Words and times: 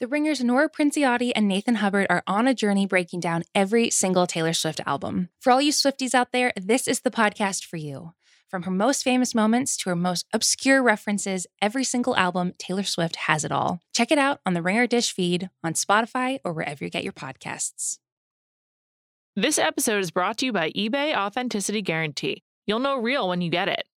The 0.00 0.06
Ringers 0.06 0.44
Nora 0.44 0.70
Princiotti 0.70 1.32
and 1.34 1.48
Nathan 1.48 1.74
Hubbard 1.74 2.06
are 2.08 2.22
on 2.24 2.46
a 2.46 2.54
journey 2.54 2.86
breaking 2.86 3.18
down 3.18 3.42
every 3.52 3.90
single 3.90 4.28
Taylor 4.28 4.52
Swift 4.52 4.80
album. 4.86 5.28
For 5.40 5.50
all 5.50 5.60
you 5.60 5.72
Swifties 5.72 6.14
out 6.14 6.30
there, 6.30 6.52
this 6.54 6.86
is 6.86 7.00
the 7.00 7.10
podcast 7.10 7.64
for 7.64 7.78
you. 7.78 8.12
From 8.48 8.62
her 8.62 8.70
most 8.70 9.02
famous 9.02 9.34
moments 9.34 9.76
to 9.78 9.90
her 9.90 9.96
most 9.96 10.24
obscure 10.32 10.84
references, 10.84 11.48
every 11.60 11.82
single 11.82 12.16
album, 12.16 12.52
Taylor 12.58 12.84
Swift 12.84 13.16
has 13.16 13.44
it 13.44 13.50
all. 13.50 13.80
Check 13.92 14.12
it 14.12 14.18
out 14.18 14.38
on 14.46 14.54
the 14.54 14.62
Ringer 14.62 14.86
Dish 14.86 15.10
feed, 15.10 15.50
on 15.64 15.72
Spotify, 15.72 16.38
or 16.44 16.52
wherever 16.52 16.84
you 16.84 16.90
get 16.90 17.02
your 17.02 17.12
podcasts. 17.12 17.98
This 19.34 19.58
episode 19.58 19.98
is 19.98 20.12
brought 20.12 20.38
to 20.38 20.46
you 20.46 20.52
by 20.52 20.70
eBay 20.70 21.12
Authenticity 21.16 21.82
Guarantee. 21.82 22.44
You'll 22.68 22.78
know 22.78 23.00
real 23.00 23.28
when 23.28 23.40
you 23.40 23.50
get 23.50 23.66
it. 23.66 23.82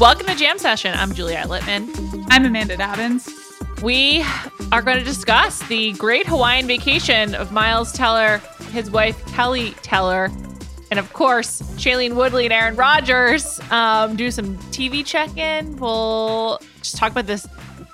Welcome 0.00 0.28
to 0.28 0.34
Jam 0.34 0.56
Session. 0.56 0.94
I'm 0.94 1.12
Juliet 1.12 1.48
Litman. 1.48 2.24
I'm 2.30 2.46
Amanda 2.46 2.74
Dobbins. 2.74 3.28
We 3.82 4.24
are 4.72 4.80
going 4.80 4.96
to 4.96 5.04
discuss 5.04 5.58
the 5.68 5.92
great 5.92 6.26
Hawaiian 6.26 6.66
vacation 6.66 7.34
of 7.34 7.52
Miles 7.52 7.92
Teller, 7.92 8.38
his 8.72 8.90
wife 8.90 9.22
Kelly 9.26 9.72
Teller, 9.82 10.30
and 10.90 10.98
of 10.98 11.12
course, 11.12 11.60
Shailene 11.76 12.14
Woodley 12.14 12.46
and 12.46 12.52
Aaron 12.54 12.76
Rodgers. 12.76 13.60
Um, 13.70 14.16
do 14.16 14.30
some 14.30 14.56
TV 14.72 15.04
check 15.04 15.36
in. 15.36 15.76
We'll 15.76 16.60
just 16.78 16.96
talk 16.96 17.10
about 17.10 17.26
this. 17.26 17.46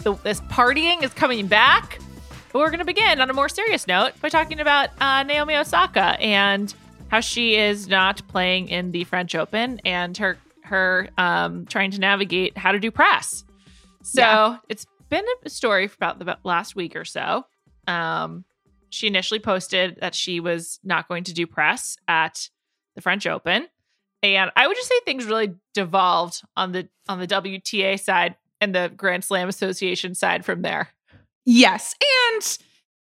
The, 0.05 0.15
this 0.23 0.41
partying 0.43 1.03
is 1.03 1.13
coming 1.13 1.49
back. 1.49 1.99
But 2.53 2.61
we're 2.61 2.71
going 2.71 2.79
to 2.79 2.85
begin 2.85 3.21
on 3.21 3.31
a 3.31 3.35
more 3.35 3.49
serious 3.49 3.89
note 3.89 4.13
by 4.21 4.29
talking 4.29 4.61
about 4.61 4.91
uh, 5.01 5.25
Naomi 5.25 5.57
Osaka 5.57 6.17
and 6.21 6.73
how 7.09 7.19
she 7.19 7.57
is 7.57 7.89
not 7.89 8.23
playing 8.29 8.69
in 8.69 8.93
the 8.93 9.03
French 9.03 9.35
Open 9.35 9.81
and 9.85 10.17
her 10.19 10.39
her 10.67 11.09
um, 11.19 11.67
trying 11.67 11.91
to 11.93 12.01
navigate 12.01 12.57
how 12.57 12.73
to 12.73 12.79
do 12.79 12.91
press. 12.91 13.45
So 14.03 14.21
yeah. 14.21 14.57
it's 14.69 14.87
been 15.09 15.25
a 15.45 15.51
story 15.51 15.89
for 15.89 15.97
about 15.97 16.19
the 16.19 16.39
last 16.45 16.77
week 16.77 16.97
or 16.97 17.05
so. 17.05 17.47
Um, 17.87 18.45
she 18.91 19.07
initially 19.07 19.41
posted 19.41 19.99
that 20.01 20.15
she 20.15 20.41
was 20.41 20.79
not 20.85 21.09
going 21.09 21.25
to 21.25 21.35
do 21.35 21.47
press 21.47 21.97
at 22.09 22.49
the 22.95 23.03
French 23.03 23.27
Open, 23.27 23.67
and 24.23 24.51
I 24.57 24.67
would 24.67 24.77
just 24.77 24.89
say 24.89 24.95
things 25.05 25.27
really 25.27 25.55
devolved 25.75 26.43
on 26.57 26.73
the 26.73 26.89
on 27.09 27.21
the 27.21 27.27
WTA 27.27 28.01
side 28.01 28.37
and 28.61 28.75
the 28.75 28.91
Grand 28.97 29.25
Slam 29.25 29.49
Association 29.49 30.15
side 30.15 30.45
from 30.45 30.63
there. 30.63 30.89
Yes, 31.45 31.95
and 32.35 32.59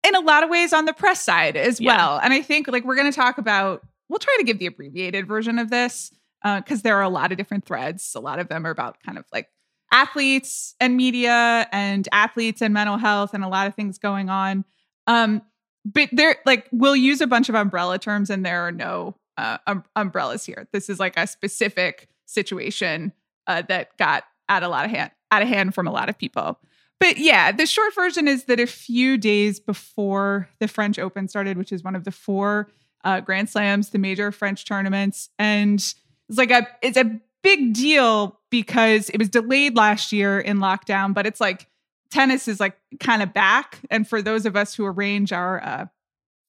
in 0.05 0.15
a 0.15 0.21
lot 0.21 0.43
of 0.43 0.51
ways 0.51 0.73
on 0.73 0.85
the 0.85 0.93
press 0.93 1.23
side 1.23 1.57
as 1.57 1.81
yeah. 1.81 1.97
well. 1.97 2.21
And 2.23 2.33
I 2.33 2.43
think 2.43 2.69
like 2.69 2.85
we're 2.85 2.97
going 2.97 3.11
to 3.11 3.17
talk 3.17 3.39
about. 3.39 3.83
We'll 4.09 4.19
try 4.19 4.37
to 4.41 4.45
give 4.45 4.59
the 4.59 4.67
abbreviated 4.67 5.27
version 5.27 5.59
of 5.59 5.71
this 5.71 6.13
because 6.43 6.81
uh, 6.81 6.83
there 6.83 6.97
are 6.97 7.03
a 7.03 7.09
lot 7.09 7.33
of 7.33 7.39
different 7.39 7.65
threads. 7.65 8.13
A 8.15 8.21
lot 8.21 8.39
of 8.39 8.49
them 8.49 8.67
are 8.67 8.71
about 8.71 9.03
kind 9.03 9.19
of 9.19 9.25
like 9.33 9.49
athletes 9.93 10.75
and 10.81 10.97
media 10.97 11.69
and 11.71 12.09
athletes 12.13 12.63
and 12.63 12.73
mental 12.75 12.97
health 12.97 13.35
and 13.35 13.45
a 13.45 13.49
lot 13.49 13.67
of 13.67 13.75
things 13.75 13.99
going 13.99 14.29
on. 14.29 14.65
Um, 15.07 15.43
but 15.85 16.09
there, 16.13 16.37
like, 16.47 16.69
we'll 16.73 16.97
use 16.97 17.21
a 17.21 17.27
bunch 17.27 17.49
of 17.49 17.55
umbrella 17.55 17.99
terms, 17.99 18.31
and 18.31 18.47
there 18.47 18.63
are 18.63 18.73
no 18.73 19.17
uh, 19.37 19.59
um, 19.67 19.85
umbrellas 19.97 20.45
here. 20.45 20.69
This 20.73 20.89
is 20.89 21.01
like 21.01 21.17
a 21.17 21.27
specific 21.27 22.09
situation 22.27 23.13
uh, 23.47 23.63
that 23.63 23.97
got 23.97 24.25
out 24.49 24.63
a 24.63 24.69
lot 24.69 24.85
of 24.85 24.91
hand 24.91 25.11
out 25.31 25.43
of 25.43 25.49
hand 25.49 25.75
from 25.75 25.89
a 25.89 25.91
lot 25.91 26.09
of 26.09 26.19
people. 26.19 26.61
But 27.01 27.17
yeah, 27.17 27.51
the 27.51 27.67
short 27.67 27.95
version 27.95 28.29
is 28.29 28.45
that 28.45 28.61
a 28.61 28.67
few 28.67 29.17
days 29.17 29.59
before 29.59 30.49
the 30.61 30.69
French 30.69 30.99
Open 30.99 31.27
started, 31.27 31.59
which 31.59 31.73
is 31.73 31.83
one 31.83 31.97
of 31.97 32.05
the 32.05 32.13
four 32.13 32.69
uh, 33.03 33.21
Grand 33.21 33.49
Slams, 33.49 33.91
the 33.91 33.99
major 33.99 34.31
French 34.31 34.65
tournaments, 34.65 35.31
and 35.39 35.95
it's 36.29 36.39
like 36.39 36.51
a 36.51 36.67
it's 36.83 36.97
a 36.97 37.21
big 37.43 37.75
deal 37.75 38.41
because 38.51 39.11
it 39.11 39.19
was 39.19 39.29
delayed 39.29 39.77
last 39.77 40.13
year 40.13 40.39
in 40.39 40.59
lockdown, 40.59 41.15
but 41.15 41.27
it's 41.27 41.41
like 41.41 41.69
tennis 42.11 42.47
is 42.47 42.61
like 42.61 42.77
kind 43.01 43.23
of 43.23 43.33
back. 43.33 43.81
And 43.91 44.07
for 44.07 44.23
those 44.23 44.47
of 44.47 44.57
us 44.57 44.75
who 44.75 44.85
arrange 44.85 45.33
our 45.33 45.63
uh, 45.63 45.87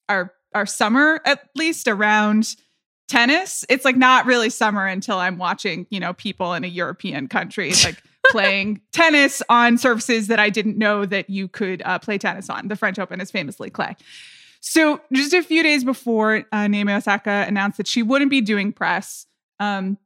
our 0.09 0.33
our 0.53 0.65
summer 0.65 1.21
at 1.25 1.49
least 1.55 1.87
around 1.87 2.55
tennis, 3.07 3.65
it's 3.69 3.85
like 3.85 3.97
not 3.97 4.25
really 4.25 4.49
summer 4.49 4.85
until 4.85 5.17
I'm 5.17 5.37
watching, 5.37 5.87
you 5.89 5.99
know, 5.99 6.13
people 6.13 6.53
in 6.53 6.63
a 6.63 6.67
European 6.67 7.27
country 7.27 7.71
like 7.83 8.01
playing 8.31 8.81
tennis 8.91 9.41
on 9.49 9.77
surfaces 9.77 10.27
that 10.27 10.39
I 10.39 10.49
didn't 10.49 10.77
know 10.77 11.05
that 11.05 11.29
you 11.29 11.47
could 11.47 11.81
uh, 11.85 11.99
play 11.99 12.17
tennis 12.17 12.49
on. 12.49 12.67
The 12.67 12.75
French 12.75 12.99
Open 12.99 13.19
is 13.19 13.31
famously 13.31 13.69
clay. 13.69 13.95
So 14.61 15.01
just 15.11 15.33
a 15.33 15.43
few 15.43 15.61
days 15.61 15.83
before 15.83 16.45
uh, 16.51 16.67
Naomi 16.67 16.93
Osaka 16.93 17.45
announced 17.47 17.77
that 17.77 17.87
she 17.87 18.01
wouldn't 18.01 18.31
be 18.31 18.39
doing 18.39 18.71
press, 18.71 19.25
um, 19.59 19.97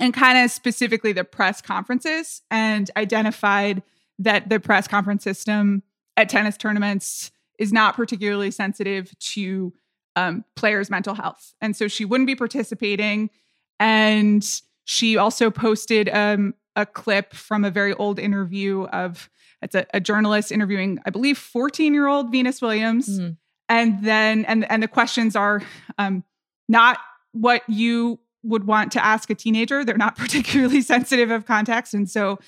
and 0.00 0.14
kind 0.14 0.38
of 0.38 0.50
specifically 0.50 1.12
the 1.12 1.24
press 1.24 1.60
conferences 1.60 2.42
and 2.50 2.90
identified 2.96 3.82
that 4.18 4.48
the 4.48 4.60
press 4.60 4.88
conference 4.88 5.22
system 5.22 5.82
at 6.16 6.28
tennis 6.28 6.56
tournaments 6.56 7.30
is 7.58 7.72
not 7.72 7.94
particularly 7.96 8.50
sensitive 8.50 9.12
to 9.18 9.72
um, 10.16 10.44
players' 10.56 10.90
mental 10.90 11.14
health. 11.14 11.54
And 11.60 11.76
so 11.76 11.88
she 11.88 12.04
wouldn't 12.04 12.26
be 12.26 12.34
participating. 12.34 13.30
And 13.78 14.44
she 14.84 15.16
also 15.16 15.50
posted 15.50 16.08
um, 16.08 16.54
a 16.76 16.86
clip 16.86 17.34
from 17.34 17.64
a 17.64 17.70
very 17.70 17.94
old 17.94 18.18
interview 18.18 18.84
of 18.84 19.30
it's 19.62 19.74
a, 19.76 19.86
a 19.94 20.00
journalist 20.00 20.50
interviewing, 20.50 20.98
I 21.06 21.10
believe, 21.10 21.38
14 21.38 21.94
year 21.94 22.08
old 22.08 22.32
Venus 22.32 22.60
Williams. 22.60 23.08
Mm. 23.08 23.36
And 23.68 24.04
then, 24.04 24.44
and, 24.46 24.70
and 24.70 24.82
the 24.82 24.88
questions 24.88 25.36
are 25.36 25.62
um, 25.98 26.24
not 26.68 26.98
what 27.32 27.62
you 27.68 28.18
would 28.42 28.66
want 28.66 28.92
to 28.92 29.04
ask 29.04 29.30
a 29.30 29.34
teenager. 29.34 29.84
They're 29.84 29.96
not 29.96 30.16
particularly 30.18 30.80
sensitive 30.80 31.30
of 31.30 31.46
context. 31.46 31.94
And 31.94 32.08
so 32.10 32.38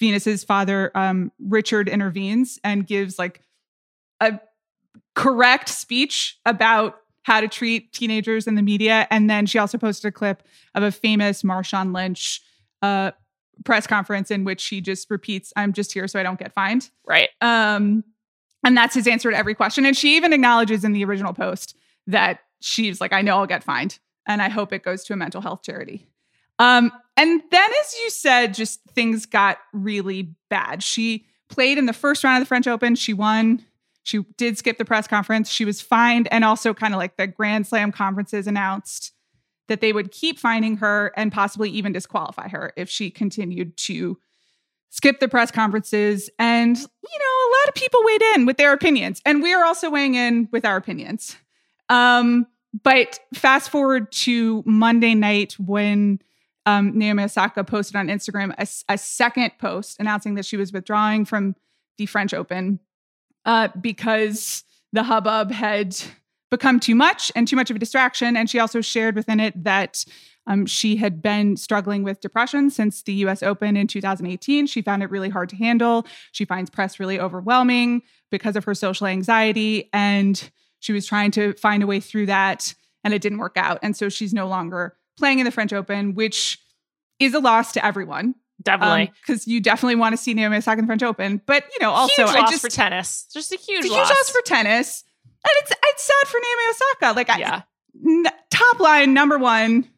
Venus's 0.00 0.44
father, 0.44 0.90
um, 0.94 1.32
Richard, 1.38 1.88
intervenes 1.88 2.58
and 2.64 2.86
gives 2.86 3.18
like 3.18 3.40
a 4.20 4.40
correct 5.14 5.68
speech 5.68 6.38
about 6.44 6.96
how 7.22 7.40
to 7.40 7.48
treat 7.48 7.92
teenagers 7.92 8.46
in 8.46 8.54
the 8.54 8.62
media. 8.62 9.06
And 9.10 9.30
then 9.30 9.46
she 9.46 9.58
also 9.58 9.78
posted 9.78 10.08
a 10.10 10.12
clip 10.12 10.42
of 10.74 10.82
a 10.82 10.90
famous 10.90 11.42
Marshawn 11.42 11.94
Lynch 11.94 12.42
uh, 12.82 13.12
press 13.64 13.86
conference 13.86 14.30
in 14.30 14.44
which 14.44 14.60
she 14.60 14.80
just 14.80 15.10
repeats, 15.10 15.52
I'm 15.56 15.72
just 15.72 15.92
here 15.92 16.06
so 16.06 16.20
I 16.20 16.22
don't 16.22 16.38
get 16.38 16.52
fined. 16.52 16.90
Right. 17.06 17.30
Um, 17.40 18.04
and 18.64 18.76
that's 18.76 18.94
his 18.94 19.06
answer 19.06 19.30
to 19.30 19.36
every 19.36 19.54
question. 19.54 19.86
And 19.86 19.96
she 19.96 20.16
even 20.16 20.32
acknowledges 20.32 20.84
in 20.84 20.92
the 20.92 21.04
original 21.04 21.32
post 21.32 21.76
that 22.06 22.40
she's 22.60 23.00
like, 23.00 23.12
I 23.12 23.22
know 23.22 23.38
I'll 23.38 23.46
get 23.46 23.62
fined 23.62 23.98
and 24.26 24.42
I 24.42 24.48
hope 24.48 24.72
it 24.72 24.82
goes 24.82 25.04
to 25.04 25.12
a 25.12 25.16
mental 25.16 25.40
health 25.40 25.62
charity. 25.62 26.06
Um, 26.58 26.92
and 27.16 27.42
then, 27.50 27.70
as 27.80 27.94
you 28.02 28.10
said, 28.10 28.54
just 28.54 28.80
things 28.94 29.26
got 29.26 29.58
really 29.72 30.34
bad. 30.50 30.82
She 30.82 31.26
played 31.48 31.78
in 31.78 31.86
the 31.86 31.92
first 31.92 32.24
round 32.24 32.38
of 32.38 32.46
the 32.46 32.48
French 32.48 32.66
Open. 32.66 32.94
She 32.94 33.12
won. 33.12 33.64
She 34.02 34.24
did 34.36 34.58
skip 34.58 34.78
the 34.78 34.84
press 34.84 35.06
conference. 35.06 35.48
She 35.50 35.64
was 35.64 35.80
fined, 35.80 36.28
and 36.30 36.44
also 36.44 36.74
kind 36.74 36.94
of 36.94 36.98
like 36.98 37.16
the 37.16 37.26
Grand 37.26 37.66
Slam 37.66 37.90
conferences 37.90 38.46
announced 38.46 39.12
that 39.68 39.80
they 39.80 39.92
would 39.92 40.12
keep 40.12 40.38
finding 40.38 40.76
her 40.76 41.12
and 41.16 41.32
possibly 41.32 41.70
even 41.70 41.92
disqualify 41.92 42.48
her 42.48 42.72
if 42.76 42.90
she 42.90 43.10
continued 43.10 43.76
to 43.78 44.18
skip 44.90 45.20
the 45.20 45.28
press 45.28 45.50
conferences. 45.50 46.28
And, 46.38 46.76
you 46.76 46.84
know, 46.84 46.86
a 46.86 47.50
lot 47.58 47.68
of 47.68 47.74
people 47.74 48.00
weighed 48.04 48.22
in 48.34 48.46
with 48.46 48.58
their 48.58 48.72
opinions, 48.72 49.22
and 49.24 49.42
we 49.42 49.54
are 49.54 49.64
also 49.64 49.90
weighing 49.90 50.14
in 50.14 50.48
with 50.52 50.64
our 50.64 50.76
opinions. 50.76 51.36
Um, 51.88 52.46
but 52.82 53.20
fast 53.34 53.70
forward 53.70 54.10
to 54.10 54.62
Monday 54.66 55.14
night 55.14 55.54
when 55.58 56.20
um, 56.66 56.98
Naomi 56.98 57.24
Osaka 57.24 57.62
posted 57.62 57.96
on 57.96 58.08
Instagram 58.08 58.54
a, 58.58 58.92
a, 58.92 58.98
second 58.98 59.52
post 59.58 59.98
announcing 60.00 60.34
that 60.34 60.46
she 60.46 60.56
was 60.56 60.72
withdrawing 60.72 61.24
from 61.24 61.54
the 61.98 62.06
French 62.06 62.32
Open 62.32 62.80
uh, 63.44 63.68
because 63.80 64.64
the 64.92 65.02
hubbub 65.02 65.50
had 65.50 65.96
become 66.50 66.80
too 66.80 66.94
much 66.94 67.30
and 67.36 67.46
too 67.46 67.56
much 67.56 67.70
of 67.70 67.76
a 67.76 67.78
distraction. 67.78 68.36
And 68.36 68.48
she 68.48 68.58
also 68.58 68.80
shared 68.80 69.14
within 69.14 69.40
it 69.40 69.64
that 69.64 70.04
um, 70.46 70.66
she 70.66 70.96
had 70.96 71.22
been 71.22 71.56
struggling 71.56 72.02
with 72.02 72.20
depression 72.20 72.70
since 72.70 73.02
the 73.02 73.12
US 73.24 73.42
Open 73.42 73.76
in 73.76 73.86
2018. 73.86 74.66
She 74.66 74.82
found 74.82 75.02
it 75.02 75.10
really 75.10 75.30
hard 75.30 75.48
to 75.50 75.56
handle. 75.56 76.06
She 76.32 76.44
finds 76.44 76.70
press 76.70 76.98
really 76.98 77.20
overwhelming 77.20 78.02
because 78.30 78.56
of 78.56 78.64
her 78.64 78.74
social 78.74 79.06
anxiety. 79.06 79.90
And 79.92 80.50
she 80.84 80.92
was 80.92 81.06
trying 81.06 81.30
to 81.30 81.54
find 81.54 81.82
a 81.82 81.86
way 81.86 81.98
through 81.98 82.26
that, 82.26 82.74
and 83.04 83.14
it 83.14 83.22
didn't 83.22 83.38
work 83.38 83.56
out. 83.56 83.78
And 83.82 83.96
so 83.96 84.10
she's 84.10 84.34
no 84.34 84.46
longer 84.46 84.94
playing 85.16 85.38
in 85.38 85.46
the 85.46 85.50
French 85.50 85.72
Open, 85.72 86.14
which 86.14 86.58
is 87.18 87.32
a 87.32 87.38
loss 87.38 87.72
to 87.72 87.84
everyone. 87.84 88.34
Definitely, 88.62 89.10
because 89.22 89.46
um, 89.46 89.50
you 89.50 89.60
definitely 89.62 89.94
want 89.94 90.12
to 90.12 90.18
see 90.18 90.34
Naomi 90.34 90.58
Osaka 90.58 90.78
in 90.78 90.84
the 90.84 90.86
French 90.86 91.02
Open. 91.02 91.40
But 91.46 91.64
you 91.72 91.78
know, 91.80 91.90
also 91.90 92.26
huge 92.26 92.36
I 92.36 92.40
loss 92.40 92.50
just 92.50 92.62
for 92.62 92.68
tennis, 92.68 93.26
just 93.32 93.50
a 93.50 93.56
huge, 93.56 93.86
a 93.86 93.88
loss. 93.88 94.08
huge 94.08 94.16
loss 94.16 94.30
for 94.30 94.42
tennis, 94.42 95.04
and 95.24 95.52
it's 95.56 95.72
it's 95.86 96.02
sad 96.02 96.28
for 96.28 96.38
Naomi 96.38 96.70
Osaka. 96.70 97.16
Like, 97.16 97.38
yeah. 97.38 97.62
I, 97.62 98.28
n- 98.28 98.34
top 98.50 98.78
line 98.78 99.14
number 99.14 99.38
one, 99.38 99.88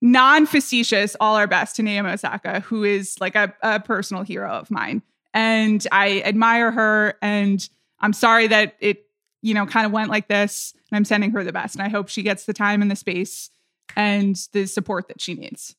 non 0.00 0.46
facetious, 0.46 1.16
all 1.18 1.34
our 1.34 1.48
best 1.48 1.74
to 1.76 1.82
Naomi 1.82 2.10
Osaka, 2.10 2.60
who 2.60 2.84
is 2.84 3.16
like 3.20 3.34
a, 3.34 3.52
a 3.62 3.80
personal 3.80 4.22
hero 4.22 4.48
of 4.48 4.70
mine, 4.70 5.02
and 5.34 5.84
I 5.90 6.22
admire 6.22 6.70
her. 6.70 7.18
And 7.20 7.68
I'm 7.98 8.12
sorry 8.12 8.46
that 8.46 8.76
it 8.78 9.04
you 9.44 9.52
know 9.52 9.66
kind 9.66 9.84
of 9.86 9.92
went 9.92 10.10
like 10.10 10.26
this. 10.26 10.72
And 10.90 10.96
I'm 10.96 11.04
sending 11.04 11.30
her 11.32 11.44
the 11.44 11.52
best, 11.52 11.74
and 11.76 11.82
I 11.82 11.88
hope 11.88 12.08
she 12.08 12.22
gets 12.22 12.46
the 12.46 12.54
time 12.54 12.82
and 12.82 12.90
the 12.90 12.96
space 12.96 13.50
and 13.94 14.36
the 14.52 14.66
support 14.66 15.08
that 15.08 15.20
she 15.20 15.34
needs. 15.34 15.76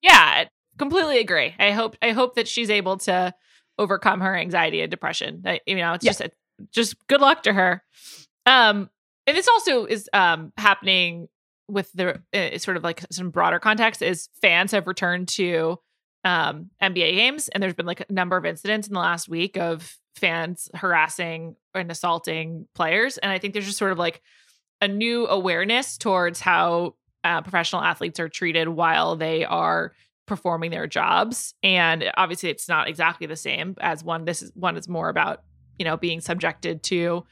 Yeah, 0.00 0.44
completely 0.78 1.18
agree. 1.18 1.54
I 1.58 1.72
hope 1.72 1.96
I 2.00 2.12
hope 2.12 2.36
that 2.36 2.46
she's 2.48 2.70
able 2.70 2.98
to 2.98 3.34
overcome 3.78 4.20
her 4.20 4.36
anxiety 4.36 4.80
and 4.80 4.90
depression. 4.90 5.42
I, 5.44 5.60
you 5.66 5.76
know, 5.76 5.94
it's 5.94 6.04
yeah. 6.04 6.10
just 6.10 6.20
a, 6.20 6.30
just 6.70 7.06
good 7.08 7.20
luck 7.20 7.42
to 7.42 7.52
her. 7.52 7.82
Um, 8.46 8.88
and 9.26 9.36
this 9.36 9.48
also 9.48 9.86
is 9.86 10.08
um 10.12 10.52
happening 10.56 11.28
with 11.68 11.90
the 11.92 12.20
uh, 12.32 12.58
sort 12.58 12.76
of 12.76 12.84
like 12.84 13.04
some 13.10 13.30
broader 13.30 13.58
context 13.58 14.02
is 14.02 14.28
fans 14.40 14.72
have 14.72 14.86
returned 14.86 15.28
to 15.28 15.78
um 16.24 16.70
NBA 16.82 17.14
games 17.14 17.48
and 17.48 17.62
there's 17.62 17.74
been 17.74 17.86
like 17.86 18.00
a 18.08 18.12
number 18.12 18.36
of 18.36 18.44
incidents 18.44 18.88
in 18.88 18.94
the 18.94 19.00
last 19.00 19.28
week 19.28 19.56
of 19.56 19.96
fans 20.16 20.68
harassing 20.74 21.56
and 21.74 21.90
assaulting 21.90 22.66
players 22.74 23.18
and 23.18 23.32
I 23.32 23.38
think 23.38 23.54
there's 23.54 23.66
just 23.66 23.78
sort 23.78 23.92
of 23.92 23.98
like 23.98 24.20
a 24.80 24.88
new 24.88 25.26
awareness 25.26 25.96
towards 25.98 26.40
how 26.40 26.94
uh, 27.22 27.42
professional 27.42 27.82
athletes 27.82 28.18
are 28.18 28.28
treated 28.28 28.68
while 28.68 29.16
they 29.16 29.44
are 29.44 29.92
performing 30.26 30.70
their 30.70 30.86
jobs 30.86 31.54
and 31.62 32.04
obviously 32.16 32.50
it's 32.50 32.68
not 32.68 32.88
exactly 32.88 33.26
the 33.26 33.36
same 33.36 33.74
as 33.80 34.04
one 34.04 34.24
this 34.24 34.42
is 34.42 34.52
one 34.54 34.76
is 34.76 34.88
more 34.88 35.08
about 35.08 35.42
you 35.78 35.84
know 35.84 35.96
being 35.96 36.20
subjected 36.20 36.84
to 36.84 37.24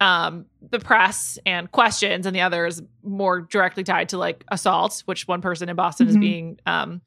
um 0.00 0.44
the 0.70 0.78
press 0.78 1.38
and 1.46 1.70
questions 1.72 2.26
and 2.26 2.36
the 2.36 2.42
other 2.42 2.66
is 2.66 2.82
more 3.02 3.40
directly 3.40 3.82
tied 3.82 4.10
to 4.10 4.18
like 4.18 4.44
assault 4.48 5.02
which 5.06 5.26
one 5.26 5.40
person 5.40 5.70
in 5.70 5.76
boston 5.76 6.06
mm-hmm. 6.06 6.16
is 6.16 6.20
being 6.20 6.58
um 6.66 7.00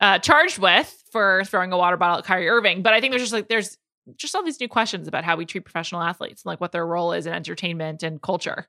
uh 0.00 0.18
charged 0.18 0.58
with 0.58 1.02
for 1.10 1.42
throwing 1.44 1.72
a 1.72 1.78
water 1.78 1.96
bottle 1.96 2.18
at 2.18 2.24
Kyrie 2.24 2.48
Irving. 2.48 2.82
But 2.82 2.94
I 2.94 3.00
think 3.00 3.12
there's 3.12 3.22
just 3.22 3.32
like 3.32 3.48
there's 3.48 3.76
just 4.16 4.34
all 4.34 4.42
these 4.42 4.60
new 4.60 4.68
questions 4.68 5.06
about 5.08 5.24
how 5.24 5.36
we 5.36 5.44
treat 5.44 5.64
professional 5.64 6.02
athletes 6.02 6.42
and 6.44 6.50
like 6.50 6.60
what 6.60 6.72
their 6.72 6.86
role 6.86 7.12
is 7.12 7.26
in 7.26 7.32
entertainment 7.32 8.02
and 8.02 8.20
culture. 8.20 8.66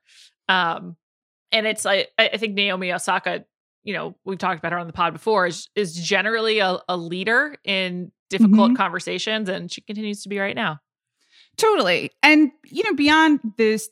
Um 0.48 0.96
and 1.52 1.66
it's 1.66 1.84
like 1.84 2.08
I 2.18 2.36
think 2.36 2.54
Naomi 2.54 2.92
Osaka 2.92 3.44
you 3.84 3.94
know 3.94 4.16
we've 4.24 4.38
talked 4.38 4.58
about 4.58 4.72
her 4.72 4.78
on 4.78 4.86
the 4.86 4.92
pod 4.92 5.12
before 5.12 5.46
is 5.46 5.68
is 5.74 5.94
generally 5.94 6.58
a, 6.58 6.78
a 6.88 6.96
leader 6.96 7.56
in 7.64 8.12
difficult 8.28 8.68
mm-hmm. 8.70 8.76
conversations 8.76 9.48
and 9.48 9.72
she 9.72 9.80
continues 9.80 10.22
to 10.22 10.28
be 10.28 10.38
right 10.38 10.56
now. 10.56 10.78
Totally. 11.56 12.10
And 12.22 12.52
you 12.64 12.84
know 12.84 12.94
beyond 12.94 13.40
this 13.56 13.88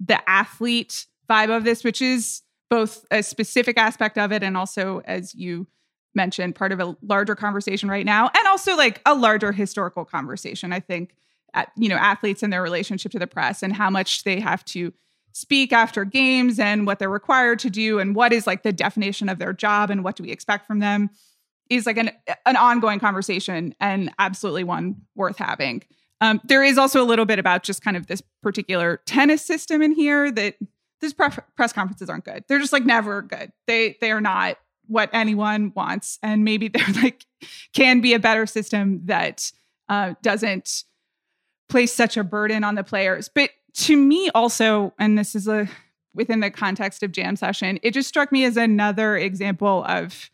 the 0.00 0.28
athlete 0.28 1.06
vibe 1.28 1.54
of 1.54 1.64
this 1.64 1.84
which 1.84 2.02
is 2.02 2.42
both 2.70 3.04
a 3.10 3.22
specific 3.22 3.78
aspect 3.78 4.18
of 4.18 4.32
it 4.32 4.42
and 4.42 4.56
also 4.56 5.00
as 5.04 5.34
you 5.34 5.66
mentioned 6.14 6.54
part 6.54 6.72
of 6.72 6.80
a 6.80 6.96
larger 7.02 7.34
conversation 7.34 7.88
right 7.88 8.06
now 8.06 8.30
and 8.36 8.46
also 8.48 8.76
like 8.76 9.00
a 9.06 9.14
larger 9.14 9.52
historical 9.52 10.04
conversation 10.04 10.72
i 10.72 10.80
think 10.80 11.14
at, 11.54 11.70
you 11.76 11.88
know 11.88 11.96
athletes 11.96 12.42
and 12.42 12.52
their 12.52 12.62
relationship 12.62 13.12
to 13.12 13.18
the 13.18 13.26
press 13.26 13.62
and 13.62 13.72
how 13.72 13.90
much 13.90 14.24
they 14.24 14.40
have 14.40 14.64
to 14.64 14.92
speak 15.32 15.72
after 15.72 16.04
games 16.04 16.60
and 16.60 16.86
what 16.86 16.98
they're 16.98 17.10
required 17.10 17.58
to 17.58 17.68
do 17.68 17.98
and 17.98 18.14
what 18.14 18.32
is 18.32 18.46
like 18.46 18.62
the 18.62 18.72
definition 18.72 19.28
of 19.28 19.38
their 19.38 19.52
job 19.52 19.90
and 19.90 20.04
what 20.04 20.14
do 20.16 20.22
we 20.22 20.30
expect 20.30 20.66
from 20.66 20.78
them 20.78 21.10
is 21.70 21.86
like 21.86 21.96
an 21.96 22.10
an 22.46 22.56
ongoing 22.56 23.00
conversation 23.00 23.74
and 23.80 24.10
absolutely 24.18 24.64
one 24.64 24.96
worth 25.14 25.38
having. 25.38 25.82
Um, 26.20 26.40
there 26.44 26.62
is 26.62 26.78
also 26.78 27.02
a 27.02 27.04
little 27.04 27.24
bit 27.24 27.38
about 27.38 27.64
just 27.64 27.82
kind 27.82 27.96
of 27.96 28.06
this 28.06 28.22
particular 28.42 29.00
tennis 29.06 29.44
system 29.44 29.82
in 29.82 29.92
here 29.92 30.30
that 30.30 30.54
these 31.00 31.12
pre- 31.12 31.28
press 31.56 31.72
conferences 31.72 32.08
aren't 32.08 32.24
good. 32.24 32.44
They're 32.48 32.60
just 32.60 32.72
like 32.72 32.84
never 32.84 33.20
good. 33.22 33.52
They 33.66 33.96
they 34.00 34.12
are 34.12 34.20
not 34.20 34.56
what 34.86 35.10
anyone 35.12 35.72
wants, 35.74 36.18
and 36.22 36.44
maybe 36.44 36.68
there 36.68 36.86
like 37.02 37.26
can 37.72 38.00
be 38.00 38.14
a 38.14 38.18
better 38.18 38.46
system 38.46 39.02
that 39.04 39.52
uh, 39.88 40.14
doesn't 40.22 40.84
place 41.68 41.92
such 41.92 42.16
a 42.16 42.24
burden 42.24 42.64
on 42.64 42.74
the 42.74 42.84
players. 42.84 43.28
But 43.28 43.50
to 43.74 43.96
me 43.96 44.30
also 44.34 44.94
and 44.98 45.18
this 45.18 45.34
is 45.34 45.46
a 45.46 45.68
within 46.14 46.40
the 46.40 46.50
context 46.50 47.02
of 47.02 47.12
jam 47.12 47.36
session 47.36 47.78
it 47.82 47.92
just 47.92 48.08
struck 48.08 48.32
me 48.32 48.44
as 48.44 48.56
another 48.56 49.16
example 49.16 49.84
of 49.86 50.30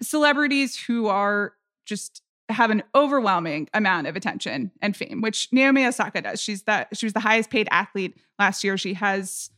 celebrities 0.00 0.76
who 0.76 1.08
are 1.08 1.54
just 1.86 2.22
have 2.50 2.70
an 2.70 2.82
overwhelming 2.94 3.68
amount 3.74 4.06
of 4.06 4.16
attention 4.16 4.70
and 4.80 4.96
fame 4.96 5.20
which 5.20 5.48
naomi 5.50 5.84
osaka 5.84 6.22
does 6.22 6.40
she's 6.40 6.62
that 6.62 6.94
she 6.96 7.06
was 7.06 7.12
the 7.14 7.20
highest 7.20 7.50
paid 7.50 7.68
athlete 7.70 8.16
last 8.38 8.62
year 8.62 8.76
she 8.76 8.94
has 8.94 9.50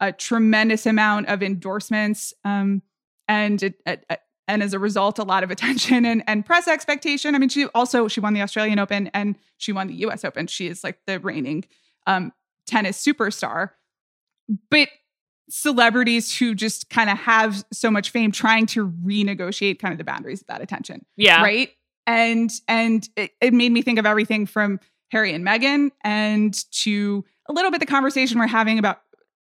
a 0.00 0.12
tremendous 0.12 0.86
amount 0.86 1.26
of 1.26 1.42
endorsements 1.42 2.32
um, 2.44 2.82
and 3.28 3.62
it, 3.62 3.74
it, 3.86 4.04
and 4.48 4.62
as 4.62 4.72
a 4.72 4.78
result 4.78 5.18
a 5.18 5.22
lot 5.22 5.44
of 5.44 5.50
attention 5.50 6.04
and, 6.04 6.24
and 6.26 6.44
press 6.44 6.66
expectation 6.66 7.34
i 7.34 7.38
mean 7.38 7.48
she 7.48 7.66
also 7.74 8.08
she 8.08 8.20
won 8.20 8.34
the 8.34 8.42
australian 8.42 8.78
open 8.78 9.08
and 9.14 9.36
she 9.58 9.72
won 9.72 9.86
the 9.86 9.94
us 9.94 10.24
open 10.24 10.46
she 10.46 10.66
is 10.66 10.82
like 10.82 10.98
the 11.06 11.20
reigning 11.20 11.64
um, 12.08 12.32
tennis 12.68 13.02
superstar. 13.04 13.70
But 14.70 14.88
celebrities 15.50 16.36
who 16.36 16.54
just 16.54 16.90
kind 16.90 17.10
of 17.10 17.18
have 17.18 17.64
so 17.72 17.90
much 17.90 18.10
fame 18.10 18.30
trying 18.30 18.66
to 18.66 18.90
renegotiate 19.04 19.78
kind 19.78 19.92
of 19.92 19.98
the 19.98 20.04
boundaries 20.04 20.42
of 20.42 20.46
that 20.48 20.60
attention. 20.60 21.04
Yeah. 21.16 21.42
Right. 21.42 21.70
And 22.06 22.50
and 22.68 23.08
it, 23.16 23.32
it 23.40 23.52
made 23.52 23.72
me 23.72 23.82
think 23.82 23.98
of 23.98 24.06
everything 24.06 24.46
from 24.46 24.80
Harry 25.10 25.32
and 25.32 25.46
Meghan 25.46 25.90
and 26.02 26.54
to 26.72 27.24
a 27.48 27.52
little 27.52 27.70
bit 27.70 27.80
the 27.80 27.86
conversation 27.86 28.38
we're 28.38 28.46
having 28.46 28.78
about 28.78 29.00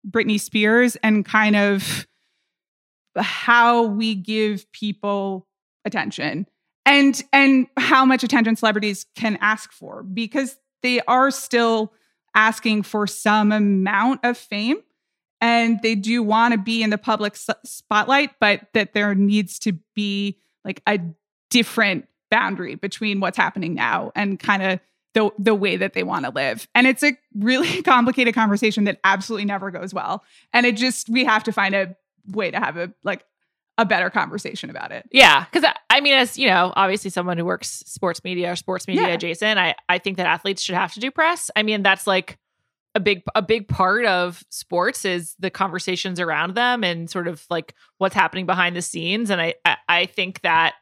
Britney 0.10 0.40
Spears 0.40 0.96
and 0.98 1.26
kind 1.26 1.56
of 1.56 2.08
how 3.18 3.84
we 3.84 4.16
give 4.16 4.72
people 4.72 5.48
attention 5.86 6.48
and 6.86 7.24
and 7.32 7.68
how 7.78 8.06
much 8.06 8.24
attention 8.24 8.56
celebrities 8.56 9.06
can 9.16 9.38
ask 9.42 9.72
for 9.72 10.04
because 10.04 10.58
they 10.84 11.00
are 11.02 11.32
still 11.32 11.94
asking 12.36 12.84
for 12.84 13.08
some 13.08 13.52
amount 13.52 14.20
of 14.24 14.38
fame 14.38 14.78
and 15.40 15.82
they 15.82 15.96
do 15.96 16.24
want 16.24 16.54
to 16.54 16.58
be 16.58 16.84
in 16.84 16.90
the 16.90 16.98
public 16.98 17.36
spotlight 17.64 18.32
but 18.40 18.68
that 18.74 18.94
there 18.94 19.16
needs 19.16 19.60
to 19.60 19.74
be 19.96 20.38
like 20.66 20.82
a 20.88 21.00
different 21.50 22.08
boundary 22.30 22.76
between 22.76 23.20
what's 23.20 23.38
happening 23.38 23.74
now 23.74 24.12
and 24.16 24.40
kind 24.40 24.64
of 24.64 24.80
the 25.14 25.32
the 25.40 25.56
way 25.56 25.78
that 25.78 25.94
they 25.94 26.04
want 26.04 26.26
to 26.26 26.32
live. 26.32 26.68
And 26.76 26.86
it's 26.86 27.04
a 27.04 27.18
really 27.34 27.82
complicated 27.84 28.36
conversation 28.36 28.84
that 28.84 29.00
absolutely 29.04 29.46
never 29.46 29.72
goes 29.72 29.94
well. 29.94 30.24
And 30.54 30.66
it 30.66 30.78
just 30.78 31.10
we 31.10 31.26
have 31.26 31.44
to 31.46 31.52
find 31.52 31.74
a 31.74 31.96
way 32.30 32.52
to 32.52 32.60
have 32.60 32.78
a 32.78 32.94
like 33.04 33.24
a 33.78 33.86
better 33.86 34.10
conversation 34.10 34.70
about 34.70 34.92
it. 34.92 35.08
Yeah, 35.12 35.46
because 35.46 35.64
I, 35.64 35.98
I, 35.98 36.02
mean, 36.02 36.14
as 36.14 36.38
you 36.38 36.48
know, 36.48 36.74
obviously 36.76 37.12
someone 37.12 37.38
who 37.38 37.46
works 37.46 37.84
sports 37.86 38.24
media 38.24 38.52
or 38.52 38.56
sports 38.56 38.88
media 38.88 39.08
yeah. 39.08 39.14
adjacent, 39.14 39.60
I 39.60 39.76
I 39.88 40.00
think 40.00 40.18
that 40.18 40.26
athletes 40.26 40.62
should 40.62 40.76
have 40.76 40.94
to 40.94 41.00
do 41.00 41.12
press. 41.12 41.52
I 41.56 41.64
mean, 41.64 41.84
that's 41.84 42.08
like 42.08 42.38
a 42.96 43.00
big 43.00 43.22
a 43.36 43.42
big 43.42 43.68
part 43.68 44.06
of 44.06 44.44
sports 44.50 45.06
is 45.06 45.36
the 45.40 45.52
conversations 45.52 46.20
around 46.20 46.56
them 46.56 46.84
and 46.84 47.10
sort 47.10 47.28
of 47.28 47.46
like 47.50 47.76
what's 48.00 48.16
happening 48.16 48.46
behind 48.46 48.76
the 48.76 48.82
scenes. 48.82 49.30
And 49.30 49.40
I 49.40 49.54
I, 49.64 49.78
I 49.88 50.06
think 50.08 50.42
that 50.42 50.74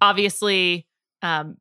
obviously 0.00 0.86
um, 1.22 1.56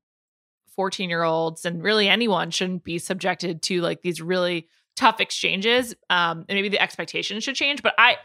14 0.75 1.10
year 1.10 1.24
olds 1.24 1.65
and 1.65 1.84
really 1.84 2.08
anyone 2.08 2.51
shouldn't 2.51 2.84
be 2.84 2.98
subjected 2.98 3.62
to 3.63 3.82
like 3.82 4.01
these 4.01 4.22
really 4.22 4.68
tough 4.96 5.20
exchanges. 5.20 5.96
Um, 6.10 6.46
and 6.50 6.56
maybe 6.58 6.70
the 6.70 6.82
expectations 6.82 7.44
should 7.44 7.56
change. 7.56 7.82
But 7.84 7.94
I, 7.98 8.18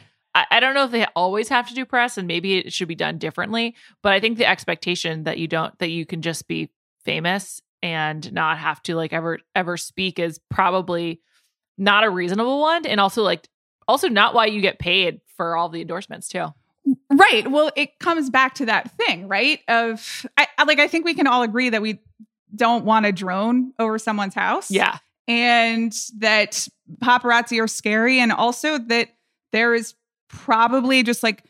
I, 0.50 0.60
don't 0.60 0.74
know 0.74 0.84
if 0.84 0.90
they 0.90 1.06
always 1.16 1.48
have 1.48 1.68
to 1.68 1.74
do 1.74 1.84
press 1.84 2.18
and 2.18 2.26
maybe 2.26 2.58
it 2.58 2.72
should 2.72 2.88
be 2.88 2.94
done 2.94 3.18
differently. 3.18 3.74
But 4.02 4.12
I 4.12 4.20
think 4.20 4.38
the 4.38 4.48
expectation 4.48 5.24
that 5.24 5.38
you 5.38 5.48
don't, 5.48 5.76
that 5.78 5.90
you 5.90 6.04
can 6.04 6.22
just 6.22 6.46
be 6.48 6.70
famous 7.04 7.60
and 7.82 8.32
not 8.32 8.58
have 8.58 8.82
to 8.84 8.96
like 8.96 9.12
ever, 9.12 9.38
ever 9.54 9.76
speak 9.76 10.18
is 10.18 10.40
probably 10.50 11.20
not 11.78 12.04
a 12.04 12.10
reasonable 12.10 12.60
one. 12.60 12.86
And 12.86 13.00
also 13.00 13.22
like, 13.22 13.48
also 13.88 14.08
not 14.08 14.34
why 14.34 14.46
you 14.46 14.60
get 14.60 14.78
paid 14.78 15.20
for 15.36 15.56
all 15.56 15.68
the 15.68 15.80
endorsements 15.80 16.28
too. 16.28 16.46
Right. 17.10 17.50
Well, 17.50 17.70
it 17.76 17.98
comes 17.98 18.30
back 18.30 18.54
to 18.56 18.66
that 18.66 18.90
thing, 18.92 19.28
right? 19.28 19.60
Of 19.68 20.26
I, 20.36 20.46
like 20.66 20.78
I 20.78 20.88
think 20.88 21.04
we 21.04 21.14
can 21.14 21.26
all 21.26 21.42
agree 21.42 21.70
that 21.70 21.82
we 21.82 22.00
don't 22.54 22.84
want 22.84 23.06
a 23.06 23.12
drone 23.12 23.72
over 23.78 23.98
someone's 23.98 24.34
house. 24.34 24.70
Yeah. 24.70 24.98
And 25.28 25.92
that 26.18 26.68
paparazzi 27.02 27.60
are 27.62 27.66
scary 27.66 28.20
and 28.20 28.32
also 28.32 28.78
that 28.78 29.08
there 29.52 29.74
is 29.74 29.94
probably 30.28 31.02
just 31.02 31.22
like 31.22 31.44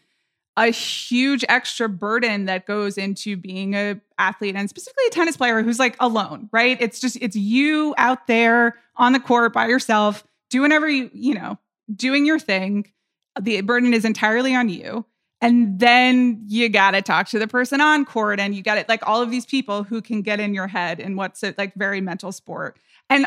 a 0.57 0.69
huge 0.69 1.45
extra 1.49 1.89
burden 1.89 2.47
that 2.47 2.67
goes 2.67 2.97
into 2.97 3.37
being 3.37 3.75
a 3.75 4.01
athlete 4.19 4.57
and 4.57 4.69
specifically 4.71 5.05
a 5.09 5.11
tennis 5.11 5.37
player 5.37 5.63
who's 5.63 5.79
like 5.79 5.97
alone, 6.01 6.49
right? 6.53 6.81
It's 6.81 6.99
just 6.99 7.19
it's 7.21 7.37
you 7.37 7.95
out 7.99 8.27
there 8.27 8.77
on 8.97 9.13
the 9.13 9.21
court 9.21 9.53
by 9.53 9.67
yourself, 9.67 10.25
doing 10.49 10.63
whatever 10.63 10.89
you, 10.89 11.11
you 11.13 11.35
know, 11.35 11.59
doing 11.95 12.25
your 12.25 12.39
thing. 12.39 12.91
The 13.39 13.61
burden 13.61 13.93
is 13.93 14.07
entirely 14.07 14.55
on 14.55 14.71
you. 14.71 15.05
And 15.43 15.79
then 15.79 16.43
you 16.49 16.71
got 16.71 16.93
to 16.93 17.03
talk 17.03 17.29
to 17.29 17.39
the 17.39 17.47
person 17.47 17.83
on 17.83 18.07
court 18.07 18.41
and 18.41 18.55
you 18.55 18.63
got 18.63 18.79
it 18.79 18.89
like 18.89 19.07
all 19.07 19.21
of 19.21 19.31
these 19.31 19.45
people 19.45 19.83
who 19.83 20.01
can 20.01 20.23
get 20.23 20.41
in 20.41 20.55
your 20.55 20.67
head 20.67 20.99
and 20.99 21.19
what's 21.19 21.43
a 21.43 21.55
like 21.59 21.75
very 21.75 22.01
mental 22.01 22.33
sport. 22.33 22.79
And 23.11 23.27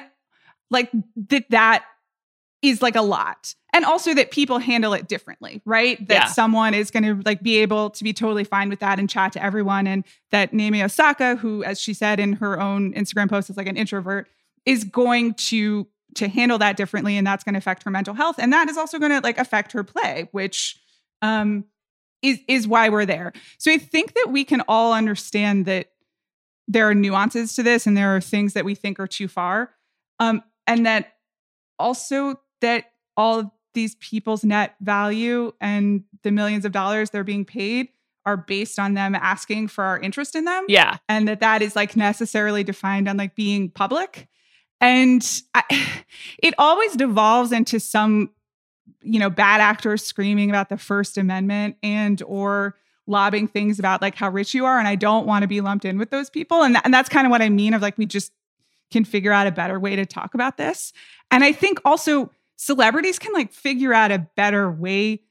like 0.71 0.89
that 1.49 1.85
is 2.61 2.81
like 2.81 2.95
a 2.95 3.01
lot. 3.01 3.53
And 3.71 3.85
also 3.85 4.13
that 4.15 4.31
people 4.31 4.57
handle 4.57 4.93
it 4.93 5.07
differently, 5.07 5.61
right? 5.63 6.05
That 6.07 6.13
yeah. 6.13 6.25
someone 6.25 6.73
is 6.73 6.91
going 6.91 7.03
to 7.03 7.21
like 7.23 7.41
be 7.41 7.57
able 7.57 7.91
to 7.91 8.03
be 8.03 8.13
totally 8.13 8.43
fine 8.43 8.69
with 8.69 8.79
that 8.79 8.99
and 8.99 9.09
chat 9.09 9.33
to 9.33 9.43
everyone 9.43 9.87
and 9.87 10.03
that 10.31 10.53
Naomi 10.53 10.83
Osaka 10.83 11.35
who 11.35 11.63
as 11.63 11.79
she 11.79 11.93
said 11.93 12.19
in 12.19 12.33
her 12.33 12.59
own 12.59 12.93
Instagram 12.93 13.29
post 13.29 13.49
is 13.49 13.57
like 13.57 13.67
an 13.67 13.77
introvert 13.77 14.27
is 14.65 14.83
going 14.83 15.35
to 15.35 15.87
to 16.15 16.27
handle 16.27 16.57
that 16.57 16.75
differently 16.75 17.17
and 17.17 17.25
that's 17.25 17.43
going 17.43 17.53
to 17.53 17.59
affect 17.59 17.83
her 17.83 17.91
mental 17.91 18.15
health 18.15 18.37
and 18.39 18.51
that 18.51 18.67
is 18.67 18.77
also 18.77 18.97
going 18.97 19.11
to 19.11 19.19
like 19.19 19.37
affect 19.37 19.71
her 19.71 19.83
play 19.83 20.27
which 20.31 20.79
um 21.21 21.63
is 22.21 22.39
is 22.47 22.67
why 22.67 22.89
we're 22.89 23.05
there. 23.05 23.33
So 23.57 23.71
I 23.71 23.77
think 23.77 24.13
that 24.13 24.27
we 24.29 24.43
can 24.43 24.61
all 24.67 24.93
understand 24.93 25.65
that 25.65 25.91
there 26.67 26.87
are 26.89 26.95
nuances 26.95 27.55
to 27.55 27.63
this 27.63 27.87
and 27.87 27.95
there 27.95 28.15
are 28.15 28.21
things 28.21 28.53
that 28.53 28.65
we 28.65 28.75
think 28.75 28.99
are 28.99 29.07
too 29.07 29.27
far. 29.27 29.71
Um, 30.19 30.43
and 30.67 30.85
that 30.85 31.13
also 31.79 32.39
that 32.61 32.85
all 33.17 33.39
of 33.39 33.51
these 33.73 33.95
people's 33.95 34.43
net 34.43 34.75
value 34.81 35.51
and 35.61 36.03
the 36.23 36.31
millions 36.31 36.65
of 36.65 36.71
dollars 36.71 37.09
they're 37.09 37.23
being 37.23 37.45
paid 37.45 37.89
are 38.25 38.37
based 38.37 38.79
on 38.79 38.93
them 38.93 39.15
asking 39.15 39.67
for 39.67 39.83
our 39.83 39.99
interest 39.99 40.35
in 40.35 40.45
them. 40.45 40.65
Yeah. 40.67 40.97
And 41.07 41.27
that 41.27 41.39
that 41.39 41.61
is 41.61 41.75
like 41.75 41.95
necessarily 41.95 42.63
defined 42.63 43.07
on 43.07 43.17
like 43.17 43.35
being 43.35 43.69
public. 43.69 44.27
And 44.81 45.25
I, 45.53 45.63
it 46.39 46.53
always 46.57 46.95
devolves 46.95 47.51
into 47.51 47.79
some 47.79 48.31
you 49.01 49.19
know 49.19 49.29
bad 49.29 49.61
actors 49.61 50.03
screaming 50.03 50.49
about 50.49 50.69
the 50.69 50.77
first 50.77 51.17
amendment 51.17 51.77
and 51.83 52.21
or 52.23 52.75
lobbing 53.07 53.47
things 53.47 53.79
about 53.79 54.01
like 54.01 54.15
how 54.15 54.29
rich 54.29 54.53
you 54.53 54.65
are 54.65 54.77
and 54.77 54.87
i 54.87 54.95
don't 54.95 55.25
want 55.25 55.43
to 55.43 55.47
be 55.47 55.61
lumped 55.61 55.85
in 55.85 55.97
with 55.97 56.09
those 56.09 56.29
people 56.29 56.63
and, 56.63 56.75
th- 56.75 56.81
and 56.83 56.93
that's 56.93 57.09
kind 57.09 57.25
of 57.25 57.31
what 57.31 57.41
i 57.41 57.49
mean 57.49 57.73
of 57.73 57.81
like 57.81 57.97
we 57.97 58.05
just 58.05 58.31
can 58.91 59.05
figure 59.05 59.31
out 59.31 59.47
a 59.47 59.51
better 59.51 59.79
way 59.79 59.95
to 59.95 60.05
talk 60.05 60.33
about 60.33 60.57
this 60.57 60.91
and 61.31 61.43
i 61.43 61.51
think 61.51 61.79
also 61.85 62.29
celebrities 62.61 63.17
can 63.17 63.31
like 63.31 63.53
figure 63.53 63.93
out 63.93 64.11
a 64.11 64.27
better 64.35 64.69
way 64.69 65.21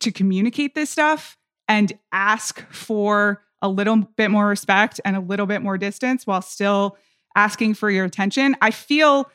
to 0.00 0.10
communicate 0.10 0.74
this 0.74 0.90
stuff 0.90 1.38
and 1.68 1.92
ask 2.10 2.66
for 2.72 3.42
a 3.62 3.68
little 3.68 3.96
bit 4.16 4.28
more 4.28 4.48
respect 4.48 5.00
and 5.04 5.14
a 5.14 5.20
little 5.20 5.46
bit 5.46 5.62
more 5.62 5.78
distance 5.78 6.26
while 6.26 6.42
still 6.42 6.98
asking 7.36 7.74
for 7.74 7.90
your 7.90 8.04
attention 8.04 8.56
i 8.60 8.70
feel 8.70 9.30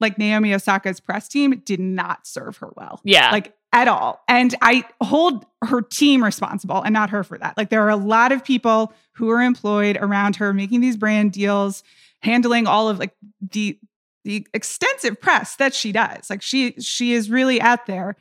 like 0.00 0.18
Naomi 0.18 0.52
Osaka's 0.52 1.00
press 1.00 1.28
team 1.28 1.62
did 1.64 1.80
not 1.80 2.26
serve 2.26 2.58
her 2.58 2.70
well. 2.76 3.00
Yeah. 3.04 3.30
Like 3.30 3.54
at 3.72 3.88
all. 3.88 4.22
And 4.28 4.54
I 4.62 4.84
hold 5.02 5.46
her 5.64 5.82
team 5.82 6.22
responsible 6.22 6.82
and 6.82 6.92
not 6.92 7.10
her 7.10 7.24
for 7.24 7.38
that. 7.38 7.56
Like 7.56 7.70
there 7.70 7.82
are 7.82 7.90
a 7.90 7.96
lot 7.96 8.32
of 8.32 8.44
people 8.44 8.92
who 9.12 9.30
are 9.30 9.42
employed 9.42 9.98
around 10.00 10.36
her 10.36 10.52
making 10.52 10.80
these 10.80 10.96
brand 10.96 11.32
deals, 11.32 11.82
handling 12.20 12.66
all 12.66 12.88
of 12.88 12.98
like 12.98 13.14
the 13.40 13.78
the 14.26 14.46
extensive 14.52 15.20
press 15.20 15.56
that 15.56 15.72
she 15.72 15.92
does. 15.92 16.28
Like 16.28 16.42
she 16.42 16.72
she 16.72 17.12
is 17.12 17.30
really 17.30 17.60
out 17.60 17.86
there. 17.86 18.16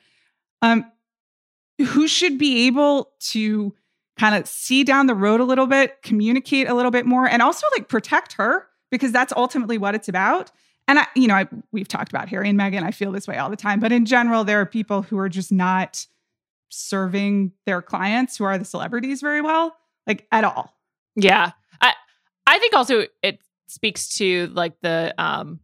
Um 0.62 0.86
who 1.80 2.08
should 2.08 2.38
be 2.38 2.68
able 2.68 3.12
to 3.20 3.74
kind 4.18 4.36
of 4.36 4.48
see 4.48 4.86
down 4.86 5.08
the 5.08 5.16
road 5.16 5.42
a 5.42 5.44
little 5.44 5.68
bit, 5.68 6.02
communicate 6.04 6.70
a 6.70 6.74
little 6.74 6.92
bit 6.92 7.06
more 7.06 7.28
and 7.28 7.42
also 7.42 7.68
like 7.76 7.90
protect 7.90 8.34
her 8.34 8.68
because 8.90 9.12
that's 9.12 9.34
ultimately 9.36 9.78
what 9.78 9.94
it's 9.94 10.08
about 10.08 10.52
and 10.88 11.00
I, 11.00 11.08
you 11.16 11.28
know, 11.28 11.34
I, 11.34 11.48
we've 11.72 11.88
talked 11.88 12.12
about 12.12 12.30
Harry 12.30 12.50
and 12.50 12.60
Meghan. 12.60 12.84
I 12.84 12.92
feel 12.92 13.12
this 13.12 13.28
way 13.28 13.38
all 13.38 13.50
the 13.50 13.56
time, 13.56 13.80
but 13.80 13.92
in 13.92 14.06
general, 14.06 14.44
there 14.44 14.62
are 14.62 14.66
people 14.66 15.02
who 15.02 15.18
are 15.18 15.30
just 15.30 15.52
not 15.52 16.06
serving 16.70 17.54
their 17.66 17.82
clients 17.82 18.38
who 18.38 18.44
are 18.44 18.58
the 18.58 18.66
celebrities 18.66 19.22
very 19.22 19.42
well, 19.42 19.76
like 20.06 20.28
at 20.32 20.44
all. 20.44 20.78
Yeah, 21.16 21.52
I, 21.82 21.94
I 22.46 22.60
think 22.60 22.76
also 22.76 23.06
it 23.24 23.40
speaks 23.68 24.18
to 24.18 24.48
like 24.54 24.80
the 24.82 25.14
um, 25.18 25.60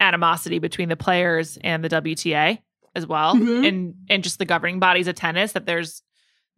animosity 0.00 0.58
between 0.58 0.88
the 0.88 0.96
players 0.96 1.58
and 1.62 1.82
the 1.82 1.88
WTA 1.88 2.58
as 2.94 3.06
well, 3.06 3.34
mm-hmm. 3.34 3.64
and 3.64 3.94
and 4.08 4.22
just 4.22 4.38
the 4.38 4.44
governing 4.44 4.80
bodies 4.80 5.08
of 5.08 5.14
tennis. 5.14 5.52
That 5.52 5.66
there's 5.66 6.02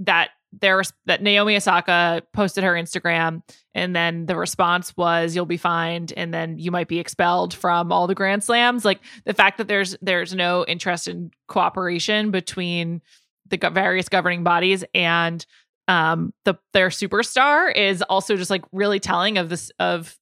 that 0.00 0.30
there 0.52 0.83
that 1.07 1.23
Naomi 1.23 1.57
Osaka 1.57 2.23
posted 2.33 2.64
her 2.64 2.73
Instagram 2.73 3.42
and 3.75 3.95
then 3.95 4.26
the 4.26 4.37
response 4.37 4.97
was 4.97 5.35
you'll 5.37 5.47
be 5.47 5.57
fined 5.57 6.12
and 6.16 6.33
then 6.33 6.59
you 6.59 6.71
might 6.71 6.88
be 6.88 6.99
expelled 6.99 7.52
from 7.52 7.92
all 7.92 8.07
the 8.07 8.14
grand 8.14 8.42
slams 8.42 8.85
like 8.85 9.00
the 9.25 9.35
fact 9.35 9.59
that 9.59 9.68
there's 9.68 9.95
there's 10.00 10.35
no 10.35 10.64
interest 10.66 11.07
in 11.07 11.30
cooperation 11.49 12.30
between 12.30 13.02
the 13.49 13.59
various 13.71 14.09
governing 14.09 14.42
bodies 14.42 14.85
and 14.95 15.45
um 15.87 16.33
the 16.45 16.54
their 16.73 16.88
superstar 16.88 17.75
is 17.75 18.00
also 18.02 18.37
just 18.37 18.50
like 18.50 18.64
really 18.73 19.00
telling 19.00 19.37
of 19.37 19.50
this 19.50 19.71
of 19.78 20.18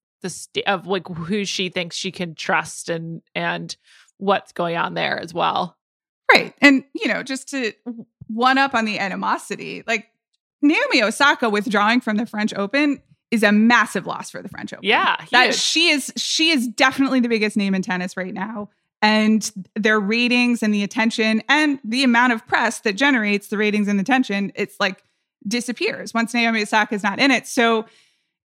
the 0.55 0.67
of 0.67 0.87
like 0.87 1.07
who 1.09 1.45
she 1.45 1.69
thinks 1.69 1.97
she 1.97 2.11
can 2.11 2.35
trust 2.35 2.89
and 2.89 3.23
and 3.35 3.77
what's 4.19 4.53
going 4.53 4.77
on 4.77 4.95
there 4.95 5.19
as 5.19 5.35
well 5.35 5.77
right 6.33 6.55
and 6.61 6.85
you 6.95 7.09
know 7.09 7.23
just 7.23 7.49
to 7.49 7.73
one 8.29 8.59
up 8.59 8.75
on 8.75 8.85
the 8.85 8.99
animosity 8.99 9.83
like 9.87 10.11
Naomi 10.63 11.03
Osaka 11.03 11.49
withdrawing 11.49 12.01
from 12.01 12.17
the 12.17 12.27
French 12.27 12.53
Open 12.55 13.01
is 13.31 13.43
a 13.43 13.53
massive 13.53 14.07
loss 14.07 14.31
for 14.31 14.43
the 14.43 14.49
French 14.49 14.73
Open. 14.73 14.85
Yeah, 14.85 15.17
that 15.33 15.55
she 15.55 15.89
is 15.89 16.13
she 16.17 16.51
is 16.51 16.69
definitely 16.69 17.21
the 17.21 17.29
biggest 17.29 17.57
name 17.57 17.75
in 17.75 17.83
tennis 17.83 18.17
right 18.17 18.33
now. 18.33 18.71
And 19.03 19.51
their 19.75 20.01
ratings 20.01 20.63
and 20.63 20.73
the 20.73 20.83
attention 20.83 21.43
and 21.49 21.79
the 21.85 22.03
amount 22.03 22.33
of 22.33 22.47
press 22.47 22.81
that 22.81 22.95
generates 22.95 23.49
the 23.49 23.59
ratings 23.59 23.89
and 23.89 23.99
the 23.99 24.03
attention, 24.03 24.53
it's 24.55 24.77
like 24.81 25.03
disappears 25.47 26.15
once 26.15 26.33
Naomi 26.33 26.63
Osaka 26.63 26.95
is 26.95 27.03
not 27.03 27.19
in 27.19 27.31
it. 27.31 27.47
So 27.47 27.87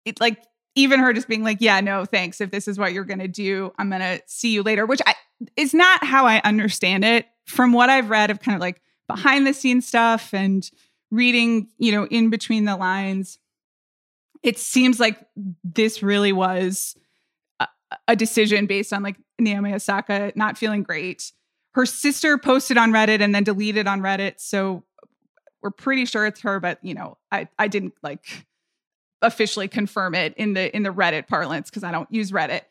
it 0.04 0.20
like 0.20 0.42
even 0.74 1.00
her 1.00 1.12
just 1.12 1.28
being 1.28 1.42
like, 1.42 1.58
yeah, 1.60 1.80
no, 1.80 2.04
thanks. 2.04 2.40
If 2.40 2.50
this 2.50 2.66
is 2.66 2.78
what 2.78 2.92
you're 2.92 3.04
gonna 3.04 3.28
do, 3.28 3.72
I'm 3.78 3.90
gonna 3.90 4.20
see 4.26 4.52
you 4.52 4.62
later, 4.62 4.86
which 4.86 5.02
I, 5.06 5.14
is 5.56 5.74
not 5.74 6.04
how 6.04 6.26
I 6.26 6.40
understand 6.44 7.04
it. 7.04 7.26
From 7.46 7.72
what 7.72 7.90
I've 7.90 8.08
read 8.08 8.30
of 8.30 8.40
kind 8.40 8.54
of 8.54 8.60
like 8.60 8.80
behind 9.08 9.46
the 9.46 9.52
scenes 9.52 9.86
stuff 9.86 10.32
and 10.32 10.68
reading, 11.10 11.68
you 11.76 11.92
know, 11.92 12.06
in 12.06 12.30
between 12.30 12.64
the 12.64 12.76
lines, 12.76 13.38
it 14.42 14.58
seems 14.58 15.00
like 15.00 15.18
this 15.64 16.02
really 16.02 16.32
was 16.32 16.96
a, 17.60 17.68
a 18.08 18.16
decision 18.16 18.66
based 18.66 18.92
on 18.92 19.02
like 19.02 19.16
Naomi 19.38 19.74
Osaka 19.74 20.32
not 20.36 20.56
feeling 20.56 20.82
great. 20.82 21.32
Her 21.74 21.86
sister 21.86 22.38
posted 22.38 22.76
on 22.78 22.92
Reddit 22.92 23.20
and 23.20 23.34
then 23.34 23.44
deleted 23.44 23.86
on 23.86 24.00
Reddit. 24.00 24.34
So 24.38 24.84
we're 25.62 25.70
pretty 25.70 26.04
sure 26.06 26.26
it's 26.26 26.40
her, 26.42 26.60
but 26.60 26.78
you 26.82 26.94
know, 26.94 27.18
I, 27.30 27.48
I 27.58 27.68
didn't 27.68 27.94
like 28.02 28.46
officially 29.22 29.68
confirm 29.68 30.14
it 30.14 30.34
in 30.36 30.52
the 30.54 30.74
in 30.74 30.82
the 30.82 30.90
Reddit 30.90 31.28
parlance 31.28 31.70
because 31.70 31.84
I 31.84 31.90
don't 31.90 32.12
use 32.12 32.32
Reddit 32.32 32.62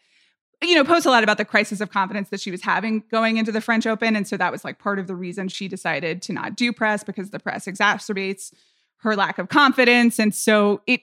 you 0.62 0.76
know, 0.76 0.84
post 0.84 1.06
a 1.06 1.10
lot 1.10 1.24
about 1.24 1.38
the 1.38 1.46
crisis 1.46 1.82
of 1.82 1.90
confidence 1.90 2.30
that 2.30 2.40
she 2.40 2.52
was 2.52 2.62
having 2.62 3.04
going 3.10 3.38
into 3.38 3.52
the 3.52 3.62
French 3.62 3.88
Open. 3.88 4.16
And 4.16 4.28
so 4.28 4.38
that 4.38 4.52
was 4.52 4.64
like 4.64 4.78
part 4.78 5.00
of 5.00 5.08
the 5.08 5.16
reason 5.16 5.48
she 5.48 5.68
decided 5.68 6.22
to 6.24 6.34
not 6.34 6.56
do 6.56 6.72
press 6.72 7.04
because 7.04 7.32
the 7.32 7.40
press 7.40 7.66
exacerbates 7.66 8.54
her 8.98 9.16
lack 9.16 9.40
of 9.40 9.50
confidence. 9.50 10.20
And 10.20 10.36
so 10.36 10.82
it, 10.86 11.02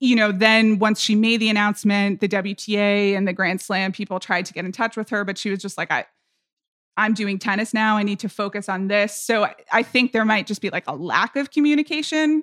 you 0.00 0.14
know, 0.14 0.32
then 0.32 0.78
once 0.78 1.00
she 1.00 1.14
made 1.14 1.40
the 1.40 1.48
announcement, 1.48 2.20
the 2.20 2.28
WTA 2.28 3.16
and 3.16 3.26
the 3.26 3.32
Grand 3.32 3.62
Slam 3.62 3.92
people 3.92 4.20
tried 4.20 4.44
to 4.46 4.52
get 4.52 4.66
in 4.66 4.72
touch 4.72 4.96
with 4.96 5.08
her, 5.08 5.24
but 5.24 5.38
she 5.38 5.48
was 5.48 5.60
just 5.60 5.78
like, 5.78 5.90
I, 5.90 6.04
I'm 6.98 7.14
doing 7.14 7.38
tennis 7.38 7.72
now. 7.72 7.96
I 7.96 8.02
need 8.02 8.18
to 8.20 8.28
focus 8.28 8.68
on 8.68 8.88
this. 8.88 9.14
So 9.14 9.44
I, 9.44 9.54
I 9.72 9.82
think 9.82 10.12
there 10.12 10.24
might 10.26 10.46
just 10.46 10.60
be 10.60 10.68
like 10.68 10.84
a 10.86 10.94
lack 10.94 11.36
of 11.36 11.52
communication 11.52 12.42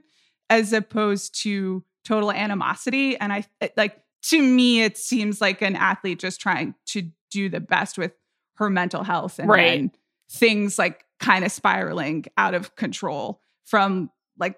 as 0.49 0.73
opposed 0.73 1.39
to 1.43 1.83
total 2.05 2.31
animosity. 2.31 3.17
And 3.17 3.33
I 3.33 3.45
like 3.75 3.99
to 4.29 4.41
me, 4.41 4.81
it 4.83 4.97
seems 4.97 5.41
like 5.41 5.61
an 5.61 5.75
athlete 5.75 6.19
just 6.19 6.39
trying 6.39 6.73
to 6.87 7.09
do 7.31 7.49
the 7.49 7.59
best 7.59 7.97
with 7.97 8.13
her 8.55 8.69
mental 8.69 9.03
health 9.03 9.37
and 9.39 9.49
Right. 9.49 9.65
then 9.79 9.91
things 10.31 10.79
like 10.79 11.03
kind 11.19 11.43
of 11.45 11.51
spiraling 11.51 12.25
out 12.37 12.53
of 12.53 12.75
control 12.75 13.41
from 13.65 14.09
like 14.39 14.55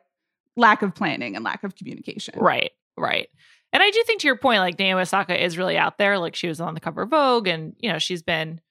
lack 0.56 0.82
of 0.84 0.94
planning 0.96 1.36
and 1.36 1.44
lack 1.44 1.63
of 1.63 1.75
communication. 1.75 2.36
Right, 2.39 2.72
right. 2.98 3.27
And 3.74 3.84
I 3.84 3.89
do 3.92 4.01
think 4.06 4.22
to 4.22 4.27
your 4.27 4.38
point, 4.38 4.60
like 4.60 4.80
Naomi 4.80 5.01
Osaka 5.01 5.44
is 5.44 5.58
really 5.58 5.77
out 5.77 5.98
there. 5.98 6.18
Like 6.18 6.36
she 6.36 6.48
was 6.48 6.62
on 6.62 6.74
the 6.74 6.80
cover 6.80 7.01
of 7.01 7.10
Vogue 7.10 7.48
and, 7.48 7.75
you 7.80 7.92
know, 7.92 8.00
she's 8.00 8.24
been 8.24 8.62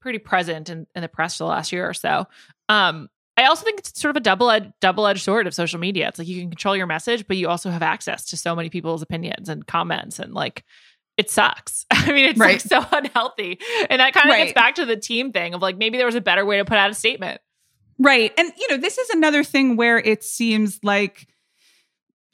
pretty 0.00 0.18
present 0.18 0.68
in, 0.70 0.86
in 0.94 1.02
the 1.02 1.08
press 1.08 1.36
for 1.36 1.44
the 1.44 1.48
last 1.48 1.72
year 1.72 1.88
or 1.88 1.94
so. 1.94 2.26
Um, 2.68 3.08
I 3.36 3.44
also 3.44 3.64
think 3.64 3.80
it's 3.80 4.00
sort 4.00 4.10
of 4.10 4.16
a 4.16 4.20
double 4.20 4.50
edged 4.50 4.72
double 4.80 5.06
edged 5.06 5.22
sword 5.22 5.46
of 5.46 5.54
social 5.54 5.78
media. 5.78 6.08
It's 6.08 6.18
like 6.18 6.28
you 6.28 6.40
can 6.40 6.50
control 6.50 6.76
your 6.76 6.86
message, 6.86 7.26
but 7.26 7.36
you 7.36 7.48
also 7.48 7.70
have 7.70 7.82
access 7.82 8.24
to 8.26 8.36
so 8.36 8.56
many 8.56 8.70
people's 8.70 9.02
opinions 9.02 9.48
and 9.48 9.66
comments 9.66 10.18
and 10.18 10.32
like 10.32 10.64
it 11.16 11.30
sucks. 11.30 11.86
I 11.90 12.12
mean, 12.12 12.26
it's 12.26 12.38
like 12.38 12.60
so 12.60 12.84
unhealthy. 12.92 13.58
And 13.90 14.00
that 14.00 14.12
kind 14.12 14.30
of 14.30 14.36
gets 14.36 14.52
back 14.52 14.76
to 14.76 14.86
the 14.86 14.96
team 14.96 15.32
thing 15.32 15.54
of 15.54 15.62
like 15.62 15.76
maybe 15.76 15.96
there 15.96 16.06
was 16.06 16.14
a 16.14 16.20
better 16.20 16.44
way 16.44 16.58
to 16.58 16.64
put 16.64 16.78
out 16.78 16.90
a 16.90 16.94
statement. 16.94 17.40
Right. 17.98 18.32
And, 18.36 18.52
you 18.58 18.68
know, 18.68 18.76
this 18.76 18.98
is 18.98 19.08
another 19.10 19.42
thing 19.42 19.76
where 19.76 19.98
it 19.98 20.22
seems 20.22 20.78
like 20.82 21.28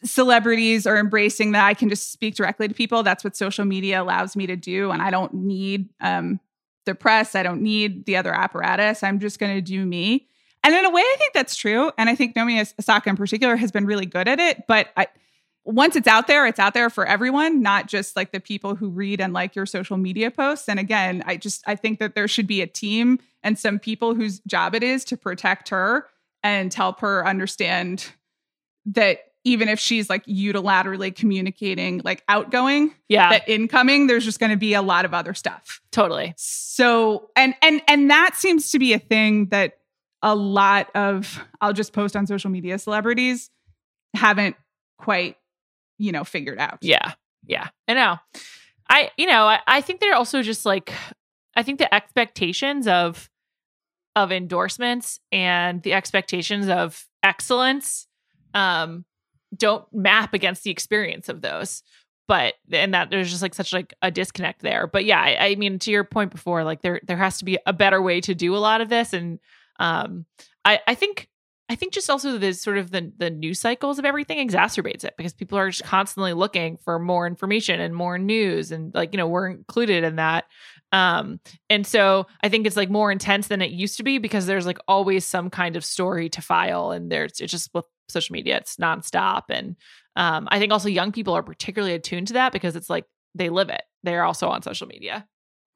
celebrities 0.05 0.87
are 0.87 0.99
embracing 0.99 1.53
that 1.53 1.65
I 1.65 1.75
can 1.75 1.89
just 1.89 2.13
speak 2.13 2.35
directly 2.35 2.67
to 2.67 2.75
people. 2.75 3.05
That's 3.05 3.23
what 3.23 3.37
social 3.37 3.65
media 3.65 4.03
allows 4.03 4.35
me 4.35 4.47
to 4.49 4.57
do. 4.57 4.91
And 4.91 5.01
I 5.01 5.11
don't 5.11 5.33
need 5.35 5.89
um, 6.01 6.41
the 6.85 6.97
press, 6.97 7.37
I 7.37 7.45
don't 7.45 7.63
need 7.63 8.07
the 8.07 8.17
other 8.17 8.35
apparatus. 8.35 9.05
I'm 9.05 9.21
just 9.21 9.39
going 9.39 9.55
to 9.55 9.61
do 9.61 9.87
me. 9.87 10.27
And 10.65 10.75
in 10.75 10.85
a 10.85 10.91
way, 10.91 11.03
I 11.03 11.17
think 11.19 11.33
that's 11.35 11.57
true. 11.57 11.91
And 11.99 12.09
I 12.09 12.15
think 12.15 12.37
Naomi 12.37 12.61
Osaka 12.61 13.11
in 13.11 13.17
particular 13.17 13.57
has 13.57 13.73
been 13.73 13.85
really 13.85 14.07
good 14.07 14.29
at 14.29 14.39
it. 14.39 14.67
But 14.69 14.89
I, 14.97 15.09
once 15.65 15.97
it's 15.97 16.09
out 16.09 16.27
there, 16.27 16.47
it's 16.47 16.59
out 16.59 16.75
there 16.75 16.91
for 16.91 17.07
everyone, 17.07 17.63
not 17.63 17.87
just 17.87 18.17
like 18.17 18.33
the 18.33 18.41
people 18.41 18.75
who 18.75 18.89
read 18.89 19.21
and 19.21 19.33
like 19.33 19.55
your 19.55 19.67
social 19.67 19.97
media 19.97 20.31
posts. 20.31 20.69
And 20.69 20.79
again, 20.79 21.23
I 21.27 21.37
just 21.37 21.63
I 21.67 21.77
think 21.77 21.99
that 22.01 22.15
there 22.15 22.29
should 22.29 22.47
be 22.47 22.63
a 22.63 22.67
team 22.67 23.19
and 23.43 23.59
some 23.59 23.79
people 23.79 24.15
whose 24.15 24.41
job 24.41 24.75
it 24.75 24.83
is 24.83 25.05
to 25.07 25.17
protect 25.17 25.69
her 25.71 26.07
and 26.43 26.73
help 26.73 27.01
her 27.01 27.27
understand 27.27 28.07
that 28.87 29.21
even 29.45 29.69
if 29.69 29.79
she's 29.81 30.09
like 30.09 30.25
unilaterally 30.27 31.15
communicating 31.15 32.01
like 32.05 32.23
outgoing, 32.29 32.95
Yeah, 33.09 33.31
that 33.31 33.49
incoming, 33.49 34.07
there's 34.07 34.25
just 34.25 34.39
going 34.41 34.51
to 34.51 34.57
be 34.57 34.75
a 34.75 34.83
lot 34.83 35.05
of 35.05 35.15
other 35.15 35.35
stuff. 35.35 35.81
totally. 35.91 36.35
So 36.37 37.31
and 37.37 37.55
and 37.63 37.83
and 37.89 38.11
that 38.11 38.37
seems 38.37 38.71
to 38.73 38.79
be 38.79 38.93
a 38.93 38.99
thing 38.99 39.47
that 39.47 39.79
a 40.23 40.35
lot 40.35 40.89
of 40.95 41.45
I'll 41.61 41.73
just 41.73 41.93
post 41.93 42.17
on 42.17 42.27
social 42.27 42.51
media 42.51 42.79
celebrities 42.79 43.51
haven't 44.15 44.57
quite 44.99 45.37
you 45.99 46.13
know 46.13 46.25
figured 46.25 46.59
out. 46.59 46.79
Yeah. 46.83 47.13
Yeah. 47.47 47.69
I 47.89 47.95
know. 47.95 48.19
I, 48.89 49.11
you 49.17 49.27
know, 49.27 49.47
I, 49.47 49.59
I 49.67 49.81
think 49.81 50.01
they're 50.01 50.15
also 50.15 50.43
just 50.43 50.67
like, 50.67 50.93
I 51.57 51.63
think 51.63 51.79
the 51.79 51.93
expectations 51.93 52.87
of, 52.87 53.31
of 54.15 54.31
endorsements 54.31 55.19
and 55.33 55.83
the 55.83 55.95
expectations 55.95 56.69
of 56.69 57.07
excellence, 57.23 58.07
um, 58.53 59.05
don't 59.57 59.85
map 59.93 60.35
against 60.35 60.63
the 60.63 60.71
experience 60.71 61.29
of 61.29 61.41
those. 61.41 61.83
But, 62.29 62.55
and 62.71 62.95
that 62.95 63.11
there's 63.11 63.31
just 63.31 63.43
like 63.43 63.55
such 63.55 63.73
like 63.73 63.95
a 64.03 64.11
disconnect 64.11 64.61
there. 64.61 64.87
But 64.87 65.05
yeah, 65.05 65.21
I, 65.21 65.37
I 65.49 65.55
mean, 65.55 65.79
to 65.81 65.91
your 65.91 66.05
point 66.05 66.31
before, 66.31 66.63
like 66.63 66.83
there, 66.83 67.01
there 67.07 67.17
has 67.17 67.39
to 67.39 67.45
be 67.45 67.59
a 67.67 67.73
better 67.73 68.01
way 68.01 68.21
to 68.21 68.35
do 68.35 68.55
a 68.55 68.59
lot 68.59 68.81
of 68.83 68.89
this. 68.89 69.13
And, 69.13 69.39
um, 69.79 70.27
I, 70.65 70.81
I 70.87 70.95
think 70.95 71.29
I 71.69 71.75
think 71.75 71.93
just 71.93 72.11
also 72.11 72.39
the 72.39 72.53
sort 72.53 72.79
of 72.79 72.91
the 72.91 73.13
the 73.17 73.31
news 73.31 73.61
cycles 73.61 73.99
of 73.99 74.05
everything 74.05 74.47
exacerbates 74.47 75.05
it 75.05 75.15
because 75.17 75.33
people 75.33 75.59
are 75.59 75.71
just 75.71 75.85
constantly 75.85 76.33
looking 76.33 76.77
for 76.85 76.99
more 76.99 77.27
information 77.27 77.81
and 77.81 77.95
more 77.95 78.19
news 78.19 78.73
and 78.73 78.95
like 78.95 79.13
you 79.13 79.17
know 79.17 79.27
we're 79.27 79.49
included 79.49 80.05
in 80.05 80.17
that. 80.17 80.45
Um 80.93 81.41
and 81.71 81.87
so 81.87 82.27
i 82.43 82.51
think 82.51 82.67
it's 82.67 82.77
like 82.77 82.91
more 82.91 83.11
intense 83.11 83.47
than 83.47 83.63
it 83.63 83.71
used 83.71 83.97
to 83.97 84.03
be 84.03 84.19
because 84.19 84.45
there's 84.45 84.67
like 84.67 84.79
always 84.87 85.25
some 85.25 85.49
kind 85.49 85.75
of 85.75 85.87
story 85.87 86.29
to 86.29 86.43
file 86.43 86.91
and 86.91 87.11
there's 87.11 87.41
it's 87.41 87.51
just 87.51 87.71
with 87.73 87.87
social 88.11 88.35
media 88.35 88.59
it's 88.59 88.77
nonstop 88.77 89.45
and 89.49 89.75
um 90.17 90.47
i 90.51 90.59
think 90.59 90.71
also 90.71 90.91
young 90.91 91.11
people 91.11 91.33
are 91.33 91.43
particularly 91.43 91.95
attuned 91.95 92.27
to 92.27 92.35
that 92.35 92.53
because 92.53 92.77
it's 92.77 92.91
like 92.91 93.07
they 93.35 93.49
live 93.49 93.71
it. 93.71 93.83
They're 94.03 94.25
also 94.25 94.49
on 94.49 94.63
social 94.63 94.87
media. 94.87 95.27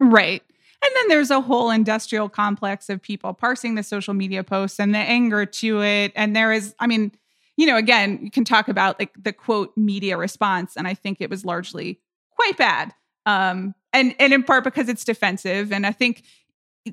Right. 0.01 0.43
And 0.87 0.97
then 0.97 1.09
there's 1.09 1.31
a 1.31 1.41
whole 1.41 1.71
industrial 1.71 2.29
complex 2.29 2.89
of 2.89 3.03
people 3.03 3.35
parsing 3.35 3.75
the 3.75 3.83
social 3.83 4.15
media 4.15 4.45
posts 4.45 4.79
and 4.79 4.95
the 4.95 4.99
anger 4.99 5.45
to 5.45 5.83
it. 5.83 6.13
And 6.15 6.37
there 6.37 6.53
is, 6.53 6.75
I 6.79 6.87
mean, 6.87 7.11
you 7.57 7.67
know, 7.67 7.77
again, 7.77 8.21
you 8.23 8.31
can 8.31 8.45
talk 8.45 8.69
about 8.69 9.01
like 9.01 9.13
the 9.21 9.33
quote 9.33 9.77
media 9.77 10.17
response. 10.17 10.77
And 10.77 10.87
I 10.87 10.95
think 10.95 11.21
it 11.21 11.29
was 11.29 11.45
largely 11.45 11.99
quite 12.31 12.57
bad. 12.57 12.95
Um, 13.25 13.75
and 13.93 14.15
and 14.21 14.33
in 14.33 14.45
part 14.45 14.63
because 14.63 14.89
it's 14.89 15.05
defensive. 15.05 15.73
And 15.73 15.87
I 15.87 15.93
think 15.93 16.23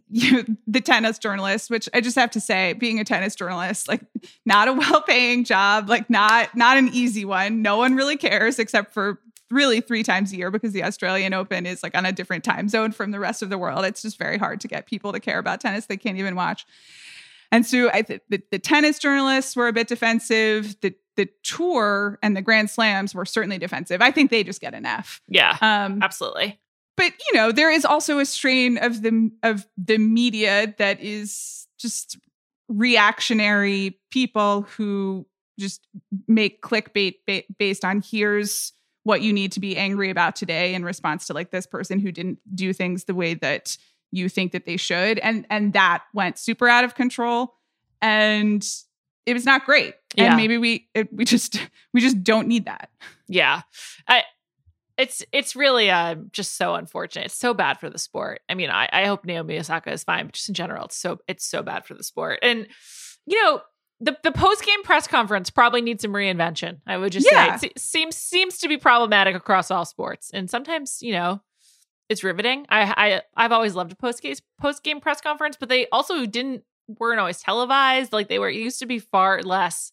you 0.10 0.58
the 0.66 0.82
tennis 0.82 1.20
journalist, 1.20 1.70
which 1.70 1.88
I 1.94 2.02
just 2.02 2.16
have 2.16 2.32
to 2.32 2.40
say, 2.40 2.74
being 2.74 3.00
a 3.00 3.04
tennis 3.04 3.36
journalist, 3.36 3.88
like 3.88 4.02
not 4.44 4.68
a 4.68 4.74
well-paying 4.74 5.44
job, 5.44 5.88
like 5.90 6.10
not 6.10 6.56
not 6.56 6.78
an 6.78 6.90
easy 6.94 7.26
one. 7.26 7.62
No 7.62 7.78
one 7.78 7.94
really 7.94 8.18
cares 8.18 8.58
except 8.58 8.94
for 8.94 9.20
really 9.54 9.82
three 9.82 10.04
times 10.04 10.34
a 10.34 10.38
year 10.38 10.52
because 10.52 10.74
the 10.74 10.84
Australian 10.84 11.34
Open 11.34 11.66
is 11.66 11.84
like 11.84 11.96
on 11.96 12.06
a 12.06 12.12
different 12.12 12.44
time 12.44 12.68
zone 12.68 12.92
from 12.92 13.12
the 13.12 13.20
rest 13.20 13.42
of 13.42 13.50
the 13.50 13.58
world. 13.58 13.86
It's 13.86 14.02
just 14.02 14.18
very 14.18 14.38
hard 14.38 14.60
to 14.62 14.68
get 14.68 14.86
people 14.86 15.13
to 15.13 15.20
care 15.20 15.39
about 15.39 15.62
tennis. 15.62 15.86
They 15.86 15.98
can't 15.98 16.18
even 16.18 16.36
watch. 16.36 16.66
And 17.52 17.66
so 17.66 17.89
I 17.89 18.02
think 18.02 18.24
the, 18.30 18.42
the 18.52 18.60
tennis 18.60 19.00
journalists 19.00 19.56
were 19.56 19.68
a 19.68 19.74
bit 19.74 19.88
defensive. 19.88 20.76
The 20.82 20.96
the 21.16 21.30
tour 21.44 22.18
and 22.24 22.36
the 22.36 22.42
Grand 22.42 22.72
Slams 22.72 23.13
were 23.13 23.26
certainly 23.26 23.60
defensive. 23.60 24.02
I 24.02 24.10
think 24.10 24.32
they 24.32 24.44
just 24.44 24.60
get 24.60 24.74
an 24.74 24.86
F. 24.86 25.22
yeah 25.28 25.58
Um, 25.62 26.02
absolutely 26.02 26.60
but 26.96 27.13
you 27.26 27.34
know 27.39 27.52
there 27.52 27.72
is 27.72 27.86
also 27.86 28.20
a 28.20 28.26
strain 28.26 28.78
of 28.78 29.02
the 29.02 29.32
of 29.44 29.68
the 29.78 29.98
media 29.98 30.74
that 30.78 31.00
is 31.02 31.68
just 31.80 32.18
reactionary 32.68 34.00
people 34.12 34.63
who 34.63 35.26
just 35.60 35.88
make 36.28 36.62
clickbait 36.62 37.16
ba- 37.28 37.44
based 37.60 37.86
on 37.86 38.02
here's 38.02 38.74
what 39.04 39.22
you 39.22 39.34
need 39.34 39.52
to 39.54 39.60
be 39.60 39.76
angry 39.78 40.10
about 40.10 40.36
today 40.36 40.74
in 40.74 40.84
response 40.86 41.28
to 41.28 41.34
like 41.34 41.52
this 41.52 41.66
person 41.66 42.00
who 42.00 42.12
didn't 42.12 42.39
do 42.56 42.74
things 42.74 43.04
the 43.04 43.13
way 43.16 43.34
that 43.34 43.78
you 44.12 44.30
think 44.30 44.52
that 44.52 44.66
they 44.66 44.78
should 44.78 45.20
and 45.20 45.46
and 45.50 45.74
that 45.74 46.04
went 46.13 46.38
super 46.38 46.68
out 46.68 46.84
of 46.84 46.96
control 46.96 47.56
and 48.02 48.68
it 49.26 49.34
was 49.34 49.46
not 49.46 49.66
great 49.66 49.96
Yeah. 50.16 50.26
and 50.28 50.38
maybe 50.38 50.58
we 50.58 50.88
it, 50.94 51.12
we 51.12 51.26
just 51.26 51.58
we 51.94 52.02
just 52.02 52.24
don't 52.24 52.48
need 52.48 52.66
that 52.66 52.89
Yeah. 53.28 53.62
I 54.08 54.24
it's 54.98 55.24
it's 55.32 55.56
really 55.56 55.89
uh 55.89 56.16
just 56.32 56.56
so 56.56 56.76
unfortunate. 56.76 57.26
It's 57.26 57.36
so 57.38 57.56
bad 57.56 57.80
for 57.80 57.89
the 57.89 57.98
sport. 57.98 58.42
I 58.48 58.54
mean, 58.54 58.70
I, 58.70 58.88
I 58.94 59.06
hope 59.06 59.26
Naomi 59.26 59.58
Osaka 59.58 59.92
is 59.92 60.04
fine, 60.04 60.28
but 60.28 60.36
just 60.36 60.50
in 60.50 60.54
general, 60.54 60.86
it's 60.86 60.96
so 60.96 61.18
it's 61.28 61.44
so 61.46 61.63
bad 61.63 61.86
for 61.88 61.96
the 61.96 62.04
sport. 62.04 62.38
And 62.44 62.68
you 63.26 63.42
know, 63.44 63.62
the 64.04 64.18
the 64.24 64.32
post 64.32 64.66
game 64.66 64.84
press 64.84 65.08
conference 65.08 65.50
probably 65.50 65.82
needs 65.82 66.02
some 66.02 66.12
reinvention. 66.12 66.80
I 66.86 66.98
would 66.98 67.12
just 67.13 67.28
Yeah. 67.32 67.56
say 67.58 67.68
it 67.68 67.80
seems 67.80 68.16
seems 68.18 68.58
to 68.60 68.68
be 68.68 68.78
problematic 68.78 69.36
across 69.36 69.72
all 69.72 69.86
sports. 69.86 70.30
And 70.34 70.50
sometimes, 70.50 71.02
you 71.02 71.13
know, 71.13 71.42
it's 72.10 72.24
riveting. 72.24 72.66
I 72.70 72.82
I 72.98 73.22
I've 73.46 73.52
always 73.54 73.76
loved 73.76 73.92
a 73.94 73.96
post 73.96 74.22
game 74.22 74.36
post 74.60 74.84
game 74.84 75.00
press 75.00 75.22
conference, 75.22 75.56
but 75.60 75.70
they 75.70 75.88
also 75.89 76.26
didn't 76.26 76.63
weren't 76.88 77.20
always 77.20 77.42
televised. 77.42 78.12
Like 78.12 78.28
they 78.28 78.39
were 78.39 78.50
used 78.50 78.80
to 78.80 78.86
be 78.86 79.00
far 79.00 79.42
less 79.42 79.92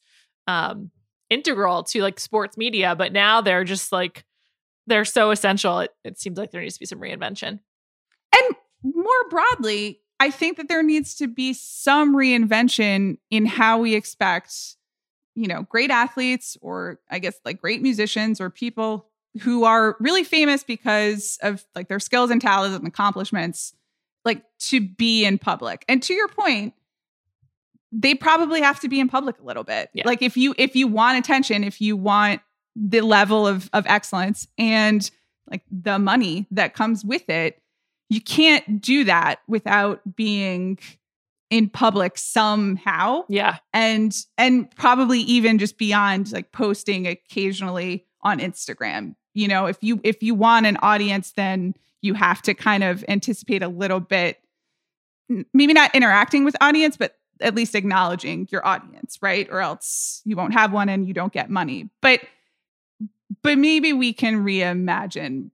um 0.48 0.90
integral 1.30 1.84
to 1.84 2.02
like 2.02 2.18
sports 2.18 2.56
media, 2.56 2.96
but 2.96 3.12
now 3.12 3.40
they're 3.40 3.62
just 3.64 3.92
like 3.92 4.24
they're 4.88 5.04
so 5.04 5.30
essential. 5.30 5.78
It, 5.80 5.90
it 6.04 6.18
seems 6.18 6.36
like 6.36 6.50
there 6.50 6.60
needs 6.62 6.74
to 6.74 6.80
be 6.80 6.86
some 6.86 6.98
reinvention. 7.00 7.60
And 8.34 8.56
more 8.82 9.28
broadly, 9.28 10.00
I 10.20 10.30
think 10.30 10.58
that 10.58 10.68
there 10.68 10.82
needs 10.82 11.14
to 11.16 11.26
be 11.26 11.54
some 11.54 12.14
reinvention 12.14 13.16
in 13.30 13.46
how 13.46 13.78
we 13.78 13.94
expect, 13.94 14.76
you 15.34 15.48
know, 15.48 15.62
great 15.62 15.90
athletes 15.90 16.58
or 16.60 17.00
I 17.10 17.18
guess 17.18 17.40
like 17.44 17.60
great 17.60 17.80
musicians 17.80 18.38
or 18.38 18.50
people 18.50 19.06
who 19.40 19.64
are 19.64 19.96
really 19.98 20.22
famous 20.22 20.62
because 20.62 21.38
of 21.42 21.64
like 21.74 21.88
their 21.88 22.00
skills 22.00 22.30
and 22.30 22.40
talents 22.40 22.76
and 22.76 22.86
accomplishments, 22.86 23.74
like 24.26 24.42
to 24.58 24.80
be 24.80 25.24
in 25.24 25.38
public. 25.38 25.86
And 25.88 26.02
to 26.02 26.12
your 26.12 26.28
point, 26.28 26.74
they 27.90 28.14
probably 28.14 28.60
have 28.60 28.78
to 28.80 28.88
be 28.88 29.00
in 29.00 29.08
public 29.08 29.40
a 29.40 29.44
little 29.44 29.64
bit. 29.64 29.88
Yeah. 29.94 30.02
Like 30.06 30.20
if 30.20 30.36
you 30.36 30.54
if 30.58 30.76
you 30.76 30.86
want 30.86 31.18
attention, 31.18 31.64
if 31.64 31.80
you 31.80 31.96
want 31.96 32.42
the 32.76 33.00
level 33.00 33.46
of 33.46 33.70
of 33.72 33.86
excellence 33.86 34.46
and 34.58 35.10
like 35.50 35.62
the 35.70 35.98
money 35.98 36.46
that 36.50 36.74
comes 36.74 37.04
with 37.04 37.28
it, 37.30 37.59
you 38.10 38.20
can't 38.20 38.82
do 38.82 39.04
that 39.04 39.40
without 39.48 40.00
being 40.14 40.78
in 41.48 41.68
public 41.70 42.18
somehow 42.18 43.22
Yeah. 43.28 43.56
and 43.72 44.14
and 44.36 44.70
probably 44.76 45.20
even 45.20 45.58
just 45.58 45.78
beyond 45.78 46.30
like 46.32 46.52
posting 46.52 47.06
occasionally 47.06 48.04
on 48.22 48.38
Instagram. 48.38 49.14
You 49.34 49.48
know, 49.48 49.66
if 49.66 49.78
you 49.80 50.00
if 50.04 50.22
you 50.22 50.34
want 50.34 50.66
an 50.66 50.76
audience 50.82 51.32
then 51.32 51.74
you 52.02 52.14
have 52.14 52.42
to 52.42 52.54
kind 52.54 52.84
of 52.84 53.04
anticipate 53.08 53.62
a 53.62 53.68
little 53.68 54.00
bit 54.00 54.38
maybe 55.54 55.72
not 55.72 55.94
interacting 55.94 56.44
with 56.44 56.56
audience 56.60 56.96
but 56.96 57.16
at 57.40 57.54
least 57.54 57.74
acknowledging 57.74 58.46
your 58.50 58.66
audience, 58.66 59.18
right? 59.22 59.48
Or 59.50 59.60
else 59.60 60.20
you 60.24 60.36
won't 60.36 60.52
have 60.52 60.72
one 60.72 60.88
and 60.88 61.06
you 61.08 61.14
don't 61.14 61.32
get 61.32 61.48
money. 61.48 61.88
But 62.02 62.20
but 63.42 63.58
maybe 63.58 63.92
we 63.92 64.12
can 64.12 64.44
reimagine 64.44 65.50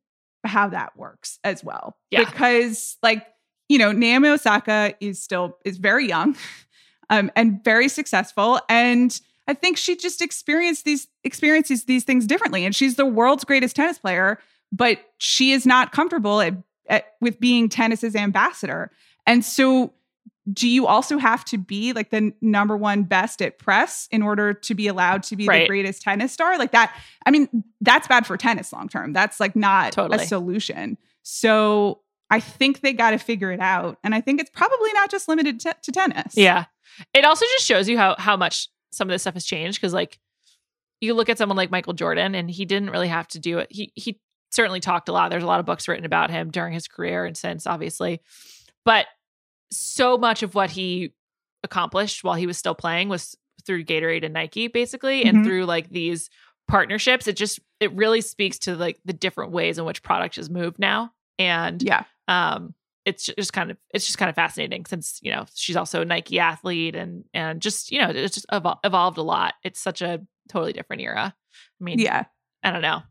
how 0.46 0.68
that 0.68 0.96
works 0.96 1.38
as 1.44 1.62
well. 1.62 1.96
Yeah. 2.10 2.24
Because 2.24 2.96
like, 3.02 3.26
you 3.68 3.78
know, 3.78 3.92
Naomi 3.92 4.28
Osaka 4.28 4.94
is 5.00 5.22
still 5.22 5.58
is 5.64 5.78
very 5.78 6.06
young 6.06 6.36
um, 7.10 7.30
and 7.36 7.62
very 7.64 7.88
successful. 7.88 8.60
And 8.68 9.18
I 9.48 9.54
think 9.54 9.76
she 9.76 9.96
just 9.96 10.22
experienced 10.22 10.84
these 10.84 11.06
experiences 11.24 11.84
these 11.84 12.04
things 12.04 12.26
differently. 12.26 12.64
And 12.64 12.74
she's 12.74 12.96
the 12.96 13.06
world's 13.06 13.44
greatest 13.44 13.76
tennis 13.76 13.98
player, 13.98 14.38
but 14.72 14.98
she 15.18 15.52
is 15.52 15.66
not 15.66 15.92
comfortable 15.92 16.40
at, 16.40 16.54
at, 16.88 17.14
with 17.20 17.38
being 17.38 17.68
tennis's 17.68 18.16
ambassador. 18.16 18.90
And 19.26 19.44
so 19.44 19.92
do 20.52 20.68
you 20.68 20.86
also 20.86 21.18
have 21.18 21.44
to 21.44 21.58
be 21.58 21.92
like 21.92 22.10
the 22.10 22.32
number 22.40 22.76
one 22.76 23.02
best 23.02 23.42
at 23.42 23.58
press 23.58 24.06
in 24.12 24.22
order 24.22 24.54
to 24.54 24.74
be 24.74 24.86
allowed 24.86 25.22
to 25.24 25.34
be 25.36 25.46
Right. 25.46 25.62
the 25.62 25.66
greatest 25.68 26.02
tennis 26.02 26.32
star 26.32 26.56
like 26.58 26.72
that 26.72 26.94
i 27.26 27.30
mean 27.30 27.64
that's 27.80 28.06
bad 28.08 28.26
for 28.26 28.36
tennis 28.36 28.72
long 28.72 28.88
term 28.88 29.12
that's 29.12 29.40
like 29.40 29.56
not 29.56 29.92
Totally. 29.92 30.22
a 30.22 30.26
solution 30.26 30.96
so 31.22 32.00
i 32.30 32.38
think 32.40 32.80
they 32.80 32.92
got 32.92 33.10
to 33.10 33.18
figure 33.18 33.50
it 33.50 33.60
out 33.60 33.98
and 34.04 34.14
i 34.14 34.20
think 34.20 34.40
it's 34.40 34.50
probably 34.50 34.92
not 34.92 35.10
just 35.10 35.26
limited 35.28 35.58
to, 35.60 35.74
to 35.82 35.92
tennis 35.92 36.36
Yeah. 36.36 36.66
It 37.12 37.24
also 37.26 37.44
just 37.56 37.66
shows 37.66 37.88
you 37.88 37.98
how 37.98 38.14
how 38.16 38.36
much 38.36 38.68
some 38.92 39.08
of 39.08 39.12
this 39.12 39.22
stuff 39.22 39.34
has 39.34 39.44
changed 39.44 39.78
because 39.78 39.92
like 39.92 40.18
you 41.02 41.12
look 41.12 41.28
at 41.28 41.36
someone 41.36 41.56
like 41.56 41.70
Michael 41.70 41.92
Jordan 41.92 42.34
and 42.34 42.50
he 42.50 42.64
didn't 42.64 42.88
really 42.88 43.08
have 43.08 43.28
to 43.28 43.38
do 43.38 43.58
it. 43.58 43.66
He 43.70 43.92
he 43.96 44.18
certainly 44.50 44.80
talked 44.80 45.10
a 45.10 45.12
lot. 45.12 45.28
There's 45.30 45.42
a 45.42 45.46
lot 45.46 45.60
of 45.60 45.66
books 45.66 45.88
written 45.88 46.06
about 46.06 46.30
him 46.30 46.50
during 46.50 46.72
his 46.72 46.88
career 46.88 47.26
and 47.26 47.36
since 47.36 47.66
obviously. 47.66 48.22
But 48.86 49.04
so 49.70 50.16
much 50.18 50.42
of 50.42 50.54
what 50.54 50.70
he 50.70 51.12
accomplished 51.62 52.22
while 52.24 52.34
he 52.34 52.46
was 52.46 52.56
still 52.58 52.74
playing 52.74 53.08
was 53.08 53.36
through 53.64 53.84
Gatorade 53.84 54.24
and 54.24 54.34
Nike 54.34 54.68
basically 54.68 55.24
and 55.24 55.38
Mhm. 55.38 55.44
through 55.44 55.64
like 55.66 55.88
these 55.90 56.30
partnerships. 56.68 57.26
It 57.26 57.36
just 57.36 57.58
it 57.80 57.92
really 57.92 58.20
speaks 58.20 58.58
to 58.60 58.76
like 58.76 58.98
the 59.04 59.12
different 59.12 59.52
ways 59.52 59.78
in 59.78 59.84
which 59.84 60.02
product 60.02 60.36
has 60.36 60.48
moved 60.50 60.78
now. 60.78 61.12
And 61.38 61.82
yeah 61.82 62.04
um 62.28 62.74
it's 63.04 63.26
just 63.26 63.52
kind 63.52 63.70
of 63.70 63.76
it's 63.94 64.04
just 64.06 64.18
kind 64.18 64.28
of 64.28 64.34
fascinating 64.34 64.84
since 64.84 65.20
you 65.22 65.30
know 65.30 65.46
she's 65.54 65.76
also 65.76 66.02
a 66.02 66.04
Nike 66.04 66.38
athlete 66.38 66.94
and 66.96 67.24
and 67.34 67.60
just 67.62 67.90
you 67.92 68.00
know 68.00 68.10
it's 68.10 68.34
just 68.34 68.46
evol- 68.48 68.78
evolved 68.84 69.18
a 69.18 69.22
lot. 69.22 69.54
It's 69.64 69.80
such 69.80 70.02
a 70.02 70.20
totally 70.48 70.72
different 70.72 71.02
era. 71.02 71.34
I 71.80 71.84
mean, 71.84 71.98
yeah 71.98 72.24
I 72.62 72.70
don't 72.72 72.82
know. 72.82 73.02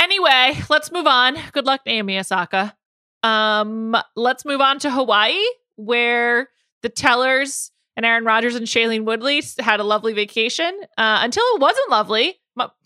Anyway, 0.00 0.58
let's 0.68 0.90
move 0.92 1.06
on. 1.06 1.36
Good 1.52 1.64
luck, 1.66 1.80
Naomi 1.86 2.18
Osaka. 2.18 2.76
Um, 3.22 3.96
let's 4.14 4.44
move 4.44 4.60
on 4.60 4.78
to 4.80 4.90
Hawaii, 4.90 5.38
where 5.76 6.48
the 6.82 6.88
Tellers 6.88 7.70
and 7.96 8.04
Aaron 8.04 8.24
Rodgers 8.24 8.54
and 8.54 8.66
Shailene 8.66 9.04
Woodley 9.04 9.42
had 9.58 9.80
a 9.80 9.84
lovely 9.84 10.12
vacation 10.12 10.78
uh, 10.98 11.20
until 11.22 11.42
it 11.54 11.60
wasn't 11.60 11.90
lovely. 11.90 12.38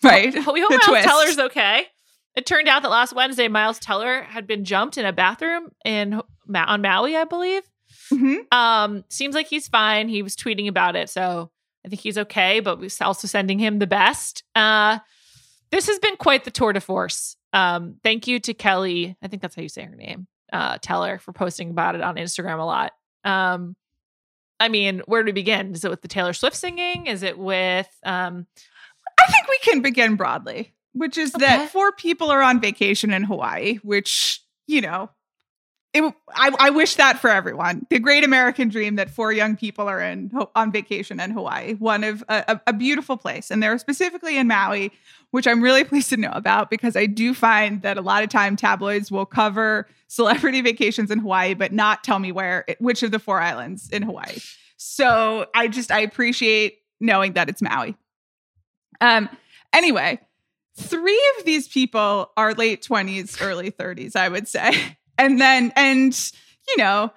Right. 0.03 0.33
We 0.35 0.41
hope 0.43 0.55
The 0.55 0.69
Miles 0.71 0.85
twist. 0.85 1.09
Teller's 1.09 1.39
okay. 1.39 1.87
It 2.37 2.47
turned 2.47 2.69
out 2.69 2.83
that 2.83 2.91
last 2.91 3.13
Wednesday, 3.13 3.49
Miles 3.49 3.79
Teller 3.81 4.23
had 4.23 4.47
been 4.47 4.65
jumped 4.65 4.97
in 4.99 5.05
a 5.05 5.13
bathroom 5.13 5.69
in 5.85 6.21
on 6.55 6.83
Maui, 6.83 7.17
I 7.17 7.25
believe. 7.25 7.63
Mhm. 8.13 8.53
Um, 8.53 9.05
seems 9.09 9.35
like 9.35 9.47
he's 9.49 9.69
fine. 9.69 10.09
He 10.09 10.23
was 10.23 10.37
tweeting 10.37 10.69
about 10.69 10.95
it, 10.97 11.11
so 11.11 11.51
I 11.85 11.89
think 11.89 12.01
he's 12.01 12.19
okay. 12.19 12.61
But 12.61 12.79
we're 12.81 12.91
also 13.01 13.27
sending 13.27 13.59
him 13.59 13.79
the 13.81 13.87
best. 13.87 14.45
Uh, 14.55 14.99
this 15.71 15.87
has 15.89 15.99
been 15.99 16.17
quite 16.17 16.45
the 16.45 16.51
tour 16.51 16.73
de 16.73 16.81
force. 16.81 17.37
Um, 17.53 17.97
thank 18.05 18.27
you 18.27 18.39
to 18.41 18.55
Kelly. 18.55 19.17
I 19.23 19.29
think 19.29 19.43
that's 19.43 19.55
how 19.57 19.63
you 19.63 19.69
say 19.69 19.83
her 19.85 19.95
name, 19.97 20.27
uh, 20.53 20.79
Teller, 20.83 21.19
for 21.19 21.33
posting 21.33 21.71
about 21.71 21.95
it 21.95 22.01
on 22.03 22.17
Instagram 22.17 22.59
a 22.59 22.65
lot. 22.65 22.93
Um, 23.25 23.77
I 24.59 24.69
mean, 24.69 25.03
where 25.07 25.23
do 25.23 25.27
we 25.27 25.33
begin? 25.33 25.73
Is 25.75 25.85
it 25.85 25.91
with 25.91 26.03
the 26.03 26.09
Taylor 26.09 26.33
Swift 26.33 26.57
singing? 26.57 27.07
Is 27.07 27.23
it 27.23 27.39
with 27.39 27.89
um, 28.05 28.47
I 29.19 29.31
think 29.31 29.49
we 29.49 29.59
can 29.63 29.83
begin 29.83 30.17
broadly, 30.17 30.73
which 30.93 31.17
is 31.19 31.35
Okay. 31.35 31.45
that 31.47 31.71
four 31.71 31.93
people 31.93 32.31
are 32.31 32.43
on 32.43 32.61
vacation 32.61 33.13
in 33.13 33.23
Hawaii, 33.25 33.77
which, 33.83 34.41
you 34.67 34.81
know, 34.81 35.11
it, 35.93 36.15
I, 36.35 36.55
I 36.59 36.71
wish 36.71 36.95
that 36.97 37.19
for 37.19 37.29
everyone. 37.29 37.85
The 37.91 37.99
great 37.99 38.23
American 38.23 38.69
dream 38.69 38.97
that 38.97 39.11
four 39.11 39.33
young 39.33 39.57
people 39.57 39.89
are 39.89 40.01
in 40.01 40.31
on 40.55 40.71
vacation 40.71 41.19
in 41.19 41.33
Hawaii, 41.33 41.75
one 41.75 42.05
of 42.05 42.23
a, 42.29 42.61
a, 42.69 42.73
beautiful 42.73 43.17
place. 43.17 43.51
And 43.51 43.61
they're 43.61 43.77
specifically 43.79 44.39
in 44.39 44.47
Maui, 44.47 44.93
which 45.33 45.49
I'm 45.49 45.61
really 45.61 45.83
pleased 45.91 46.11
to 46.11 46.17
know 46.17 46.31
about 46.33 46.71
because 46.71 46.97
I 46.97 47.07
do 47.07 47.35
find 47.35 47.83
that 47.83 47.99
a 47.99 48.03
lot 48.03 48.23
of 48.23 48.29
time 48.29 48.55
tabloids 48.55 49.11
will 49.11 49.27
cover 49.27 49.89
celebrity 50.07 50.61
vacations 50.63 51.11
in 51.11 51.19
Hawaii, 51.19 51.55
but 51.55 51.73
not 51.73 52.05
tell 52.05 52.21
me 52.21 52.31
where, 52.31 52.65
which 52.79 53.03
of 53.03 53.11
the 53.11 53.19
four 53.19 53.41
islands 53.41 53.89
in 53.91 54.03
Hawaii. 54.03 54.39
So 54.77 55.47
I 55.55 55.67
just, 55.67 55.91
I 55.91 56.01
appreciate 56.01 56.79
knowing 57.01 57.33
that 57.33 57.49
it's 57.49 57.63
Maui. 57.63 57.97
Um, 59.01 59.29
anyway, 59.73 60.21
three 60.77 61.21
of 61.39 61.45
these 61.45 61.67
people 61.67 62.31
are 62.37 62.55
late 62.55 62.83
20s, 62.83 63.43
early 63.43 63.73
30s, 63.73 64.15
I 64.15 64.29
would 64.29 64.47
say. 64.47 64.97
And 65.21 65.39
then, 65.39 65.71
and, 65.77 66.33
you 66.67 66.77
know, 66.79 67.13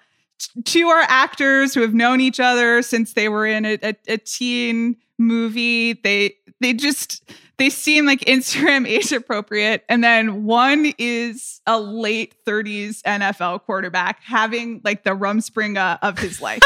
two 0.65 0.87
are 0.89 1.05
actors 1.07 1.73
who 1.73 1.81
have 1.81 1.93
known 1.93 2.19
each 2.19 2.39
other 2.39 2.81
since 2.81 3.13
they 3.13 3.29
were 3.29 3.47
in 3.47 3.65
a, 3.65 3.79
a, 3.81 3.95
a 4.09 4.17
teen 4.17 4.97
movie. 5.17 5.93
They, 5.93 6.35
they 6.59 6.73
just, 6.73 7.31
they 7.57 7.69
seem 7.69 8.05
like 8.05 8.19
Instagram 8.21 8.85
age 8.87 9.13
appropriate. 9.13 9.85
And 9.87 10.03
then 10.03 10.43
one 10.43 10.91
is 10.97 11.61
a 11.65 11.79
late 11.79 12.35
30s 12.45 13.01
NFL 13.03 13.61
quarterback 13.61 14.21
having 14.21 14.81
like 14.83 15.05
the 15.05 15.11
rumspringa 15.11 15.95
uh, 15.95 15.97
of 16.01 16.19
his 16.19 16.41
life. 16.41 16.61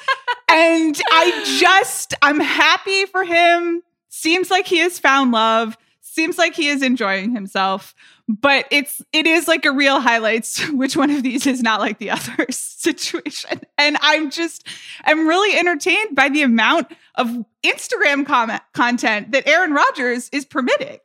and 0.50 1.00
I 1.10 1.58
just, 1.58 2.12
I'm 2.20 2.40
happy 2.40 3.06
for 3.06 3.24
him. 3.24 3.82
Seems 4.10 4.50
like 4.50 4.66
he 4.66 4.78
has 4.80 4.98
found 4.98 5.32
love. 5.32 5.78
Seems 6.12 6.36
like 6.36 6.54
he 6.54 6.68
is 6.68 6.82
enjoying 6.82 7.34
himself. 7.34 7.94
But 8.28 8.66
it's 8.70 9.00
it 9.14 9.26
is 9.26 9.48
like 9.48 9.64
a 9.64 9.72
real 9.72 9.98
highlights 9.98 10.68
which 10.70 10.94
one 10.94 11.08
of 11.08 11.22
these 11.22 11.46
is 11.46 11.62
not 11.62 11.80
like 11.80 11.98
the 11.98 12.10
other 12.10 12.46
situation. 12.50 13.62
And 13.78 13.96
I'm 14.02 14.30
just 14.30 14.66
I'm 15.04 15.26
really 15.26 15.58
entertained 15.58 16.14
by 16.14 16.28
the 16.28 16.42
amount 16.42 16.92
of 17.14 17.30
Instagram 17.64 18.26
comment 18.26 18.60
content 18.74 19.32
that 19.32 19.48
Aaron 19.48 19.72
Rodgers 19.72 20.28
is 20.34 20.44
permitting. 20.44 21.00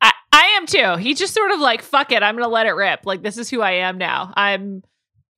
I, 0.00 0.12
I 0.30 0.44
am 0.58 0.66
too. 0.66 0.94
He 1.02 1.14
just 1.14 1.34
sort 1.34 1.50
of 1.50 1.58
like, 1.58 1.82
fuck 1.82 2.12
it, 2.12 2.22
I'm 2.22 2.36
gonna 2.36 2.46
let 2.46 2.66
it 2.66 2.72
rip. 2.76 3.00
Like 3.04 3.22
this 3.22 3.38
is 3.38 3.50
who 3.50 3.62
I 3.62 3.72
am 3.72 3.98
now. 3.98 4.32
I'm 4.36 4.84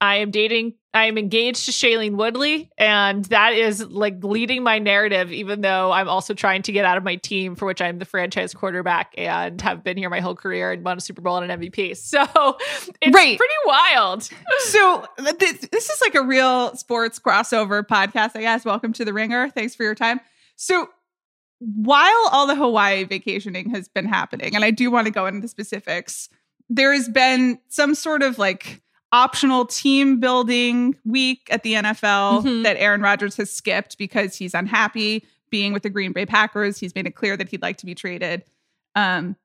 I 0.03 0.17
am 0.17 0.31
dating 0.31 0.75
I 0.95 1.05
am 1.05 1.19
engaged 1.19 1.67
to 1.67 1.71
Shailene 1.71 2.17
Woodley, 2.17 2.71
and 2.79 3.23
that 3.27 3.53
is 3.53 3.85
like 3.87 4.25
leading 4.25 4.63
my 4.63 4.79
narrative, 4.79 5.31
even 5.31 5.61
though 5.61 5.93
I'm 5.93 6.09
also 6.09 6.33
trying 6.33 6.63
to 6.63 6.73
get 6.73 6.87
out 6.87 6.97
of 6.97 7.05
my 7.05 7.17
team 7.17 7.57
for 7.57 7.67
which 7.67 7.83
I'm 7.83 7.99
the 7.99 8.07
franchise 8.07 8.55
quarterback 8.55 9.13
and 9.19 9.61
have 9.61 9.85
been 9.85 9.99
here 9.99 10.09
my 10.09 10.21
whole 10.21 10.35
career 10.35 10.73
and 10.73 10.83
won 10.83 10.97
a 10.97 11.01
Super 11.01 11.21
Bowl 11.21 11.37
and 11.37 11.53
an 11.53 11.61
MVP. 11.61 11.91
So 12.09 12.23
it's 13.03 13.15
Right. 13.15 13.37
pretty 13.39 13.55
wild. 13.67 14.29
So 14.61 15.05
this, 15.39 15.59
this 15.71 15.91
is 15.91 16.01
like 16.01 16.15
a 16.15 16.23
real 16.23 16.75
sports 16.75 17.19
crossover 17.19 17.87
podcast, 17.87 18.31
I 18.35 18.41
guess. 18.41 18.65
Welcome 18.65 18.95
to 18.95 19.05
the 19.05 19.13
Ringer. 19.13 19.51
Thanks 19.51 19.75
for 19.75 19.83
your 19.83 19.95
time. 19.95 20.21
So 20.57 20.89
while 21.61 22.29
all 22.33 22.47
the 22.47 22.55
Hawaii 22.55 23.05
vacationing 23.05 23.69
has 23.71 23.89
been 23.89 24.07
happening, 24.07 24.55
and 24.55 24.65
I 24.65 24.71
do 24.71 24.91
want 24.91 25.07
to 25.07 25.13
go 25.13 25.27
into 25.27 25.41
the 25.41 25.49
specifics, 25.49 26.31
there 26.71 26.95
has 26.95 27.09
been 27.11 27.59
some 27.69 27.95
sort 27.95 28.23
of 28.23 28.39
like 28.39 28.81
optional 29.13 29.65
team 29.65 30.21
building 30.21 30.95
week 31.05 31.49
at 31.51 31.63
the 31.63 31.75
NFL 31.75 32.43
Mhm. 32.43 32.63
that 32.65 32.77
Aaron 32.79 33.01
Rodgers 33.01 33.37
has 33.37 33.51
skipped 33.53 33.97
because 33.99 34.37
he's 34.37 34.55
unhappy 34.55 35.25
being 35.51 35.73
with 35.73 35.83
the 35.83 35.91
Green 35.91 36.13
Bay 36.13 36.27
Packers. 36.27 36.79
He's 36.79 36.95
made 36.95 37.07
it 37.07 37.15
clear 37.15 37.37
that 37.37 37.49
he'd 37.49 37.63
like 37.63 37.79
to 37.79 37.87
be 37.87 37.95
traded. 37.95 38.45
Um, 38.95 39.37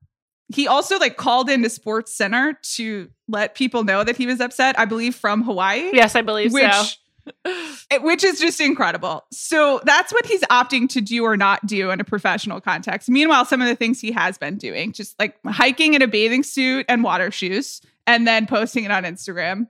he 0.53 0.67
also 0.67 0.99
like 0.99 1.15
called 1.15 1.49
into 1.49 1.69
SportsCenter 1.69 2.55
to 2.75 3.09
let 3.29 3.55
people 3.55 3.83
know 3.85 4.03
that 4.03 4.17
he 4.17 4.25
was 4.27 4.41
upset. 4.41 4.77
I 4.77 4.83
believe 4.85 5.15
from 5.15 5.41
Hawaii, 5.43 5.91
Yes, 5.93 6.15
I 6.15 6.21
believe 6.21 6.51
which 6.51 6.69
so. 6.71 7.99
which 8.01 8.23
is 8.25 8.39
just 8.39 8.59
incredible. 8.59 9.23
So 9.31 9.79
that's 9.85 10.11
what 10.11 10.25
he's 10.25 10.41
opting 10.41 10.89
to 10.89 10.99
do 10.99 11.23
or 11.23 11.37
not 11.37 11.65
do 11.65 11.89
in 11.91 12.01
a 12.01 12.03
professional 12.03 12.59
context. 12.59 13.07
Meanwhile, 13.09 13.45
some 13.45 13.61
of 13.61 13.67
the 13.69 13.75
things 13.77 14.01
he 14.01 14.11
has 14.11 14.37
been 14.37 14.57
doing, 14.57 14.91
just 14.91 15.17
like 15.19 15.37
hiking 15.47 15.93
in 15.93 16.01
a 16.01 16.07
bathing 16.07 16.43
suit 16.43 16.85
and 16.89 17.01
water 17.01 17.31
shoes, 17.31 17.81
and 18.07 18.27
then 18.27 18.45
posting 18.47 18.83
it 18.83 18.91
on 18.91 19.03
Instagram. 19.03 19.67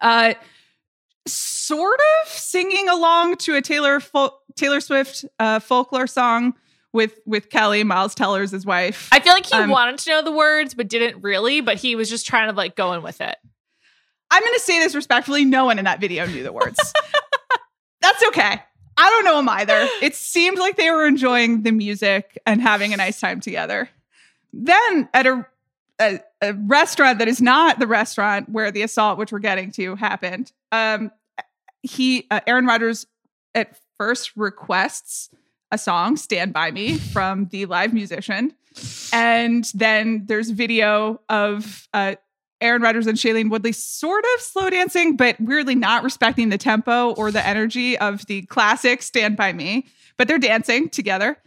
Uh, 0.00 0.34
sort 1.26 2.00
of 2.22 2.28
singing 2.28 2.88
along 2.88 3.36
to 3.36 3.56
a 3.56 3.60
Taylor 3.62 4.00
Fol- 4.00 4.40
Taylor 4.56 4.80
Swift 4.80 5.24
uh, 5.38 5.58
folklore 5.60 6.06
song 6.06 6.54
with 6.92 7.18
with 7.26 7.50
Kelly 7.50 7.84
Miles 7.84 8.14
Teller's 8.14 8.50
his 8.50 8.66
wife. 8.66 9.08
I 9.12 9.20
feel 9.20 9.32
like 9.32 9.46
he 9.46 9.54
Um, 9.56 9.70
wanted 9.70 9.98
to 9.98 10.10
know 10.10 10.22
the 10.22 10.32
words, 10.32 10.74
but 10.74 10.88
didn't 10.88 11.22
really. 11.22 11.60
But 11.60 11.76
he 11.76 11.94
was 11.96 12.08
just 12.08 12.26
trying 12.26 12.48
to 12.50 12.56
like 12.56 12.76
go 12.76 12.92
in 12.94 13.02
with 13.02 13.20
it. 13.20 13.36
I'm 14.32 14.42
going 14.42 14.54
to 14.54 14.60
say 14.60 14.78
this 14.78 14.94
respectfully. 14.94 15.44
No 15.44 15.64
one 15.64 15.78
in 15.78 15.84
that 15.86 16.00
video 16.00 16.24
knew 16.26 16.42
the 16.44 16.52
words. 16.52 16.78
That's 18.00 18.22
okay. 18.28 18.62
I 18.96 19.10
don't 19.10 19.24
know 19.24 19.36
them 19.36 19.48
either. 19.48 19.88
It 20.02 20.14
seemed 20.14 20.58
like 20.58 20.76
they 20.76 20.90
were 20.90 21.06
enjoying 21.06 21.62
the 21.62 21.72
music 21.72 22.38
and 22.46 22.60
having 22.60 22.92
a 22.94 22.96
nice 22.96 23.18
time 23.18 23.40
together. 23.40 23.88
Then 24.52 25.08
at 25.14 25.26
a, 25.26 25.46
a, 26.00 26.20
a 26.40 26.54
restaurant 26.54 27.18
that 27.18 27.28
is 27.28 27.40
not 27.40 27.78
the 27.78 27.86
restaurant 27.86 28.48
where 28.48 28.70
the 28.70 28.82
assault, 28.82 29.18
which 29.18 29.30
we're 29.32 29.38
getting 29.38 29.70
to, 29.72 29.94
happened, 29.96 30.52
um, 30.72 31.10
he 31.82 32.26
uh, 32.30 32.40
Aaron 32.46 32.66
Rodgers 32.66 33.06
at 33.54 33.78
first 33.98 34.32
requests 34.36 35.30
a 35.70 35.78
song 35.78 36.16
"Stand 36.16 36.52
by 36.52 36.70
Me" 36.70 36.96
from 37.12 37.46
the 37.46 37.66
live 37.66 37.92
musician, 37.92 38.54
And 39.12 39.64
then 39.74 40.24
there's 40.26 40.50
video 40.50 41.20
of 41.28 41.88
uh, 41.92 42.16
Aaron 42.60 42.82
Rodgers 42.82 43.06
and 43.06 43.16
Shailene 43.16 43.50
Woodley 43.50 43.72
sort 43.72 44.24
of 44.34 44.40
slow 44.40 44.70
dancing, 44.70 45.16
but 45.16 45.40
weirdly 45.40 45.74
not 45.74 46.04
respecting 46.04 46.50
the 46.50 46.58
tempo 46.58 47.12
or 47.12 47.30
the 47.30 47.46
energy 47.46 47.96
of 47.98 48.26
the 48.26 48.42
classic 48.42 49.02
Stand 49.02 49.36
By 49.36 49.52
Me, 49.52 49.86
but 50.16 50.28
they're 50.28 50.38
dancing 50.38 50.88
together. 50.88 51.38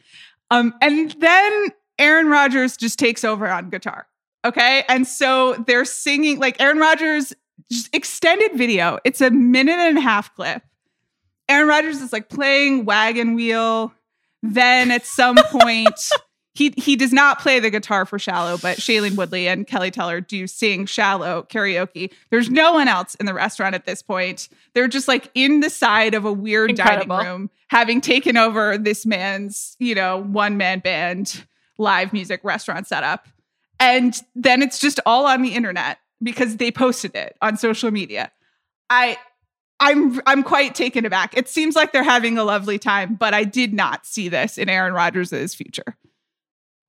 Um, 0.49 0.73
and 0.81 1.11
then 1.19 1.67
Aaron 1.99 2.27
Rodgers 2.27 2.77
just 2.77 2.97
takes 2.97 3.23
over 3.23 3.47
on 3.47 3.69
guitar. 3.69 4.07
Okay. 4.45 4.83
And 4.89 5.07
so 5.07 5.55
they're 5.67 5.85
singing 5.85 6.39
like 6.39 6.59
Aaron 6.61 6.77
Rodgers 6.77 7.33
extended 7.91 8.53
video. 8.53 8.99
It's 9.03 9.21
a 9.21 9.29
minute 9.29 9.79
and 9.79 9.97
a 9.97 10.01
half 10.01 10.33
clip. 10.35 10.63
Aaron 11.49 11.67
Rodgers 11.67 12.01
is 12.01 12.13
like 12.13 12.29
playing 12.29 12.85
wagon 12.85 13.35
wheel. 13.35 13.93
Then 14.41 14.91
at 14.91 15.05
some 15.05 15.35
point, 15.51 15.99
he 16.53 16.73
he 16.77 16.95
does 16.95 17.11
not 17.11 17.39
play 17.39 17.59
the 17.59 17.69
guitar 17.69 18.05
for 18.05 18.19
Shallow, 18.19 18.57
but 18.57 18.77
Shailene 18.77 19.15
Woodley 19.15 19.47
and 19.47 19.65
Kelly 19.65 19.91
Teller 19.91 20.21
do 20.21 20.45
sing 20.47 20.85
Shallow 20.85 21.47
karaoke. 21.49 22.11
There's 22.29 22.49
no 22.49 22.73
one 22.73 22.87
else 22.87 23.15
in 23.15 23.25
the 23.25 23.33
restaurant 23.33 23.75
at 23.75 23.85
this 23.85 24.01
point. 24.01 24.49
They're 24.73 24.87
just 24.87 25.07
like 25.07 25.31
in 25.33 25.61
the 25.61 25.69
side 25.69 26.13
of 26.13 26.25
a 26.25 26.33
weird 26.33 26.71
Incredible. 26.71 27.17
dining 27.17 27.31
room, 27.31 27.49
having 27.69 28.01
taken 28.01 28.37
over 28.37 28.77
this 28.77 29.05
man's, 29.05 29.75
you 29.79 29.95
know, 29.95 30.17
one 30.17 30.57
man 30.57 30.79
band 30.79 31.45
live 31.77 32.13
music 32.13 32.41
restaurant 32.43 32.87
setup. 32.87 33.27
And 33.83 34.21
then 34.33 34.61
it's 34.61 34.79
just 34.79 35.01
all 35.05 35.25
on 35.25 35.41
the 35.41 35.53
internet 35.53 35.97
because 36.21 36.55
they 36.55 36.71
posted 36.71 37.15
it 37.15 37.35
on 37.41 37.57
social 37.57 37.91
media. 37.91 38.31
I 38.89 39.17
I'm 39.79 40.21
I'm 40.25 40.41
quite 40.43 40.73
taken 40.73 41.05
aback. 41.05 41.35
It 41.35 41.49
seems 41.49 41.75
like 41.75 41.91
they're 41.91 42.01
having 42.01 42.37
a 42.37 42.45
lovely 42.45 42.79
time, 42.79 43.15
but 43.15 43.33
I 43.33 43.43
did 43.43 43.73
not 43.73 44.05
see 44.05 44.29
this 44.29 44.57
in 44.57 44.69
Aaron 44.69 44.93
Rodgers' 44.93 45.53
future. 45.53 45.97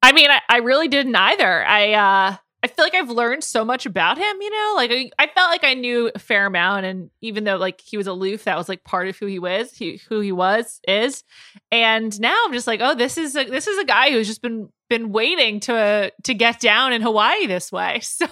I 0.03 0.13
mean, 0.13 0.31
I, 0.31 0.41
I 0.49 0.59
really 0.59 0.87
didn't 0.87 1.17
either. 1.17 1.67
I 1.67 1.93
uh 1.95 2.37
I 2.65 2.67
feel 2.67 2.83
like 2.83 2.95
I've 2.95 3.11
learned 3.11 3.45
so 3.45 3.63
much 3.63 3.85
about 3.85 4.17
him, 4.17 4.37
you 4.41 4.49
know? 4.49 4.73
Like 4.75 4.91
I, 4.91 5.11
I, 5.19 5.27
felt 5.27 5.51
like 5.51 5.65
I 5.65 5.75
knew 5.75 6.11
a 6.15 6.19
fair 6.19 6.47
amount 6.47 6.87
and 6.87 7.11
even 7.21 7.45
though 7.45 7.59
like 7.59 7.79
he 7.83 7.99
was 7.99 8.07
aloof, 8.07 8.45
that 8.45 8.57
was 8.57 8.71
like 8.71 8.85
part 8.85 9.07
of 9.07 9.19
who 9.19 9.27
he 9.27 9.39
was, 9.39 9.77
he, 9.77 10.01
who 10.09 10.21
he 10.21 10.33
was 10.33 10.81
is. 10.89 11.25
And 11.71 12.19
now 12.19 12.35
I'm 12.47 12.55
just 12.55 12.67
like, 12.67 12.81
"Oh, 12.83 12.95
this 12.95 13.19
is 13.19 13.37
a 13.37 13.45
this 13.45 13.67
is 13.67 13.79
a 13.79 13.85
guy 13.85 14.13
who's 14.13 14.27
just 14.27 14.41
been 14.41 14.71
been 14.89 15.13
waiting 15.13 15.61
to 15.61 16.11
to 16.23 16.35
get 16.35 16.61
down 16.61 16.95
in 16.95 17.03
Hawaii 17.03 17.47
this 17.47 17.71
way." 17.71 18.01
So, 18.15 18.27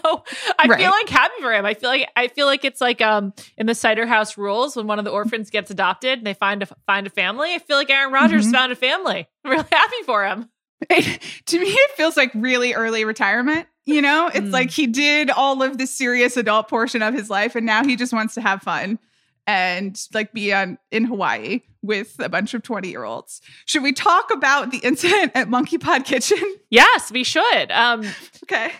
I 0.59 0.68
right. 0.68 0.79
feel 0.79 0.90
like 0.90 1.09
happy 1.09 1.35
for 1.40 1.53
him. 1.53 1.66
I 1.66 1.75
feel 1.75 1.90
like 1.90 2.09
I 2.16 2.29
feel 2.29 2.47
like 2.47 2.64
it's 2.64 2.81
like 2.81 3.01
um 3.03 3.35
in 3.59 3.66
the 3.66 3.75
Cider 3.75 4.07
House 4.07 4.38
rules 4.38 4.77
when 4.77 4.87
one 4.87 4.99
of 4.99 5.05
the 5.05 5.11
orphans 5.11 5.51
gets 5.51 5.71
adopted 5.71 6.18
and 6.18 6.27
they 6.27 6.35
find 6.35 6.62
a 6.62 6.66
find 6.87 7.07
a 7.07 7.11
family. 7.11 7.53
I 7.53 7.59
feel 7.59 7.77
like 7.77 7.90
Aaron 7.90 8.12
Rodgers 8.12 8.45
mm-hmm. 8.45 8.55
found 8.55 8.73
a 8.73 8.77
family. 8.77 9.29
I'm 9.45 9.51
really 9.51 9.66
happy 9.71 10.03
for 10.07 10.25
him. 10.25 10.49
to 11.47 11.59
me, 11.59 11.66
it 11.66 11.90
feels 11.92 12.16
like 12.16 12.31
really 12.35 12.75
early 12.75 13.05
retirement. 13.05 13.66
You 13.85 14.01
know, 14.01 14.29
it's 14.29 14.47
mm. 14.47 14.53
like 14.53 14.71
he 14.71 14.87
did 14.87 15.31
all 15.31 15.62
of 15.62 15.79
the 15.79 15.87
serious 15.87 16.37
adult 16.37 16.68
portion 16.68 17.03
of 17.03 17.14
his 17.14 17.29
life, 17.29 17.57
and 17.57 17.66
now 17.66 17.85
he 17.85 17.97
just 17.97 18.12
wants 18.12 18.35
to 18.35 18.40
have 18.40 18.62
fun 18.62 18.99
and 19.47 20.01
like 20.14 20.33
be 20.33 20.53
on 20.53 20.79
in 20.90 21.05
Hawaii 21.05 21.62
with 21.83 22.14
a 22.21 22.29
bunch 22.29 22.55
of 22.55 22.62
20 22.62 22.88
year 22.88 23.05
olds. 23.05 23.40
Should 23.66 23.83
we 23.83 23.92
talk 23.92 24.33
about 24.33 24.71
the 24.71 24.79
incident 24.79 25.33
at 25.35 25.49
Monkey 25.49 25.79
Pod 25.79 26.05
Kitchen? 26.05 26.38
Yes, 26.73 27.12
we 27.12 27.23
should. 27.23 27.71
Um, 27.71 28.03
okay. 28.45 28.73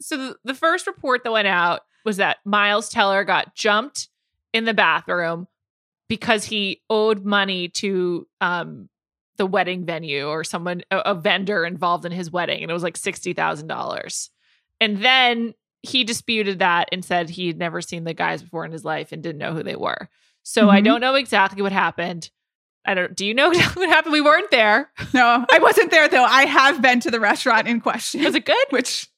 So 0.00 0.16
the, 0.16 0.36
the 0.42 0.54
first 0.54 0.88
report 0.88 1.22
that 1.22 1.30
went 1.30 1.46
out 1.46 1.82
was 2.04 2.16
that 2.16 2.38
Miles 2.44 2.88
Teller 2.88 3.22
got 3.22 3.54
jumped 3.54 4.08
in 4.52 4.64
the 4.64 4.74
bathroom 4.74 5.46
because 6.08 6.44
he 6.44 6.82
owed 6.90 7.24
money 7.24 7.68
to 7.68 8.26
um, 8.40 8.88
the 9.36 9.46
wedding 9.46 9.84
venue 9.84 10.26
or 10.26 10.44
someone 10.44 10.82
a, 10.90 10.98
a 10.98 11.14
vendor 11.14 11.64
involved 11.64 12.04
in 12.04 12.12
his 12.12 12.30
wedding 12.30 12.62
and 12.62 12.70
it 12.70 12.74
was 12.74 12.82
like 12.82 12.98
$60,000. 12.98 14.28
And 14.80 15.02
then 15.02 15.54
he 15.82 16.04
disputed 16.04 16.60
that 16.60 16.88
and 16.92 17.04
said 17.04 17.28
he 17.28 17.46
had 17.46 17.58
never 17.58 17.80
seen 17.80 18.04
the 18.04 18.14
guys 18.14 18.42
before 18.42 18.64
in 18.64 18.72
his 18.72 18.84
life 18.84 19.12
and 19.12 19.22
didn't 19.22 19.38
know 19.38 19.52
who 19.52 19.62
they 19.62 19.76
were. 19.76 20.08
So 20.42 20.62
mm-hmm. 20.62 20.70
I 20.70 20.80
don't 20.80 21.00
know 21.00 21.14
exactly 21.14 21.62
what 21.62 21.72
happened. 21.72 22.30
I 22.86 22.94
don't 22.94 23.14
do 23.14 23.26
you 23.26 23.34
know 23.34 23.48
what 23.74 23.88
happened? 23.88 24.12
We 24.12 24.20
weren't 24.20 24.50
there. 24.50 24.90
No, 25.12 25.44
I 25.52 25.58
wasn't 25.58 25.90
there 25.90 26.08
though. 26.08 26.24
I 26.24 26.46
have 26.46 26.80
been 26.80 27.00
to 27.00 27.10
the 27.10 27.20
restaurant 27.20 27.68
in 27.68 27.80
question. 27.80 28.24
Was 28.24 28.34
it 28.34 28.44
good? 28.44 28.66
Which 28.70 29.08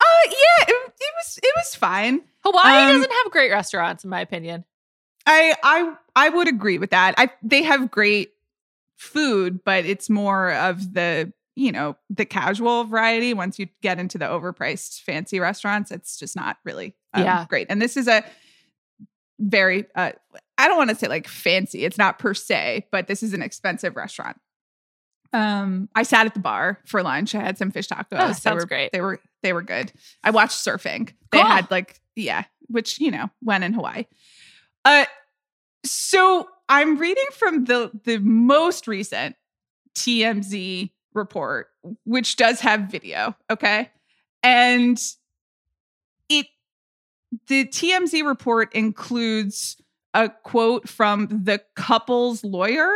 uh 0.00 0.28
yeah, 0.28 0.64
it, 0.68 0.92
it 1.00 1.14
was 1.16 1.38
it 1.42 1.54
was 1.56 1.74
fine. 1.74 2.22
Hawaii 2.40 2.82
um, 2.82 2.96
doesn't 2.96 3.12
have 3.24 3.32
great 3.32 3.50
restaurants 3.50 4.04
in 4.04 4.10
my 4.10 4.20
opinion. 4.20 4.64
I 5.26 5.54
I 5.62 5.94
I 6.14 6.28
would 6.28 6.48
agree 6.48 6.78
with 6.78 6.90
that. 6.90 7.14
I 7.18 7.30
they 7.42 7.62
have 7.62 7.90
great 7.90 8.32
food, 8.96 9.60
but 9.64 9.84
it's 9.84 10.10
more 10.10 10.52
of 10.52 10.94
the, 10.94 11.32
you 11.54 11.72
know, 11.72 11.96
the 12.10 12.24
casual 12.24 12.84
variety. 12.84 13.34
Once 13.34 13.58
you 13.58 13.68
get 13.82 13.98
into 13.98 14.18
the 14.18 14.26
overpriced 14.26 15.00
fancy 15.02 15.40
restaurants, 15.40 15.90
it's 15.90 16.18
just 16.18 16.36
not 16.36 16.58
really 16.64 16.94
um, 17.14 17.24
yeah. 17.24 17.46
great. 17.48 17.66
And 17.70 17.80
this 17.80 17.96
is 17.96 18.08
a 18.08 18.24
very, 19.38 19.86
uh, 19.94 20.12
I 20.58 20.68
don't 20.68 20.78
want 20.78 20.90
to 20.90 20.96
say 20.96 21.08
like 21.08 21.28
fancy, 21.28 21.84
it's 21.84 21.98
not 21.98 22.18
per 22.18 22.34
se, 22.34 22.86
but 22.90 23.06
this 23.06 23.22
is 23.22 23.32
an 23.32 23.42
expensive 23.42 23.96
restaurant. 23.96 24.38
Um, 25.32 25.88
I 25.94 26.02
sat 26.02 26.26
at 26.26 26.34
the 26.34 26.40
bar 26.40 26.80
for 26.86 27.02
lunch. 27.02 27.34
I 27.34 27.40
had 27.40 27.58
some 27.58 27.70
fish 27.70 27.88
tacos. 27.88 28.06
Oh, 28.12 28.32
sounds 28.32 28.42
they 28.42 28.52
were, 28.52 28.66
great. 28.66 28.92
They 28.92 29.00
were 29.00 29.20
they 29.42 29.52
were 29.52 29.62
good. 29.62 29.92
I 30.24 30.30
watched 30.30 30.64
surfing. 30.64 31.12
They 31.32 31.38
had 31.38 31.70
like 31.70 32.00
yeah, 32.14 32.44
which 32.68 33.00
you 33.00 33.10
know, 33.10 33.28
when 33.42 33.62
in 33.62 33.72
Hawaii. 33.74 34.06
Uh, 34.84 35.04
so 35.84 36.48
I'm 36.68 36.98
reading 36.98 37.26
from 37.32 37.64
the 37.64 37.90
the 38.04 38.18
most 38.18 38.86
recent 38.88 39.36
TMZ 39.94 40.90
report, 41.14 41.68
which 42.04 42.36
does 42.36 42.60
have 42.60 42.82
video, 42.82 43.34
okay? 43.50 43.90
And 44.42 45.00
it 46.28 46.46
the 47.48 47.66
TMZ 47.66 48.26
report 48.26 48.72
includes 48.74 49.76
a 50.14 50.28
quote 50.28 50.88
from 50.88 51.28
the 51.28 51.60
couple's 51.74 52.42
lawyer, 52.44 52.88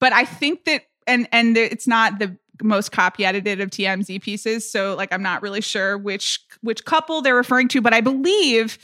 but 0.00 0.12
I 0.12 0.24
think 0.24 0.64
that 0.64 0.82
and 1.06 1.28
and 1.32 1.56
it's 1.56 1.86
not 1.86 2.18
the 2.18 2.36
most 2.62 2.92
copy 2.92 3.24
edited 3.24 3.60
of 3.60 3.70
TMZ 3.70 4.22
pieces, 4.22 4.70
so 4.70 4.94
like 4.94 5.12
I'm 5.12 5.22
not 5.22 5.42
really 5.42 5.60
sure 5.60 5.98
which 5.98 6.40
which 6.60 6.84
couple 6.84 7.22
they're 7.22 7.34
referring 7.34 7.68
to, 7.68 7.80
but 7.80 7.92
I 7.92 8.00
believe 8.00 8.78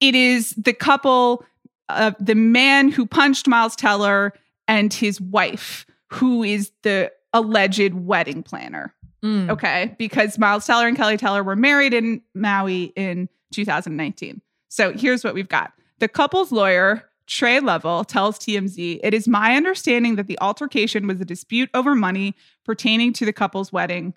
it 0.00 0.14
is 0.14 0.50
the 0.50 0.72
couple 0.72 1.44
uh, 1.88 2.12
the 2.18 2.34
man 2.34 2.90
who 2.90 3.06
punched 3.06 3.46
Miles 3.46 3.76
Teller 3.76 4.32
and 4.68 4.92
his 4.92 5.20
wife, 5.20 5.86
who 6.08 6.42
is 6.42 6.72
the 6.82 7.12
alleged 7.32 7.94
wedding 7.94 8.42
planner. 8.42 8.94
Mm. 9.24 9.50
Okay. 9.50 9.94
Because 9.98 10.38
Miles 10.38 10.66
Teller 10.66 10.86
and 10.86 10.96
Kelly 10.96 11.16
Teller 11.16 11.42
were 11.42 11.56
married 11.56 11.94
in 11.94 12.22
Maui 12.34 12.92
in 12.96 13.28
2019. 13.52 14.40
So 14.68 14.92
here's 14.92 15.24
what 15.24 15.34
we've 15.34 15.48
got 15.48 15.72
the 15.98 16.08
couple's 16.08 16.52
lawyer, 16.52 17.04
Trey 17.26 17.60
Lovell 17.60 18.04
tells 18.04 18.38
TMZ 18.38 19.00
It 19.02 19.14
is 19.14 19.26
my 19.26 19.56
understanding 19.56 20.16
that 20.16 20.26
the 20.26 20.38
altercation 20.40 21.06
was 21.06 21.20
a 21.20 21.24
dispute 21.24 21.70
over 21.74 21.94
money 21.94 22.34
pertaining 22.64 23.12
to 23.14 23.24
the 23.24 23.32
couple's 23.32 23.72
wedding. 23.72 24.14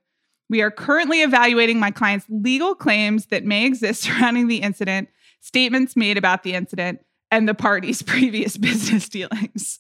We 0.49 0.61
are 0.61 0.71
currently 0.71 1.21
evaluating 1.21 1.79
my 1.79 1.91
client's 1.91 2.25
legal 2.29 2.73
claims 2.73 3.27
that 3.27 3.45
may 3.45 3.65
exist 3.65 4.01
surrounding 4.03 4.47
the 4.47 4.61
incident, 4.61 5.09
statements 5.39 5.95
made 5.95 6.17
about 6.17 6.43
the 6.43 6.53
incident, 6.53 6.99
and 7.31 7.47
the 7.47 7.53
party's 7.53 8.01
previous 8.03 8.57
business 8.57 9.09
dealings. 9.09 9.79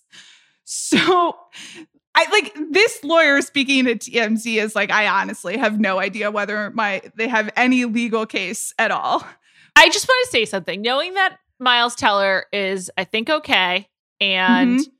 So 0.65 1.35
I 2.15 2.25
like 2.31 2.55
this 2.71 3.03
lawyer 3.03 3.41
speaking 3.41 3.85
to 3.85 3.95
TMZ 3.95 4.61
is 4.61 4.75
like, 4.75 4.91
I 4.91 5.07
honestly 5.07 5.57
have 5.57 5.79
no 5.79 5.99
idea 5.99 6.31
whether 6.31 6.69
my 6.71 7.01
they 7.15 7.27
have 7.27 7.49
any 7.55 7.85
legal 7.85 8.25
case 8.25 8.73
at 8.77 8.91
all. 8.91 9.25
I 9.75 9.89
just 9.89 10.07
want 10.07 10.25
to 10.25 10.31
say 10.31 10.45
something. 10.45 10.81
Knowing 10.81 11.13
that 11.13 11.37
Miles 11.59 11.95
Teller 11.95 12.45
is, 12.51 12.91
I 12.97 13.03
think, 13.03 13.29
okay 13.29 13.87
and 14.19 14.79
mm-hmm. 14.79 14.91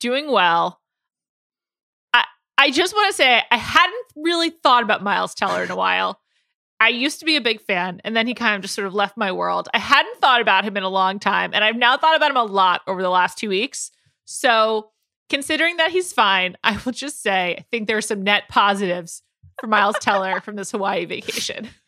doing 0.00 0.30
well. 0.30 0.80
I 2.14 2.24
I 2.56 2.70
just 2.70 2.94
want 2.94 3.10
to 3.10 3.16
say 3.16 3.42
I 3.50 3.56
hadn't 3.56 4.06
really 4.16 4.50
thought 4.50 4.82
about 4.82 5.02
Miles 5.02 5.34
Teller 5.34 5.64
in 5.64 5.70
a 5.70 5.76
while. 5.76 6.21
I 6.82 6.88
used 6.88 7.20
to 7.20 7.24
be 7.24 7.36
a 7.36 7.40
big 7.40 7.60
fan, 7.60 8.00
and 8.02 8.16
then 8.16 8.26
he 8.26 8.34
kind 8.34 8.56
of 8.56 8.62
just 8.62 8.74
sort 8.74 8.88
of 8.88 8.94
left 8.94 9.16
my 9.16 9.30
world. 9.30 9.68
I 9.72 9.78
hadn't 9.78 10.18
thought 10.20 10.40
about 10.40 10.64
him 10.64 10.76
in 10.76 10.82
a 10.82 10.88
long 10.88 11.20
time, 11.20 11.52
and 11.54 11.62
I've 11.62 11.76
now 11.76 11.96
thought 11.96 12.16
about 12.16 12.32
him 12.32 12.36
a 12.36 12.42
lot 12.42 12.80
over 12.88 13.02
the 13.02 13.08
last 13.08 13.38
two 13.38 13.48
weeks. 13.48 13.92
So, 14.24 14.90
considering 15.28 15.76
that 15.76 15.92
he's 15.92 16.12
fine, 16.12 16.56
I 16.64 16.76
will 16.84 16.90
just 16.90 17.22
say 17.22 17.54
I 17.56 17.64
think 17.70 17.86
there 17.86 17.96
are 17.98 18.02
some 18.02 18.22
net 18.22 18.48
positives 18.48 19.22
for 19.60 19.68
Miles 19.68 19.94
Teller 20.00 20.40
from 20.40 20.56
this 20.56 20.72
Hawaii 20.72 21.04
vacation. 21.04 21.68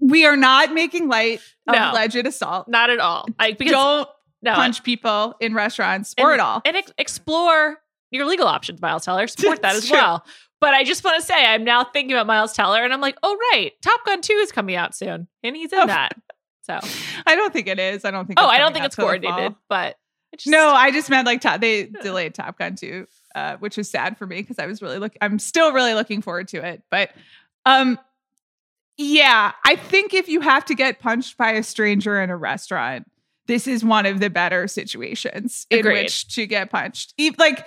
We 0.00 0.24
are 0.24 0.36
not 0.36 0.72
making 0.72 1.08
light 1.08 1.40
of 1.66 1.74
no, 1.74 1.90
alleged 1.90 2.24
assault. 2.24 2.68
Not 2.68 2.88
at 2.88 3.00
all. 3.00 3.26
I 3.38 3.52
because, 3.52 3.72
don't 3.72 4.08
no, 4.42 4.54
punch 4.54 4.84
people 4.84 5.34
in 5.40 5.54
restaurants 5.54 6.14
and, 6.16 6.24
or 6.24 6.32
at 6.32 6.38
all. 6.38 6.62
And 6.64 6.76
ex- 6.76 6.92
explore 6.96 7.78
your 8.12 8.24
legal 8.24 8.46
options, 8.46 8.80
Miles 8.80 9.04
Teller. 9.04 9.26
Support 9.26 9.60
that 9.62 9.74
as 9.74 9.90
well. 9.90 10.24
But 10.60 10.74
I 10.74 10.82
just 10.84 11.04
want 11.04 11.20
to 11.20 11.26
say, 11.26 11.44
I'm 11.44 11.64
now 11.64 11.84
thinking 11.84 12.12
about 12.12 12.26
Miles 12.26 12.52
Teller, 12.52 12.82
and 12.82 12.92
I'm 12.92 13.00
like, 13.00 13.16
oh 13.22 13.36
right, 13.52 13.72
Top 13.82 14.04
Gun 14.04 14.20
Two 14.20 14.34
is 14.34 14.52
coming 14.52 14.76
out 14.76 14.94
soon, 14.94 15.28
and 15.42 15.56
he's 15.56 15.72
in 15.72 15.80
oh. 15.80 15.86
that. 15.86 16.12
So 16.62 16.78
I 17.26 17.34
don't 17.36 17.52
think 17.52 17.66
it 17.66 17.78
is. 17.78 18.04
I 18.04 18.10
don't 18.10 18.26
think. 18.26 18.40
Oh, 18.40 18.46
I 18.46 18.58
don't 18.58 18.72
think 18.72 18.84
it's 18.84 18.96
coordinated, 18.96 19.54
but 19.68 19.96
just, 20.36 20.48
no, 20.48 20.70
I 20.70 20.90
just 20.90 21.08
meant 21.08 21.26
like 21.26 21.40
top, 21.40 21.60
they 21.60 21.84
delayed 21.86 22.34
Top 22.34 22.58
Gun 22.58 22.76
Two 22.76 23.06
uh, 23.38 23.56
which 23.58 23.78
is 23.78 23.88
sad 23.88 24.18
for 24.18 24.26
me 24.26 24.40
because 24.40 24.58
I 24.58 24.66
was 24.66 24.82
really 24.82 24.98
looking. 24.98 25.18
I'm 25.20 25.38
still 25.38 25.72
really 25.72 25.94
looking 25.94 26.22
forward 26.22 26.48
to 26.48 26.64
it. 26.64 26.82
But 26.90 27.10
um, 27.64 27.98
yeah, 28.96 29.52
I 29.64 29.76
think 29.76 30.12
if 30.12 30.28
you 30.28 30.40
have 30.40 30.64
to 30.66 30.74
get 30.74 30.98
punched 30.98 31.36
by 31.36 31.52
a 31.52 31.62
stranger 31.62 32.20
in 32.20 32.30
a 32.30 32.36
restaurant, 32.36 33.08
this 33.46 33.66
is 33.66 33.84
one 33.84 34.06
of 34.06 34.20
the 34.20 34.28
better 34.28 34.66
situations 34.66 35.66
in 35.70 35.84
which 35.84 36.34
to 36.34 36.46
get 36.46 36.70
punched. 36.70 37.14
Like 37.38 37.66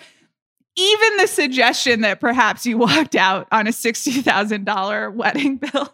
even 0.82 1.18
the 1.18 1.28
suggestion 1.28 2.02
that 2.02 2.20
perhaps 2.20 2.66
you 2.66 2.78
walked 2.78 3.16
out 3.16 3.48
on 3.52 3.68
a 3.68 3.72
sixty 3.72 4.12
thousand 4.22 4.66
dollar 4.66 5.10
wedding 5.22 5.58
bill 5.58 5.94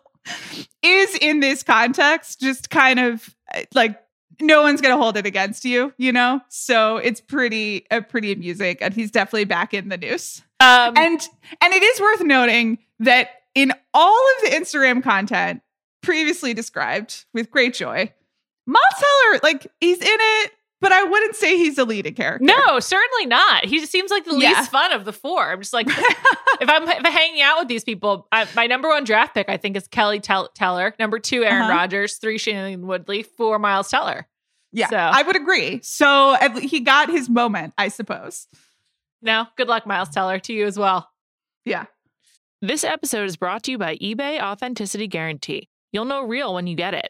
is 0.81 1.15
in 1.15 1.39
this 1.39 1.63
context 1.63 2.39
just 2.41 2.69
kind 2.69 2.99
of 2.99 3.33
uh, 3.53 3.61
like 3.73 4.01
no 4.39 4.61
one's 4.61 4.81
gonna 4.81 4.97
hold 4.97 5.17
it 5.17 5.25
against 5.25 5.65
you, 5.65 5.93
you 5.97 6.11
know. 6.11 6.41
So 6.49 6.97
it's 6.97 7.21
pretty 7.21 7.85
uh, 7.91 8.01
pretty 8.01 8.31
amusing, 8.31 8.77
and 8.81 8.93
he's 8.93 9.11
definitely 9.11 9.45
back 9.45 9.73
in 9.73 9.89
the 9.89 9.97
news. 9.97 10.41
Um, 10.59 10.93
And 10.97 11.27
and 11.61 11.73
it 11.73 11.83
is 11.83 11.99
worth 11.99 12.21
noting 12.21 12.79
that 12.99 13.29
in 13.55 13.73
all 13.93 14.15
of 14.37 14.49
the 14.51 14.57
Instagram 14.57 15.03
content 15.03 15.61
previously 16.03 16.53
described 16.53 17.25
with 17.33 17.49
great 17.49 17.73
joy, 17.73 18.13
Miles 18.65 18.83
Teller, 18.99 19.39
like 19.43 19.67
he's 19.79 19.97
in 19.99 20.07
it, 20.07 20.51
but 20.81 20.91
I 20.91 21.03
wouldn't 21.03 21.35
say 21.35 21.57
he's 21.57 21.77
a 21.77 21.85
leading 21.85 22.13
character. 22.13 22.45
no, 22.45 22.79
certainly 22.79 23.25
not. 23.25 23.65
He 23.65 23.79
just 23.79 23.91
seems 23.91 24.11
like 24.11 24.25
the 24.25 24.37
Yeah. 24.37 24.49
least 24.49 24.71
fun 24.71 24.91
of 24.93 25.05
the 25.05 25.13
four. 25.13 25.51
I'm 25.51 25.59
just 25.61 25.73
like, 25.73 25.87
if 25.89 26.69
I'm, 26.69 26.83
if 26.87 26.95
I'm 27.05 27.11
hanging 27.11 27.41
out 27.41 27.59
with 27.59 27.67
these 27.67 27.83
people, 27.83 28.27
I, 28.31 28.47
my 28.55 28.67
number 28.67 28.87
one 28.89 29.03
draft 29.03 29.33
pick, 29.33 29.49
I 29.49 29.57
think, 29.57 29.75
is 29.77 29.87
Kelly 29.87 30.19
Tell- 30.19 30.49
Teller. 30.49 30.93
Number 30.99 31.19
two, 31.19 31.43
Aaron 31.43 31.63
Uh-huh. 31.63 31.71
Rodgers. 31.73 32.17
Three, 32.17 32.37
Shailene 32.37 32.81
Woodley. 32.81 33.23
Four, 33.23 33.57
Miles 33.59 33.89
Teller. 33.89 34.27
yeah, 34.71 34.89
So- 34.89 34.97
I 34.97 35.23
would 35.23 35.35
agree. 35.35 35.79
So 35.81 36.35
he 36.61 36.81
got 36.81 37.09
his 37.09 37.29
moment, 37.29 37.73
I 37.77 37.87
suppose. 37.87 38.47
No, 39.21 39.47
good 39.57 39.67
luck, 39.67 39.87
Miles 39.87 40.09
Teller, 40.09 40.37
to 40.39 40.53
you 40.53 40.65
as 40.67 40.77
well. 40.77 41.09
Yeah. 41.65 41.85
This 42.61 42.83
episode 42.83 43.25
is 43.25 43.35
brought 43.37 43.63
to 43.63 43.71
you 43.71 43.77
by 43.77 43.97
eBay 43.97 44.39
Authenticity 44.41 45.07
Guarantee. 45.07 45.69
You'll 45.91 46.05
know 46.05 46.23
real 46.23 46.53
when 46.53 46.67
you 46.67 46.75
get 46.75 46.93
it. 46.93 47.09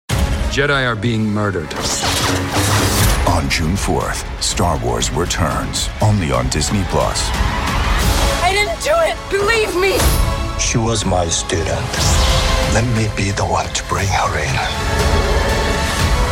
Jedi 0.51 0.85
are 0.85 0.95
being 0.95 1.25
murdered. 1.25 1.73
On 3.29 3.49
June 3.49 3.75
4th, 3.75 4.25
Star 4.41 4.77
Wars 4.83 5.11
returns 5.11 5.89
only 6.01 6.31
on 6.31 6.49
Disney 6.49 6.83
Plus. 6.85 7.29
I 8.43 8.51
didn't 8.51 8.81
do 8.83 8.93
it! 8.99 9.15
Believe 9.29 9.75
me! 9.75 9.97
She 10.59 10.77
was 10.77 11.05
my 11.05 11.27
student. 11.27 11.89
Let 12.73 12.85
me 12.95 13.07
be 13.15 13.31
the 13.31 13.45
one 13.45 13.67
to 13.67 13.83
bring 13.85 14.07
her 14.07 14.37
in. 14.37 14.55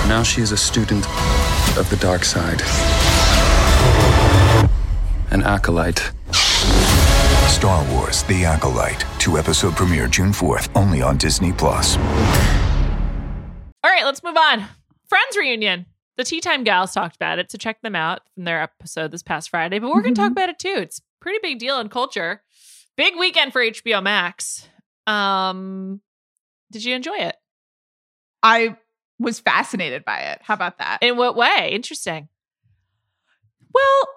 Now 0.09 0.23
she 0.23 0.41
is 0.41 0.51
a 0.51 0.57
student 0.57 1.05
of 1.77 1.87
the 1.89 1.97
dark 1.97 2.23
side. 2.23 2.61
An 5.31 5.43
acolyte. 5.43 6.11
Star 7.47 7.83
Wars 7.91 8.23
The 8.23 8.45
Acolyte. 8.45 9.03
Two 9.19 9.37
episode 9.37 9.75
premiere 9.75 10.07
June 10.07 10.31
4th, 10.31 10.69
only 10.75 11.01
on 11.01 11.17
Disney 11.17 11.51
Plus. 11.51 11.97
All 13.83 13.91
right, 13.91 14.05
let's 14.05 14.23
move 14.23 14.37
on. 14.37 14.65
Friends 15.07 15.37
reunion. 15.37 15.85
The 16.17 16.23
Tea 16.25 16.41
Time 16.41 16.65
Gals 16.65 16.93
talked 16.93 17.15
about 17.15 17.39
it, 17.39 17.49
so 17.49 17.57
check 17.57 17.81
them 17.81 17.95
out 17.95 18.21
from 18.35 18.43
their 18.43 18.61
episode 18.61 19.11
this 19.11 19.23
past 19.23 19.49
Friday. 19.49 19.79
But 19.79 19.89
we're 19.89 20.01
going 20.01 20.15
to 20.15 20.21
talk 20.21 20.31
about 20.31 20.49
it 20.49 20.59
too. 20.59 20.75
It's 20.75 20.99
a 20.99 21.01
pretty 21.21 21.39
big 21.41 21.59
deal 21.59 21.79
in 21.79 21.87
culture. 21.87 22.41
Big 22.97 23.15
weekend 23.17 23.53
for 23.53 23.61
HBO 23.61 24.03
Max. 24.03 24.67
Um, 25.07 26.01
did 26.71 26.83
you 26.83 26.93
enjoy 26.93 27.15
it? 27.15 27.37
I 28.43 28.75
was 29.17 29.39
fascinated 29.39 30.03
by 30.03 30.19
it. 30.19 30.39
How 30.43 30.55
about 30.55 30.79
that? 30.79 30.99
In 31.01 31.15
what 31.15 31.37
way? 31.37 31.69
Interesting. 31.71 32.27
well, 33.73 34.09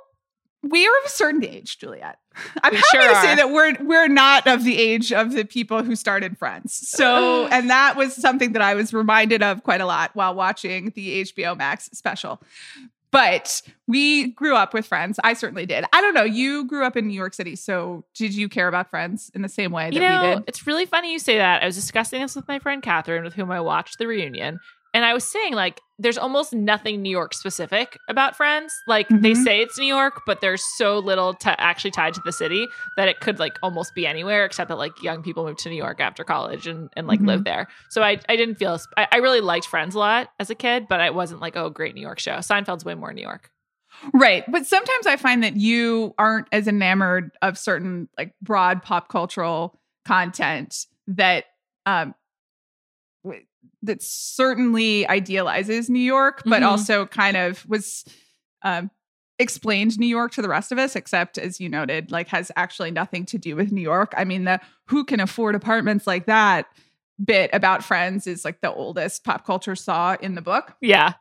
we 0.62 0.86
are 0.86 0.98
of 1.00 1.06
a 1.06 1.10
certain 1.10 1.44
age, 1.44 1.78
Juliet. 1.78 2.18
I'm 2.62 2.72
We 2.72 2.76
happy 2.78 2.88
sure 2.92 3.08
to 3.08 3.14
say 3.20 3.32
are. 3.32 3.36
that 3.36 3.50
we're 3.50 3.76
we're 3.80 4.08
not 4.08 4.46
of 4.46 4.64
the 4.64 4.78
age 4.78 5.12
of 5.12 5.32
the 5.32 5.44
people 5.44 5.82
who 5.82 5.94
started 5.96 6.36
Friends. 6.38 6.72
So, 6.88 7.46
and 7.52 7.70
that 7.70 7.96
was 7.96 8.14
something 8.14 8.52
that 8.52 8.62
I 8.62 8.74
was 8.74 8.92
reminded 8.94 9.42
of 9.42 9.62
quite 9.62 9.80
a 9.80 9.86
lot 9.86 10.10
while 10.14 10.34
watching 10.34 10.90
the 10.94 11.22
HBO 11.24 11.56
Max 11.56 11.90
special. 11.92 12.42
But 13.10 13.60
we 13.86 14.28
grew 14.28 14.56
up 14.56 14.72
with 14.72 14.86
Friends. 14.86 15.20
I 15.22 15.34
certainly 15.34 15.66
did. 15.66 15.84
I 15.92 16.00
don't 16.00 16.14
know. 16.14 16.22
You 16.24 16.64
grew 16.64 16.82
up 16.86 16.96
in 16.96 17.06
New 17.08 17.12
York 17.14 17.34
City, 17.34 17.56
so 17.56 18.04
did 18.14 18.34
you 18.34 18.48
care 18.48 18.68
about 18.68 18.88
Friends 18.88 19.30
in 19.34 19.42
the 19.42 19.50
same 19.50 19.70
way 19.70 19.90
that 19.90 19.94
You 19.94 20.00
know, 20.00 20.28
we 20.30 20.34
did? 20.36 20.44
it's 20.48 20.66
really 20.66 20.86
funny 20.86 21.12
you 21.12 21.18
say 21.18 21.36
that. 21.36 21.62
I 21.62 21.66
was 21.66 21.74
discussing 21.76 22.22
this 22.22 22.34
with 22.34 22.48
my 22.48 22.58
friend 22.58 22.82
Catherine, 22.82 23.22
with 23.22 23.34
whom 23.34 23.50
I 23.50 23.60
watched 23.60 23.98
the 23.98 24.06
reunion. 24.06 24.60
And 24.94 25.04
I 25.04 25.14
was 25.14 25.24
saying, 25.24 25.54
like, 25.54 25.80
there's 25.98 26.18
almost 26.18 26.52
nothing 26.52 27.00
New 27.00 27.10
York 27.10 27.32
specific 27.32 27.96
about 28.08 28.36
Friends. 28.36 28.74
Like, 28.86 29.08
they 29.08 29.32
Mhm. 29.32 29.44
say 29.44 29.60
it's 29.60 29.78
New 29.78 29.86
York, 29.86 30.20
but 30.26 30.40
there's 30.40 30.62
so 30.76 30.98
little 30.98 31.32
to 31.34 31.60
actually 31.60 31.92
tied 31.92 32.12
to 32.14 32.20
the 32.24 32.32
city 32.32 32.66
that 32.96 33.08
it 33.08 33.20
could, 33.20 33.38
like, 33.38 33.58
almost 33.62 33.94
be 33.94 34.06
anywhere, 34.06 34.44
except 34.44 34.68
that, 34.68 34.76
like, 34.76 35.00
young 35.02 35.22
people 35.22 35.44
move 35.46 35.56
to 35.58 35.70
New 35.70 35.76
York 35.76 36.00
after 36.00 36.24
college 36.24 36.66
and, 36.66 36.90
and 36.96 37.06
like, 37.06 37.20
Mhm. 37.20 37.26
live 37.26 37.44
there. 37.44 37.68
So 37.88 38.02
I, 38.02 38.18
I 38.28 38.36
didn't 38.36 38.56
feel, 38.56 38.78
I, 38.96 39.08
I 39.12 39.16
really 39.18 39.40
liked 39.40 39.66
Friends 39.66 39.94
a 39.94 39.98
lot 39.98 40.28
as 40.38 40.50
a 40.50 40.54
kid, 40.54 40.88
but 40.88 41.00
I 41.00 41.10
wasn't 41.10 41.40
like, 41.40 41.56
oh, 41.56 41.70
great 41.70 41.94
New 41.94 42.02
York 42.02 42.18
show. 42.18 42.32
Seinfeld's 42.38 42.84
way 42.84 42.94
more 42.94 43.12
New 43.12 43.22
York. 43.22 43.50
Right. 44.12 44.44
But 44.50 44.66
sometimes 44.66 45.06
I 45.06 45.16
find 45.16 45.44
that 45.44 45.56
you 45.56 46.14
aren't 46.18 46.48
as 46.50 46.66
enamored 46.66 47.30
of 47.42 47.56
certain 47.56 48.08
like 48.18 48.34
broad 48.42 48.82
pop 48.82 49.08
cultural 49.08 49.78
content 50.06 50.86
that 51.06 51.44
um 51.86 52.14
that 53.82 54.02
certainly 54.02 55.06
idealizes 55.08 55.90
New 55.90 56.00
York, 56.00 56.42
but 56.46 56.62
Mhm. 56.62 56.66
also 56.66 57.06
kind 57.06 57.36
of 57.36 57.66
was 57.68 58.04
um 58.62 58.90
explained 59.38 59.98
New 59.98 60.06
York 60.06 60.30
to 60.32 60.42
the 60.42 60.48
rest 60.48 60.70
of 60.70 60.78
us, 60.78 60.94
except 60.94 61.36
as 61.38 61.58
you 61.60 61.68
noted, 61.68 62.12
like 62.12 62.28
has 62.28 62.52
actually 62.54 62.90
nothing 62.92 63.24
to 63.26 63.38
do 63.38 63.56
with 63.56 63.72
New 63.72 63.80
York. 63.80 64.12
I 64.16 64.24
mean, 64.24 64.44
the 64.44 64.60
who 64.86 65.04
can 65.04 65.18
afford 65.20 65.54
apartments 65.54 66.06
like 66.06 66.26
that 66.26 66.66
bit 67.22 67.50
about 67.52 67.82
friends 67.82 68.26
is 68.26 68.44
like 68.44 68.60
the 68.60 68.72
oldest 68.72 69.24
pop 69.24 69.44
culture 69.44 69.74
saw 69.74 70.16
in 70.20 70.34
the 70.34 70.42
book. 70.42 70.74
Yeah. 70.80 71.14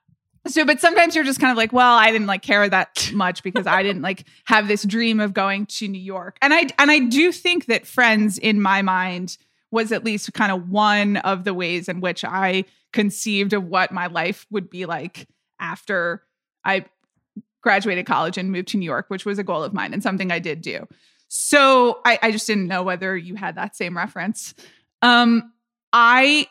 So, 0.47 0.65
but 0.65 0.79
sometimes 0.79 1.15
you're 1.15 1.23
just 1.23 1.39
kind 1.39 1.51
of 1.51 1.57
like, 1.57 1.71
well, 1.71 1.95
I 1.95 2.11
didn't 2.11 2.27
like 2.27 2.41
care 2.41 2.67
that 2.67 3.09
much 3.13 3.43
because 3.43 3.65
I 3.67 3.81
didn't 3.81 4.01
like 4.01 4.25
have 4.45 4.67
this 4.67 4.83
dream 4.83 5.19
of 5.19 5.33
going 5.33 5.65
to 5.67 5.87
New 5.87 6.01
York. 6.01 6.37
And 6.41 6.53
I 6.53 6.67
and 6.77 6.91
I 6.91 6.99
do 6.99 7.31
think 7.31 7.65
that 7.67 7.87
Friends 7.87 8.37
in 8.37 8.61
my 8.61 8.81
mind 8.81 9.37
was 9.71 9.91
at 9.91 10.03
least 10.03 10.33
kind 10.33 10.51
of 10.51 10.69
one 10.69 11.17
of 11.17 11.43
the 11.43 11.53
ways 11.53 11.87
in 11.89 12.01
which 12.01 12.23
I 12.25 12.65
conceived 12.93 13.53
of 13.53 13.63
what 13.65 13.91
my 13.91 14.07
life 14.07 14.45
would 14.51 14.69
be 14.69 14.85
like 14.85 15.27
after 15.59 16.23
I 16.63 16.85
graduated 17.61 18.05
college 18.05 18.37
and 18.37 18.51
moved 18.51 18.69
to 18.69 18.77
New 18.77 18.85
York, 18.85 19.05
which 19.07 19.25
was 19.25 19.39
a 19.39 19.43
goal 19.43 19.63
of 19.63 19.73
mine 19.73 19.93
and 19.93 20.03
something 20.03 20.31
I 20.31 20.39
did 20.39 20.61
do. 20.61 20.87
So 21.27 22.01
I, 22.03 22.19
I 22.21 22.31
just 22.31 22.47
didn't 22.47 22.67
know 22.67 22.83
whether 22.83 23.15
you 23.15 23.35
had 23.35 23.55
that 23.55 23.75
same 23.75 23.95
reference. 23.95 24.53
Um, 25.01 25.53
I 25.93 26.47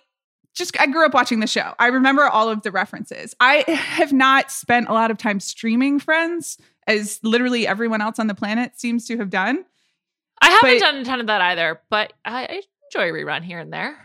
just 0.54 0.78
I 0.80 0.86
grew 0.86 1.04
up 1.04 1.14
watching 1.14 1.40
the 1.40 1.46
show. 1.46 1.74
I 1.78 1.88
remember 1.88 2.22
all 2.26 2.48
of 2.48 2.62
the 2.62 2.70
references. 2.70 3.34
I 3.40 3.64
have 3.70 4.12
not 4.12 4.50
spent 4.50 4.88
a 4.88 4.92
lot 4.92 5.10
of 5.10 5.18
time 5.18 5.40
streaming 5.40 5.98
Friends, 6.00 6.58
as 6.86 7.20
literally 7.22 7.66
everyone 7.66 8.00
else 8.00 8.18
on 8.18 8.26
the 8.26 8.34
planet 8.34 8.80
seems 8.80 9.06
to 9.06 9.18
have 9.18 9.30
done. 9.30 9.64
I 10.40 10.50
haven't 10.50 10.78
But- 10.78 10.80
done 10.80 10.96
a 10.96 11.04
ton 11.04 11.20
of 11.20 11.26
that 11.26 11.40
either, 11.42 11.80
but 11.90 12.12
I, 12.24 12.44
I 12.44 12.62
enjoy 12.94 13.10
a 13.10 13.12
rerun 13.12 13.42
here 13.42 13.58
and 13.58 13.72
there. 13.72 13.96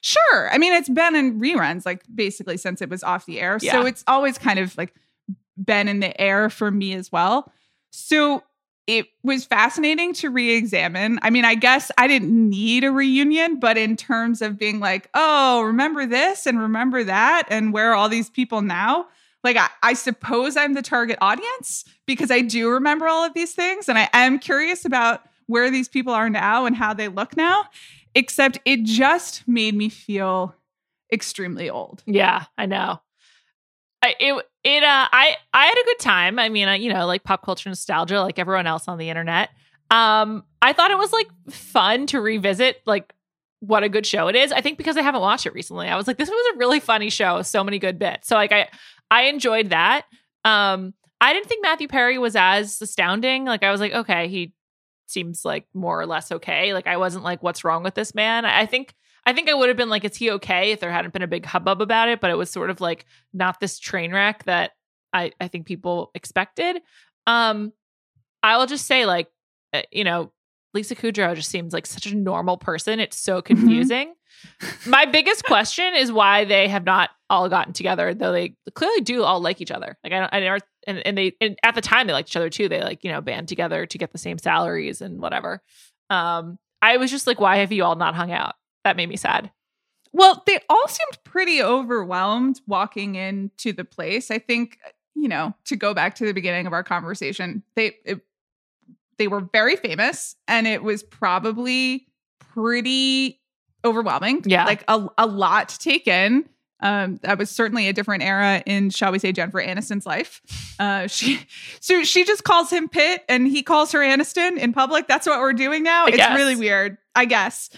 Sure. 0.00 0.50
I 0.50 0.58
mean, 0.58 0.72
it's 0.72 0.88
been 0.88 1.16
in 1.16 1.40
reruns 1.40 1.84
like 1.84 2.02
basically 2.14 2.56
since 2.56 2.80
it 2.80 2.88
was 2.88 3.02
off 3.02 3.26
the 3.26 3.40
air. 3.40 3.58
Yeah. 3.60 3.72
So 3.72 3.86
it's 3.86 4.04
always 4.06 4.38
kind 4.38 4.58
of 4.58 4.76
like 4.76 4.94
been 5.62 5.88
in 5.88 6.00
the 6.00 6.18
air 6.20 6.50
for 6.50 6.70
me 6.70 6.94
as 6.94 7.10
well. 7.10 7.52
So 7.90 8.42
it 8.86 9.06
was 9.22 9.44
fascinating 9.44 10.14
to 10.14 10.30
re 10.30 10.54
examine. 10.54 11.18
I 11.22 11.30
mean, 11.30 11.44
I 11.44 11.54
guess 11.56 11.90
I 11.98 12.06
didn't 12.06 12.48
need 12.48 12.84
a 12.84 12.92
reunion, 12.92 13.60
but 13.60 13.76
in 13.76 13.96
terms 13.96 14.40
of 14.40 14.58
being 14.58 14.80
like, 14.80 15.10
oh, 15.14 15.62
remember 15.62 16.06
this 16.06 16.46
and 16.46 16.58
remember 16.58 17.04
that, 17.04 17.46
and 17.50 17.72
where 17.72 17.90
are 17.90 17.94
all 17.94 18.08
these 18.08 18.30
people 18.30 18.62
now? 18.62 19.06
Like, 19.44 19.58
I, 19.58 19.68
I 19.82 19.92
suppose 19.92 20.56
I'm 20.56 20.72
the 20.72 20.82
target 20.82 21.18
audience 21.20 21.84
because 22.06 22.30
I 22.30 22.40
do 22.40 22.70
remember 22.70 23.06
all 23.06 23.24
of 23.24 23.34
these 23.34 23.52
things. 23.52 23.88
And 23.88 23.98
I 23.98 24.08
am 24.12 24.38
curious 24.38 24.84
about 24.84 25.22
where 25.48 25.70
these 25.70 25.88
people 25.88 26.12
are 26.12 26.30
now 26.30 26.64
and 26.64 26.76
how 26.76 26.94
they 26.94 27.08
look 27.08 27.36
now 27.36 27.64
except 28.14 28.58
it 28.64 28.82
just 28.82 29.46
made 29.46 29.74
me 29.74 29.88
feel 29.88 30.54
extremely 31.12 31.70
old. 31.70 32.02
Yeah, 32.06 32.44
I 32.56 32.66
know. 32.66 33.00
I, 34.02 34.14
it 34.18 34.46
it 34.64 34.82
uh 34.82 35.08
I 35.12 35.36
I 35.52 35.66
had 35.66 35.78
a 35.78 35.84
good 35.84 35.98
time. 36.00 36.38
I 36.38 36.48
mean, 36.48 36.68
I, 36.68 36.76
you 36.76 36.92
know, 36.92 37.06
like 37.06 37.24
pop 37.24 37.44
culture 37.44 37.68
nostalgia, 37.68 38.20
like 38.20 38.38
everyone 38.38 38.66
else 38.66 38.88
on 38.88 38.98
the 38.98 39.08
internet. 39.08 39.50
Um, 39.90 40.44
I 40.60 40.72
thought 40.72 40.90
it 40.90 40.98
was 40.98 41.12
like 41.12 41.28
fun 41.50 42.06
to 42.08 42.20
revisit 42.20 42.82
like 42.86 43.14
what 43.60 43.82
a 43.82 43.88
good 43.88 44.06
show 44.06 44.28
it 44.28 44.36
is. 44.36 44.52
I 44.52 44.60
think 44.60 44.78
because 44.78 44.96
I 44.96 45.02
haven't 45.02 45.20
watched 45.20 45.46
it 45.46 45.54
recently, 45.54 45.88
I 45.88 45.96
was 45.96 46.06
like, 46.06 46.18
this 46.18 46.28
was 46.28 46.54
a 46.54 46.58
really 46.58 46.78
funny 46.78 47.10
show, 47.10 47.42
so 47.42 47.64
many 47.64 47.78
good 47.78 47.98
bits. 47.98 48.28
So 48.28 48.36
like 48.36 48.52
I 48.52 48.68
I 49.10 49.22
enjoyed 49.22 49.70
that. 49.70 50.06
Um, 50.44 50.94
I 51.20 51.32
didn't 51.32 51.48
think 51.48 51.62
Matthew 51.62 51.88
Perry 51.88 52.18
was 52.18 52.36
as 52.36 52.80
astounding. 52.80 53.44
Like 53.44 53.64
I 53.64 53.72
was 53.72 53.80
like, 53.80 53.92
okay, 53.92 54.28
he 54.28 54.52
seems 55.10 55.44
like 55.44 55.66
more 55.74 56.00
or 56.00 56.06
less 56.06 56.30
okay. 56.32 56.74
Like 56.74 56.86
I 56.86 56.96
wasn't 56.96 57.24
like, 57.24 57.42
what's 57.42 57.64
wrong 57.64 57.82
with 57.82 57.94
this 57.94 58.14
man? 58.14 58.44
I 58.44 58.66
think 58.66 58.94
I 59.26 59.32
think 59.32 59.50
I 59.50 59.54
would 59.54 59.68
have 59.68 59.76
been 59.76 59.90
like, 59.90 60.04
is 60.04 60.16
he 60.16 60.30
okay 60.32 60.72
if 60.72 60.80
there 60.80 60.90
hadn't 60.90 61.12
been 61.12 61.22
a 61.22 61.26
big 61.26 61.44
hubbub 61.44 61.82
about 61.82 62.08
it? 62.08 62.20
But 62.20 62.30
it 62.30 62.38
was 62.38 62.50
sort 62.50 62.70
of 62.70 62.80
like 62.80 63.04
not 63.34 63.60
this 63.60 63.78
train 63.78 64.12
wreck 64.12 64.44
that 64.44 64.70
I, 65.12 65.32
I 65.40 65.48
think 65.48 65.66
people 65.66 66.10
expected. 66.14 66.80
Um, 67.26 67.72
I 68.42 68.56
will 68.56 68.66
just 68.66 68.86
say, 68.86 69.04
like, 69.04 69.28
uh, 69.74 69.82
you 69.92 70.04
know, 70.04 70.32
Lisa 70.72 70.94
Kudrow 70.94 71.34
just 71.34 71.50
seems 71.50 71.72
like 71.72 71.86
such 71.86 72.06
a 72.06 72.16
normal 72.16 72.56
person. 72.56 73.00
It's 73.00 73.18
so 73.18 73.42
confusing. 73.42 74.14
My 74.86 75.04
biggest 75.04 75.44
question 75.44 75.94
is 75.94 76.12
why 76.12 76.44
they 76.44 76.68
have 76.68 76.84
not 76.84 77.10
all 77.28 77.48
gotten 77.48 77.72
together, 77.72 78.14
though 78.14 78.32
they 78.32 78.54
clearly 78.74 79.00
do 79.00 79.24
all 79.24 79.40
like 79.40 79.60
each 79.60 79.70
other. 79.70 79.98
Like 80.04 80.12
I 80.12 80.20
don't, 80.20 80.32
I 80.32 80.40
never, 80.40 80.58
and, 80.88 81.06
and 81.06 81.16
they, 81.16 81.36
and 81.40 81.56
at 81.62 81.74
the 81.76 81.80
time 81.80 82.06
they 82.06 82.12
liked 82.12 82.30
each 82.30 82.36
other 82.36 82.50
too. 82.50 82.68
They 82.68 82.80
like, 82.80 83.04
you 83.04 83.12
know, 83.12 83.20
band 83.20 83.46
together 83.46 83.86
to 83.86 83.98
get 83.98 84.10
the 84.10 84.18
same 84.18 84.38
salaries 84.38 85.00
and 85.00 85.20
whatever. 85.20 85.62
Um, 86.10 86.58
I 86.82 86.96
was 86.96 87.10
just 87.10 87.26
like, 87.26 87.38
why 87.38 87.58
have 87.58 87.70
you 87.70 87.84
all 87.84 87.96
not 87.96 88.14
hung 88.14 88.32
out? 88.32 88.54
That 88.84 88.96
made 88.96 89.08
me 89.08 89.16
sad. 89.16 89.50
Well, 90.12 90.42
they 90.46 90.58
all 90.68 90.88
seemed 90.88 91.22
pretty 91.22 91.62
overwhelmed 91.62 92.60
walking 92.66 93.14
into 93.14 93.72
the 93.72 93.84
place. 93.84 94.30
I 94.30 94.38
think, 94.38 94.78
you 95.14 95.28
know, 95.28 95.54
to 95.66 95.76
go 95.76 95.92
back 95.92 96.14
to 96.16 96.26
the 96.26 96.32
beginning 96.32 96.66
of 96.66 96.72
our 96.72 96.82
conversation, 96.82 97.62
they 97.76 97.96
it, 98.04 98.20
they 99.18 99.28
were 99.28 99.40
very 99.52 99.76
famous 99.76 100.36
and 100.46 100.66
it 100.66 100.82
was 100.82 101.02
probably 101.02 102.06
pretty 102.38 103.40
overwhelming. 103.84 104.42
Yeah. 104.46 104.64
Like 104.64 104.84
a, 104.88 105.08
a 105.18 105.26
lot 105.26 105.68
to 105.70 105.78
take 105.78 106.08
in. 106.08 106.48
Um, 106.80 107.18
that 107.22 107.38
was 107.38 107.50
certainly 107.50 107.88
a 107.88 107.92
different 107.92 108.22
era 108.22 108.62
in, 108.64 108.90
shall 108.90 109.10
we 109.12 109.18
say, 109.18 109.32
Jennifer 109.32 109.60
Aniston's 109.60 110.06
life. 110.06 110.40
Uh, 110.78 111.06
she, 111.08 111.40
so 111.80 112.04
she 112.04 112.24
just 112.24 112.44
calls 112.44 112.70
him 112.70 112.88
Pitt, 112.88 113.24
and 113.28 113.48
he 113.48 113.62
calls 113.62 113.90
her 113.92 113.98
Aniston 113.98 114.56
in 114.58 114.72
public. 114.72 115.08
That's 115.08 115.26
what 115.26 115.40
we're 115.40 115.52
doing 115.54 115.82
now. 115.82 116.04
I 116.04 116.08
it's 116.08 116.16
guess. 116.18 116.36
really 116.36 116.54
weird, 116.56 116.98
I 117.16 117.24
guess. 117.24 117.70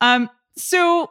Um, 0.00 0.28
so 0.56 1.10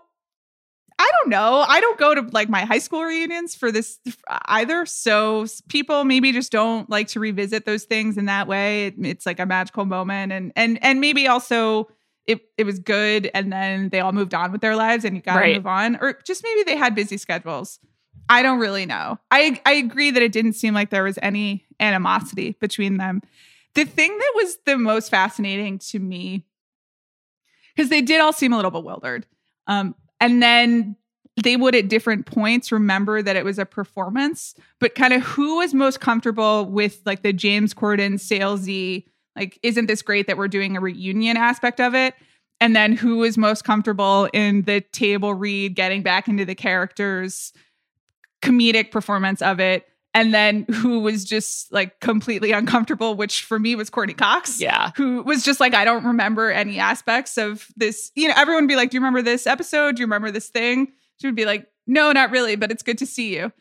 I 0.99 1.09
don't 1.21 1.29
know. 1.29 1.63
I 1.67 1.79
don't 1.79 1.97
go 1.99 2.15
to 2.15 2.21
like 2.31 2.49
my 2.49 2.65
high 2.65 2.79
school 2.79 3.03
reunions 3.03 3.53
for 3.55 3.71
this 3.71 3.99
either. 4.47 4.85
So 4.87 5.45
people 5.69 6.03
maybe 6.05 6.31
just 6.31 6.51
don't 6.51 6.89
like 6.89 7.07
to 7.09 7.19
revisit 7.19 7.65
those 7.65 7.83
things 7.83 8.17
in 8.17 8.25
that 8.25 8.47
way. 8.47 8.87
It- 8.87 8.95
it's 9.05 9.25
like 9.25 9.39
a 9.39 9.45
magical 9.45 9.85
moment, 9.85 10.31
and 10.33 10.51
and 10.55 10.79
and 10.83 10.99
maybe 10.99 11.27
also 11.27 11.87
it 12.27 12.41
it 12.57 12.65
was 12.65 12.79
good, 12.79 13.31
and 13.33 13.51
then 13.51 13.89
they 13.89 13.99
all 13.99 14.11
moved 14.11 14.33
on 14.33 14.51
with 14.51 14.61
their 14.61 14.75
lives, 14.75 15.03
and 15.05 15.15
you 15.15 15.21
got 15.21 15.35
to 15.35 15.39
Right. 15.39 15.55
move 15.55 15.65
on, 15.67 15.97
or 16.01 16.19
just 16.25 16.43
maybe 16.43 16.63
they 16.63 16.75
had 16.77 16.93
busy 16.93 17.17
schedules. 17.17 17.79
I 18.29 18.41
don't 18.43 18.59
really 18.59 18.85
know. 18.85 19.17
I 19.31 19.59
I 19.65 19.73
agree 19.73 20.11
that 20.11 20.21
it 20.21 20.31
didn't 20.33 20.53
seem 20.53 20.73
like 20.73 20.89
there 20.89 21.03
was 21.03 21.17
any 21.21 21.65
animosity 21.79 22.57
between 22.59 22.97
them. 22.97 23.21
The 23.75 23.85
thing 23.85 24.17
that 24.17 24.31
was 24.35 24.57
the 24.65 24.77
most 24.77 25.09
fascinating 25.09 25.79
to 25.91 25.99
me 25.99 26.45
because 27.75 27.89
they 27.89 28.01
did 28.01 28.19
all 28.21 28.33
seem 28.33 28.53
a 28.53 28.55
little 28.55 28.71
bewildered. 28.71 29.25
Um, 29.67 29.95
and 30.19 30.41
then 30.41 30.95
they 31.43 31.55
would 31.55 31.75
at 31.75 31.87
different 31.87 32.25
points 32.25 32.71
remember 32.71 33.21
that 33.21 33.35
it 33.35 33.45
was 33.45 33.59
a 33.59 33.65
performance, 33.65 34.55
but 34.79 34.95
kind 34.95 35.13
of 35.13 35.21
who 35.21 35.57
was 35.57 35.73
most 35.75 35.99
comfortable 35.99 36.65
with 36.65 37.01
like 37.05 37.21
the 37.21 37.31
James 37.33 37.73
Corden 37.75 38.13
salesy, 38.15 39.05
like, 39.37 39.59
isn't 39.63 39.85
this 39.85 40.01
great 40.01 40.27
that 40.27 40.37
we're 40.37 40.47
doing 40.47 40.75
a 40.75 40.81
reunion 40.81 41.37
aspect 41.37 41.79
of 41.79 41.95
it? 41.95 42.15
And 42.59 42.75
then 42.75 42.91
who 42.93 43.17
was 43.17 43.37
most 43.37 43.63
comfortable 43.63 44.27
in 44.33 44.63
the 44.63 44.81
table 44.81 45.33
read, 45.35 45.75
getting 45.75 46.01
back 46.01 46.27
into 46.27 46.43
the 46.43 46.55
characters, 46.55 47.53
comedic 48.41 48.91
performance 48.91 49.41
of 49.41 49.59
it. 49.59 49.85
And 50.13 50.33
then 50.33 50.63
who 50.73 50.99
was 50.99 51.23
just 51.23 51.71
like 51.71 51.99
completely 51.99 52.51
uncomfortable, 52.51 53.13
which 53.15 53.43
for 53.43 53.59
me 53.59 53.75
was 53.75 53.89
Courteney 53.91 54.15
Cox 54.15 54.59
Yeah. 54.59 54.91
who 54.95 55.21
was 55.21 55.43
just 55.43 55.59
like, 55.59 55.75
I 55.75 55.85
don't 55.85 56.03
remember 56.05 56.49
any 56.49 56.79
aspects 56.79 57.37
of 57.37 57.67
this. 57.75 58.11
You 58.15 58.27
know, 58.27 58.33
everyone 58.35 58.63
would 58.63 58.69
be 58.69 58.75
like, 58.75 58.89
Do 58.89 58.95
you 58.97 59.01
remember 59.01 59.21
this 59.21 59.45
episode? 59.45 59.95
Do 59.95 60.01
you 60.01 60.07
remember 60.07 60.31
this 60.31 60.49
thing? 60.49 60.91
She 61.21 61.27
would 61.27 61.35
be 61.35 61.45
like, 61.45 61.67
No, 61.85 62.11
not 62.11 62.31
really, 62.31 62.55
but 62.55 62.71
it's 62.71 62.81
good 62.81 62.97
to 62.99 63.05
see 63.05 63.35
you. 63.35 63.51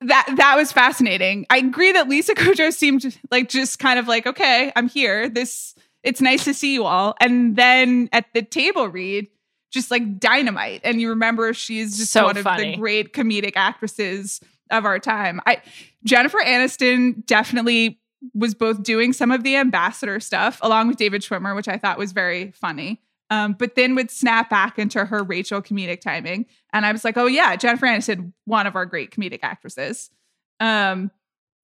That 0.00 0.34
that 0.36 0.56
was 0.56 0.72
fascinating. 0.72 1.46
I 1.50 1.58
agree 1.58 1.92
that 1.92 2.08
Lisa 2.08 2.34
Kudrow 2.36 2.72
seemed 2.72 3.18
like 3.30 3.48
just 3.48 3.78
kind 3.78 3.98
of 3.98 4.08
like, 4.08 4.26
okay, 4.26 4.72
I'm 4.76 4.88
here. 4.88 5.28
This 5.28 5.74
it's 6.02 6.20
nice 6.20 6.44
to 6.44 6.54
see 6.54 6.74
you 6.74 6.84
all. 6.84 7.14
And 7.20 7.56
then 7.56 8.08
at 8.12 8.26
the 8.34 8.42
table 8.42 8.88
read, 8.88 9.28
just 9.70 9.90
like 9.90 10.18
dynamite. 10.18 10.80
And 10.82 11.00
you 11.00 11.10
remember 11.10 11.52
she's 11.54 11.98
just 11.98 12.12
So 12.12 12.24
one 12.24 12.36
of 12.36 12.44
the 12.44 12.76
great 12.76 13.12
comedic 13.12 13.52
actresses 13.56 14.40
of 14.70 14.84
our 14.84 14.98
time. 14.98 15.40
I 15.46 15.62
Jennifer 16.04 16.38
Aniston 16.38 17.24
definitely 17.26 18.00
was 18.34 18.54
both 18.54 18.82
doing 18.82 19.12
some 19.12 19.30
of 19.30 19.44
the 19.44 19.56
ambassador 19.56 20.20
stuff 20.20 20.58
along 20.62 20.88
with 20.88 20.96
David 20.96 21.22
Schwimmer, 21.22 21.54
which 21.54 21.68
I 21.68 21.78
thought 21.78 21.98
was 21.98 22.12
very 22.12 22.50
funny. 22.52 23.00
Um, 23.30 23.52
but 23.52 23.76
then 23.76 23.94
would 23.94 24.10
snap 24.10 24.50
back 24.50 24.78
into 24.78 25.04
her 25.04 25.22
Rachel 25.22 25.62
comedic 25.62 26.00
timing. 26.00 26.46
And 26.72 26.84
I 26.84 26.90
was 26.90 27.04
like, 27.04 27.16
oh 27.16 27.26
yeah, 27.26 27.54
Jennifer 27.56 27.86
Aniston, 27.86 28.32
one 28.44 28.66
of 28.66 28.74
our 28.74 28.84
great 28.86 29.12
comedic 29.12 29.38
actresses. 29.42 30.10
Um, 30.58 31.10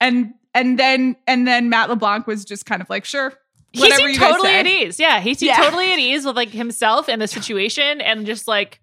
and 0.00 0.34
and 0.54 0.78
then 0.78 1.16
and 1.26 1.46
then 1.46 1.68
Matt 1.68 1.88
LeBlanc 1.88 2.26
was 2.26 2.44
just 2.44 2.66
kind 2.66 2.80
of 2.80 2.88
like, 2.88 3.04
sure, 3.04 3.34
He 3.72 3.90
seemed 3.90 4.14
totally 4.16 4.48
say. 4.48 4.60
at 4.60 4.66
ease. 4.66 5.00
Yeah, 5.00 5.20
he 5.20 5.34
seemed 5.34 5.48
Yeah. 5.56 5.64
totally 5.64 5.92
at 5.92 5.98
ease 5.98 6.24
with 6.24 6.36
like 6.36 6.50
himself 6.50 7.08
and 7.08 7.20
the 7.20 7.26
situation, 7.28 8.00
and 8.00 8.26
just 8.26 8.46
like 8.46 8.80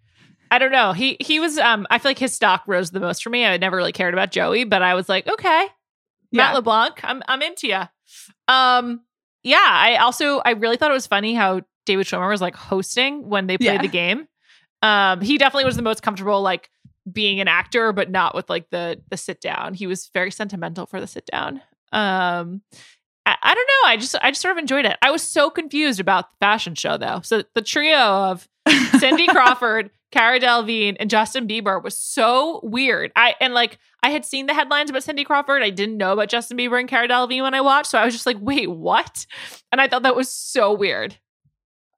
I 0.51 0.59
don't 0.59 0.71
know. 0.71 0.91
He 0.93 1.17
he 1.19 1.39
was. 1.39 1.57
Um, 1.57 1.87
I 1.89 1.97
feel 1.99 2.09
like 2.11 2.19
his 2.19 2.33
stock 2.33 2.63
rose 2.67 2.91
the 2.91 2.99
most 2.99 3.23
for 3.23 3.29
me. 3.31 3.43
I 3.45 3.57
never 3.57 3.77
really 3.77 3.91
cared 3.93 4.13
about 4.13 4.31
Joey, 4.31 4.65
but 4.65 4.81
I 4.83 4.93
was 4.93 5.07
like, 5.09 5.25
okay, 5.27 5.67
Matt 6.31 6.53
LeBlanc, 6.53 6.99
I'm 7.03 7.23
I'm 7.27 7.41
into 7.41 7.67
you. 7.67 7.81
Um, 8.53 9.01
yeah. 9.41 9.57
I 9.65 9.95
also 9.97 10.39
I 10.45 10.51
really 10.51 10.77
thought 10.77 10.91
it 10.91 10.95
was 10.95 11.07
funny 11.07 11.33
how 11.33 11.61
David 11.85 12.05
Schwimmer 12.05 12.29
was 12.29 12.41
like 12.41 12.55
hosting 12.55 13.27
when 13.27 13.47
they 13.47 13.57
played 13.57 13.73
Yeah. 13.75 13.81
the 13.81 13.87
game. 13.87 14.27
Um, 14.81 15.21
he 15.21 15.37
definitely 15.37 15.65
was 15.65 15.75
the 15.75 15.81
most 15.81 16.01
comfortable, 16.03 16.41
like 16.41 16.69
being 17.11 17.39
an 17.39 17.47
actor, 17.47 17.93
but 17.93 18.09
not 18.11 18.35
with 18.35 18.49
like 18.49 18.69
the 18.69 19.01
the 19.09 19.17
sit 19.17 19.39
down. 19.41 19.73
He 19.73 19.87
was 19.87 20.09
very 20.13 20.31
sentimental 20.31 20.85
for 20.85 20.99
the 20.99 21.07
sit 21.07 21.25
down. 21.25 21.61
Um, 21.91 22.61
I, 23.25 23.35
I 23.41 23.53
don't 23.55 23.67
know. 23.67 23.89
I 23.89 23.97
just 23.97 24.15
I 24.21 24.31
just 24.31 24.41
sort 24.41 24.51
of 24.53 24.57
enjoyed 24.57 24.85
it. 24.85 24.97
I 25.01 25.11
was 25.11 25.21
so 25.21 25.49
confused 25.49 25.99
about 25.99 26.29
the 26.31 26.37
fashion 26.45 26.75
show 26.75 26.97
though. 26.97 27.21
So 27.23 27.43
the 27.53 27.61
trio 27.61 27.97
of 27.97 28.47
Cindy 28.99 29.27
Crawford, 29.27 29.89
Cara 30.11 30.39
Delevingne, 30.39 30.97
and 30.99 31.09
Justin 31.09 31.47
Bieber 31.47 31.81
was 31.81 31.97
so 31.97 32.59
weird. 32.63 33.11
I 33.15 33.35
and 33.39 33.53
like 33.53 33.77
I 34.01 34.09
had 34.09 34.25
seen 34.25 34.47
the 34.47 34.53
headlines 34.53 34.89
about 34.89 35.03
Cindy 35.03 35.23
Crawford. 35.23 35.63
I 35.63 35.69
didn't 35.69 35.95
know 35.97 36.11
about 36.13 36.27
Justin 36.29 36.57
Bieber 36.57 36.79
and 36.79 36.89
Cara 36.89 37.07
Delevingne 37.07 37.43
when 37.43 37.53
I 37.53 37.61
watched, 37.61 37.89
so 37.89 37.97
I 37.97 38.03
was 38.05 38.13
just 38.13 38.25
like, 38.25 38.37
wait, 38.41 38.69
what? 38.69 39.25
And 39.71 39.79
I 39.79 39.87
thought 39.87 40.03
that 40.03 40.15
was 40.15 40.29
so 40.29 40.73
weird. 40.73 41.17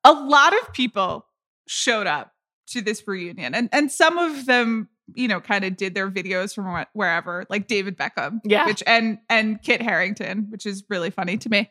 A 0.06 0.14
lot 0.14 0.53
of 0.62 0.72
people 0.72 1.26
showed 1.68 2.08
up 2.08 2.32
to 2.68 2.82
this 2.82 3.03
reunion 3.08 3.53
and 3.53 3.70
and 3.72 3.91
some 3.91 4.18
of 4.18 4.45
them 4.47 4.88
you 5.14 5.28
know 5.28 5.39
kind 5.39 5.64
of 5.64 5.78
did 5.78 5.93
their 5.93 6.10
videos 6.10 6.53
from 6.56 6.66
wh- 6.66 6.95
wherever 6.95 7.45
like 7.47 7.68
david 7.68 7.95
beckham 7.95 8.39
Yeah. 8.43 8.66
which 8.66 8.82
and 8.88 9.20
and 9.30 9.62
kit 9.62 9.84
harington 9.84 10.47
which 10.49 10.66
is 10.66 10.84
really 10.89 11.12
funny 11.12 11.38
to 11.38 11.47
me 11.49 11.70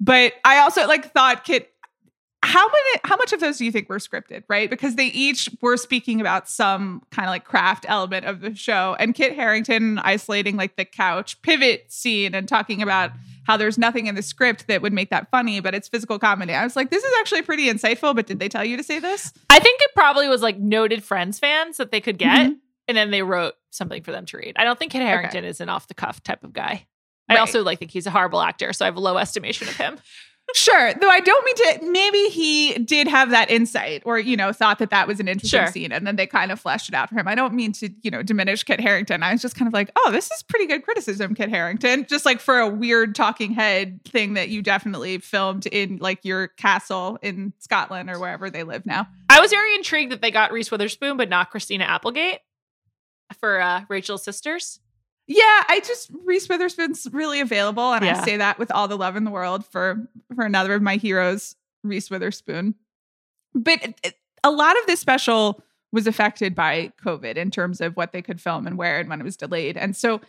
but 0.00 0.32
i 0.46 0.60
also 0.60 0.86
like 0.86 1.12
thought 1.12 1.44
kit 1.44 1.70
how 2.42 2.66
many 2.66 3.00
how 3.04 3.16
much 3.16 3.34
of 3.34 3.40
those 3.40 3.58
do 3.58 3.66
you 3.66 3.72
think 3.72 3.90
were 3.90 3.98
scripted 3.98 4.44
right 4.48 4.70
because 4.70 4.96
they 4.96 5.06
each 5.08 5.50
were 5.60 5.76
speaking 5.76 6.22
about 6.22 6.48
some 6.48 7.02
kind 7.10 7.26
of 7.26 7.30
like 7.30 7.44
craft 7.44 7.84
element 7.86 8.24
of 8.24 8.40
the 8.40 8.54
show 8.54 8.96
and 8.98 9.14
kit 9.14 9.34
harington 9.34 9.98
isolating 9.98 10.56
like 10.56 10.76
the 10.76 10.84
couch 10.86 11.40
pivot 11.42 11.84
scene 11.92 12.34
and 12.34 12.48
talking 12.48 12.80
about 12.82 13.10
how 13.44 13.56
there's 13.56 13.78
nothing 13.78 14.06
in 14.06 14.14
the 14.14 14.22
script 14.22 14.66
that 14.66 14.82
would 14.82 14.92
make 14.92 15.10
that 15.10 15.30
funny 15.30 15.60
but 15.60 15.74
it's 15.74 15.88
physical 15.88 16.18
comedy 16.18 16.52
i 16.52 16.64
was 16.64 16.76
like 16.76 16.90
this 16.90 17.04
is 17.04 17.12
actually 17.20 17.42
pretty 17.42 17.66
insightful 17.66 18.14
but 18.14 18.26
did 18.26 18.38
they 18.38 18.48
tell 18.48 18.64
you 18.64 18.76
to 18.76 18.82
say 18.82 18.98
this 18.98 19.32
I 19.50 19.58
think 19.60 19.80
it 19.82 19.90
probably 19.94 20.28
was 20.28 20.42
like 20.42 20.58
noted 20.58 21.02
Friends 21.04 21.38
fans 21.38 21.76
that 21.76 21.90
they 21.92 22.00
could 22.00 22.18
get, 22.18 22.48
Mhm. 22.48 22.56
and 22.88 22.96
then 22.96 23.10
they 23.10 23.22
wrote 23.22 23.54
something 23.70 24.02
for 24.02 24.10
them 24.12 24.26
to 24.26 24.36
read. 24.36 24.54
I 24.56 24.64
don't 24.64 24.78
think 24.78 24.92
Kit 24.92 25.02
Harington 25.02 25.44
is 25.44 25.60
an 25.60 25.68
off 25.68 25.86
the 25.86 25.94
cuff 25.94 26.22
type 26.22 26.42
of 26.44 26.52
guy. 26.52 26.86
I 27.28 27.36
also 27.36 27.62
like 27.62 27.78
think 27.78 27.90
he's 27.92 28.06
a 28.06 28.10
horrible 28.10 28.40
actor, 28.40 28.72
so 28.72 28.84
I 28.84 28.86
have 28.86 28.96
a 28.96 29.00
low 29.00 29.16
estimation 29.16 29.68
of 29.68 29.76
him. 29.76 29.98
Sure. 30.54 30.94
Though 30.94 31.08
I 31.08 31.20
don't 31.20 31.44
mean 31.44 31.54
to, 31.56 31.90
maybe 31.90 32.28
he 32.28 32.74
did 32.74 33.08
have 33.08 33.30
that 33.30 33.50
insight 33.50 34.02
or, 34.04 34.18
you 34.18 34.36
know, 34.36 34.52
thought 34.52 34.78
that 34.78 34.90
that 34.90 35.08
was 35.08 35.18
an 35.18 35.26
interesting 35.26 35.60
Sure. 35.60 35.66
scene 35.68 35.90
and 35.90 36.06
then 36.06 36.16
they 36.16 36.26
kind 36.26 36.52
of 36.52 36.60
fleshed 36.60 36.88
it 36.88 36.94
out 36.94 37.08
for 37.08 37.16
him. 37.16 37.26
I 37.26 37.34
don't 37.34 37.54
mean 37.54 37.72
to, 37.72 37.88
you 38.02 38.10
know, 38.10 38.22
diminish 38.22 38.62
Kit 38.62 38.78
Harington. 38.78 39.22
I 39.22 39.32
was 39.32 39.42
just 39.42 39.56
kind 39.56 39.66
of 39.66 39.72
like, 39.72 39.90
oh, 39.96 40.10
this 40.12 40.30
is 40.30 40.42
pretty 40.44 40.66
good 40.66 40.84
criticism, 40.84 41.34
Kit 41.34 41.48
Harington. 41.48 42.06
Just 42.08 42.24
like 42.24 42.40
for 42.40 42.58
a 42.60 42.68
weird 42.68 43.14
talking 43.14 43.52
head 43.52 44.00
thing 44.04 44.34
that 44.34 44.48
you 44.50 44.62
definitely 44.62 45.18
filmed 45.18 45.66
in 45.66 45.96
like 45.96 46.24
your 46.24 46.48
castle 46.48 47.18
in 47.22 47.52
Scotland 47.58 48.08
or 48.10 48.20
wherever 48.20 48.48
they 48.50 48.62
live 48.62 48.86
now. 48.86 49.08
I 49.30 49.40
was 49.40 49.50
very 49.50 49.74
intrigued 49.74 50.12
that 50.12 50.20
they 50.22 50.30
got 50.30 50.52
Reese 50.52 50.70
Witherspoon, 50.70 51.16
but 51.16 51.28
not 51.28 51.50
Christina 51.50 51.84
Applegate 51.84 52.38
for 53.40 53.60
uh, 53.60 53.84
Rachel's 53.88 54.22
sisters. 54.22 54.78
Yeah, 55.26 55.62
I 55.68 55.80
just 55.84 56.10
Reese 56.24 56.48
Witherspoon's 56.48 57.06
really 57.12 57.40
available, 57.40 57.92
and 57.94 58.04
Yeah. 58.04 58.20
I 58.20 58.24
say 58.24 58.36
that 58.36 58.58
with 58.58 58.70
all 58.70 58.88
the 58.88 58.96
love 58.98 59.16
in 59.16 59.24
the 59.24 59.30
world 59.30 59.64
for 59.66 60.08
for 60.34 60.44
another 60.44 60.74
of 60.74 60.82
my 60.82 60.96
heroes, 60.96 61.56
Reese 61.82 62.10
Witherspoon. 62.10 62.74
But 63.54 63.82
it- 63.82 64.00
it- 64.02 64.18
a 64.42 64.50
lot 64.50 64.78
of 64.78 64.86
this 64.86 65.00
special 65.00 65.62
was 65.92 66.06
affected 66.06 66.54
by 66.54 66.92
COVID 67.02 67.36
in 67.36 67.50
terms 67.50 67.80
of 67.80 67.96
what 67.96 68.12
they 68.12 68.20
could 68.20 68.40
film 68.40 68.66
and 68.66 68.76
where 68.76 68.98
and 68.98 69.08
when 69.08 69.20
it 69.20 69.24
was 69.24 69.36
delayed, 69.36 69.76
and 69.76 69.96
so 69.96 70.20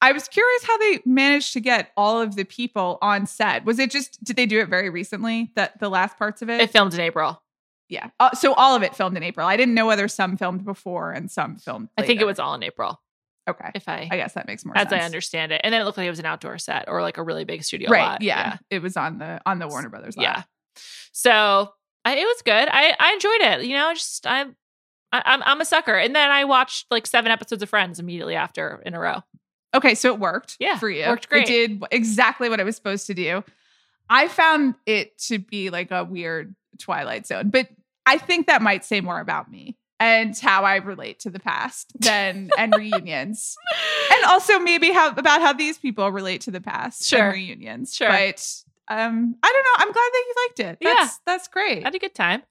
I 0.00 0.12
was 0.12 0.28
curious 0.28 0.64
how 0.64 0.76
they 0.78 1.00
managed 1.06 1.52
to 1.54 1.60
get 1.60 1.90
all 1.96 2.20
of 2.20 2.36
the 2.36 2.44
people 2.44 2.98
on 3.00 3.26
set. 3.26 3.64
Was 3.64 3.78
it 3.78 3.90
just 3.90 4.22
did 4.22 4.36
they 4.36 4.44
do 4.46 4.60
it 4.60 4.68
very 4.68 4.90
recently? 4.90 5.50
That 5.56 5.78
the 5.80 5.88
last 5.88 6.18
parts 6.18 6.42
of 6.42 6.50
it, 6.50 6.60
It 6.60 6.70
filmed 6.70 6.92
in 6.94 7.00
April. 7.00 7.42
yeah. 7.88 8.10
Uh, 8.20 8.32
so 8.34 8.52
all 8.54 8.76
of 8.76 8.82
it 8.82 8.94
filmed 8.94 9.16
in 9.16 9.22
April. 9.22 9.46
I 9.46 9.56
didn't 9.56 9.74
know 9.74 9.86
whether 9.86 10.06
some 10.08 10.36
filmed 10.36 10.64
before 10.64 11.10
and 11.12 11.30
some 11.30 11.56
filmed. 11.56 11.88
I 11.96 12.02
think 12.02 12.20
it 12.20 12.26
was 12.26 12.38
all 12.38 12.54
in 12.54 12.62
April, 12.62 13.00
okay. 13.48 13.70
if 13.74 13.88
I, 13.88 14.08
I 14.10 14.16
guess 14.16 14.34
that 14.34 14.46
makes 14.46 14.64
more 14.64 14.76
as 14.76 14.88
sense. 14.88 15.02
I 15.02 15.04
understand 15.04 15.52
it. 15.52 15.60
And 15.64 15.72
then 15.72 15.80
it 15.80 15.84
looked 15.84 15.98
like 15.98 16.06
it 16.06 16.10
was 16.10 16.18
an 16.18 16.26
outdoor 16.26 16.58
set 16.58 16.84
or 16.88 17.02
like 17.02 17.18
a 17.18 17.22
really 17.22 17.44
big 17.44 17.62
studio 17.64 17.90
right 17.90 18.02
lot. 18.02 18.22
yeah. 18.22 18.58
it 18.70 18.80
was 18.82 18.96
on 18.96 19.18
the 19.18 19.40
on 19.46 19.58
the 19.58 19.68
warner 19.68 19.88
brothers 19.88 20.16
lot. 20.16 20.22
yeah. 20.22 20.42
So 21.12 21.72
I, 22.04 22.16
it 22.16 22.24
was 22.24 22.42
good. 22.44 22.68
I 22.70 22.94
I 22.98 23.12
enjoyed 23.12 23.40
it. 23.60 23.66
You 23.66 23.76
know, 23.76 23.92
just 23.94 24.26
I, 24.26 24.42
I 25.12 25.22
I'm 25.24 25.42
I'm 25.44 25.60
a 25.60 25.64
sucker. 25.64 25.94
And 25.94 26.14
then 26.14 26.30
I 26.30 26.44
watched 26.44 26.86
like 26.90 27.06
seven 27.06 27.30
episodes 27.30 27.62
of 27.62 27.68
Friends 27.68 27.98
immediately 28.00 28.34
after 28.34 28.82
in 28.84 28.94
a 28.94 29.00
row. 29.00 29.22
okay 29.74 29.94
so 29.94 30.12
it 30.12 30.20
worked 30.20 30.56
Yeah, 30.60 30.78
for 30.78 30.88
you 30.90 31.06
worked 31.06 31.28
great. 31.28 31.48
it 31.48 31.68
did 31.68 31.82
exactly 31.90 32.48
what 32.48 32.60
it 32.60 32.64
was 32.64 32.76
supposed 32.76 33.06
to 33.08 33.14
do 33.14 33.42
i 34.08 34.28
found 34.28 34.74
it 34.86 35.16
to 35.18 35.38
be 35.38 35.70
like 35.70 35.90
a 35.90 36.04
weird 36.04 36.54
twilight 36.78 37.26
zone 37.26 37.50
but 37.50 37.66
i 38.06 38.16
think 38.18 38.46
that 38.46 38.62
might 38.62 38.84
say 38.84 39.00
more 39.00 39.18
about 39.18 39.50
me 39.50 39.76
and 40.00 40.36
how 40.38 40.64
i 40.64 40.76
relate 40.76 41.20
to 41.20 41.30
the 41.30 41.38
past 41.40 41.92
then 42.00 42.50
and 42.58 42.74
reunions 42.76 43.56
and 44.12 44.24
also 44.28 44.58
maybe 44.58 44.90
how 44.90 45.10
about 45.10 45.40
how 45.40 45.52
these 45.52 45.78
people 45.78 46.10
relate 46.10 46.40
to 46.42 46.50
the 46.50 46.60
past 46.60 47.04
Sure. 47.06 47.26
and 47.26 47.34
reunions 47.34 47.94
Sure. 47.94 48.08
but 48.08 48.44
um 48.88 49.36
i 49.42 49.52
don't 49.52 49.64
know 49.64 49.84
i'm 49.86 49.92
glad 49.92 50.10
that 50.12 50.24
you 50.26 50.34
liked 50.48 50.60
it 50.60 50.78
Yeah. 50.80 50.94
that's 51.00 51.20
that's 51.26 51.48
great 51.48 51.82
I 51.82 51.86
had 51.86 51.94
a 51.94 51.98
good 51.98 52.14
time. 52.14 52.42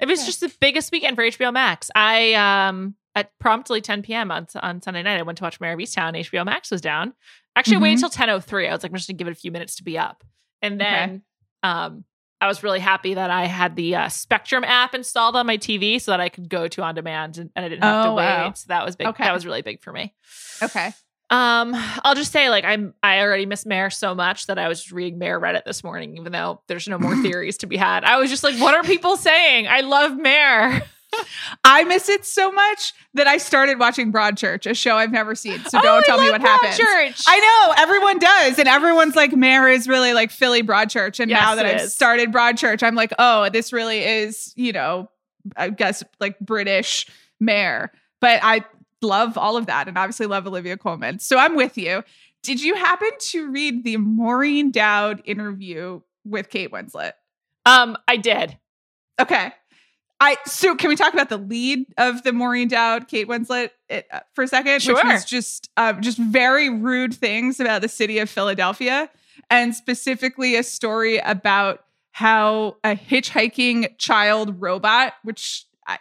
It 0.00 0.06
was 0.06 0.20
Yeah. 0.20 0.26
just 0.26 0.40
the 0.40 0.52
biggest 0.60 0.90
weekend 0.90 1.16
for 1.16 1.22
HBO 1.22 1.52
Max. 1.52 1.90
I 1.94 2.32
um 2.34 2.94
at 3.14 3.30
promptly 3.38 3.80
10 3.82 4.02
p.m. 4.02 4.30
on 4.30 4.46
on 4.62 4.80
Sunday 4.80 5.02
night, 5.02 5.18
I 5.18 5.22
went 5.22 5.38
to 5.38 5.44
watch 5.44 5.60
Mare 5.60 5.74
of 5.74 5.78
Easttown. 5.78 6.16
HBO 6.18 6.44
Max 6.46 6.70
was 6.70 6.80
down. 6.80 7.12
Actually, 7.54 7.76
I 7.76 7.80
waited 7.80 8.02
until 8.02 8.10
10:03. 8.10 8.68
I 8.68 8.72
was 8.72 8.82
like, 8.82 8.90
I'm 8.90 8.96
just 8.96 9.06
gonna 9.08 9.18
give 9.18 9.28
it 9.28 9.32
a 9.32 9.34
few 9.34 9.52
minutes 9.52 9.76
to 9.76 9.84
be 9.84 9.98
up, 9.98 10.24
and 10.62 10.80
Okay. 10.80 10.90
then 10.90 11.22
um 11.62 12.04
I 12.42 12.46
was 12.48 12.62
really 12.62 12.80
happy 12.80 13.14
that 13.14 13.30
I 13.30 13.46
had 13.46 13.76
the 13.76 13.94
uh, 13.96 14.08
Spectrum 14.08 14.64
app 14.64 14.94
installed 14.94 15.36
on 15.36 15.46
my 15.46 15.56
TV 15.58 16.00
so 16.00 16.10
that 16.10 16.20
I 16.20 16.28
could 16.28 16.48
go 16.48 16.68
to 16.68 16.82
on 16.82 16.94
demand 16.94 17.38
and, 17.38 17.50
and 17.54 17.64
I 17.64 17.68
didn't 17.68 17.84
have 17.84 18.04
to 18.04 18.10
Oh, 18.10 18.14
wait. 18.14 18.24
wow. 18.24 18.52
So 18.54 18.64
that 18.68 18.84
was 18.84 18.96
big. 18.96 19.06
Okay. 19.08 19.24
That 19.24 19.32
was 19.32 19.46
really 19.46 19.62
big 19.62 19.80
for 19.80 19.92
me. 19.92 20.12
okay 20.62 20.92
Um, 21.30 21.72
I'll 22.04 22.14
just 22.14 22.30
say, 22.32 22.50
like, 22.50 22.64
I'm 22.64 22.92
I 23.02 23.20
already 23.20 23.46
miss 23.46 23.64
Mare 23.64 23.88
so 23.90 24.14
much 24.14 24.46
that 24.48 24.58
I 24.58 24.68
was 24.68 24.92
reading 24.92 25.18
Mare 25.18 25.40
Reddit 25.40 25.64
this 25.64 25.82
morning, 25.82 26.18
even 26.18 26.30
though 26.32 26.60
there's 26.66 26.86
no 26.88 26.98
more 26.98 27.16
theories 27.22 27.56
to 27.58 27.66
be 27.66 27.76
had. 27.78 28.04
I 28.04 28.18
was 28.18 28.28
just 28.28 28.44
like, 28.44 28.56
what 28.60 28.74
are 28.74 28.82
people 28.82 29.16
saying? 29.16 29.66
I 29.66 29.80
love 29.80 30.16
Mare. 30.18 30.82
I 31.64 31.84
miss 31.84 32.08
it 32.08 32.24
so 32.24 32.50
much 32.50 32.92
that 33.14 33.26
I 33.26 33.36
started 33.38 33.78
watching 33.78 34.12
Broadchurch, 34.12 34.68
a 34.70 34.74
show 34.74 34.96
I've 34.96 35.12
never 35.12 35.34
seen. 35.34 35.58
So 35.64 35.80
don't 35.80 36.02
Oh, 36.02 36.06
tell 36.06 36.20
me 36.20 36.30
what 36.30 36.40
happens. 36.40 36.76
Broadchurch. 36.78 37.24
I 37.28 37.38
know 37.38 37.74
everyone 37.82 38.18
does, 38.18 38.58
and 38.58 38.66
everyone's 38.68 39.14
like, 39.16 39.32
"Mare 39.32 39.68
is 39.68 39.86
really 39.88 40.12
like 40.14 40.30
Philly 40.30 40.62
Broadchurch." 40.62 41.20
And 41.20 41.30
Yes, 41.30 41.40
now 41.40 41.54
that 41.56 41.66
I've 41.66 41.80
is. 41.82 41.94
started 41.94 42.32
Broadchurch, 42.32 42.82
I'm 42.82 42.94
like, 42.94 43.12
"Oh, 43.18 43.48
this 43.50 43.72
really 43.72 44.02
is, 44.04 44.52
you 44.56 44.72
know, 44.72 45.10
I 45.56 45.68
guess 45.70 46.02
like 46.20 46.38
British 46.40 47.06
Mare." 47.40 47.92
But 48.20 48.40
I 48.42 48.64
love 49.02 49.36
all 49.36 49.56
of 49.56 49.66
that, 49.66 49.88
and 49.88 49.98
obviously 49.98 50.26
love 50.26 50.46
Olivia 50.46 50.76
Colman. 50.76 51.18
So 51.18 51.36
I'm 51.38 51.56
with 51.56 51.76
you. 51.76 52.02
Did 52.42 52.60
you 52.62 52.74
happen 52.74 53.10
to 53.18 53.50
read 53.50 53.84
the 53.84 53.98
Maureen 53.98 54.70
Dowd 54.72 55.22
interview 55.24 56.00
with 56.24 56.48
Kate 56.50 56.70
Winslet? 56.72 57.12
Um, 57.66 57.96
I 58.08 58.16
did. 58.16 58.56
Okay. 59.20 59.52
I 60.22 60.36
so 60.46 60.76
can 60.76 60.88
we 60.88 60.94
talk 60.94 61.12
about 61.12 61.30
the 61.30 61.36
lead 61.36 61.84
of 61.98 62.22
the 62.22 62.32
Maureen 62.32 62.68
Dowd, 62.68 63.08
Kate 63.08 63.26
Winslet, 63.26 63.70
it, 63.88 64.06
uh, 64.12 64.20
for 64.34 64.44
a 64.44 64.46
second? 64.48 64.74
Which 64.74 64.84
Sure. 64.84 65.04
was 65.04 65.24
just 65.24 65.68
uh, 65.76 65.94
just 65.94 66.16
very 66.16 66.70
rude 66.70 67.12
things 67.12 67.58
about 67.58 67.82
the 67.82 67.88
city 67.88 68.20
of 68.20 68.30
Philadelphia, 68.30 69.10
and 69.50 69.74
specifically 69.74 70.54
a 70.54 70.62
story 70.62 71.18
about 71.18 71.84
how 72.12 72.76
a 72.84 72.94
hitchhiking 72.94 73.98
child 73.98 74.62
robot, 74.62 75.14
which 75.24 75.66
I, 75.88 75.98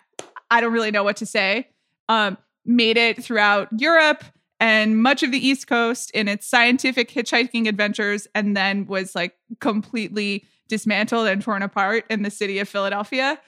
I 0.52 0.62
don't 0.62 0.72
really 0.72 0.92
know 0.92 1.04
what 1.04 1.18
to 1.18 1.26
say, 1.26 1.70
um, 2.08 2.38
made 2.64 2.98
it 2.98 3.24
throughout 3.24 3.70
Europe 3.76 4.24
and 4.60 5.02
much 5.02 5.24
of 5.24 5.32
the 5.32 5.40
East 5.40 5.66
Coast 5.66 6.12
in 6.12 6.28
its 6.28 6.46
scientific 6.46 7.10
hitchhiking 7.10 7.68
adventures, 7.68 8.28
and 8.36 8.56
then 8.56 8.86
was 8.86 9.16
like 9.16 9.36
completely 9.60 10.46
dismantled 10.68 11.28
and 11.28 11.42
torn 11.42 11.64
apart 11.64 12.06
in 12.08 12.22
the 12.22 12.30
city 12.30 12.60
of 12.60 12.70
Philadelphia. 12.70 13.40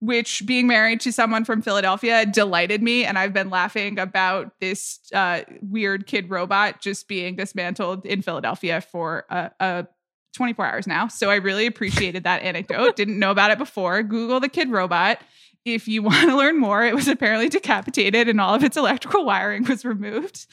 Which 0.00 0.44
being 0.46 0.66
married 0.66 1.00
to 1.00 1.12
someone 1.12 1.44
from 1.44 1.60
Philadelphia 1.60 2.24
delighted 2.24 2.82
me, 2.82 3.04
and 3.04 3.18
I've 3.18 3.34
been 3.34 3.50
laughing 3.50 3.98
about 3.98 4.52
this 4.58 4.98
uh, 5.14 5.42
weird 5.60 6.06
kid 6.06 6.30
robot 6.30 6.80
just 6.80 7.06
being 7.06 7.36
dismantled 7.36 8.06
in 8.06 8.22
Philadelphia 8.22 8.80
for 8.80 9.26
a, 9.28 9.50
a 9.60 9.86
24 10.34 10.66
hours 10.66 10.86
now. 10.86 11.08
So 11.08 11.30
I 11.30 11.36
really 11.36 11.66
appreciated 11.66 12.24
that 12.24 12.42
anecdote. 12.42 12.96
Didn't 12.96 13.18
know 13.18 13.30
about 13.30 13.50
it 13.50 13.58
before. 13.58 14.02
Google 14.02 14.40
the 14.40 14.48
kid 14.48 14.70
robot. 14.70 15.20
If 15.64 15.88
you 15.88 16.02
want 16.02 16.28
to 16.28 16.36
learn 16.36 16.58
more, 16.58 16.84
it 16.84 16.94
was 16.94 17.08
apparently 17.08 17.48
decapitated 17.48 18.28
and 18.28 18.40
all 18.40 18.54
of 18.54 18.64
its 18.64 18.76
electrical 18.76 19.24
wiring 19.24 19.64
was 19.64 19.84
removed. 19.84 20.46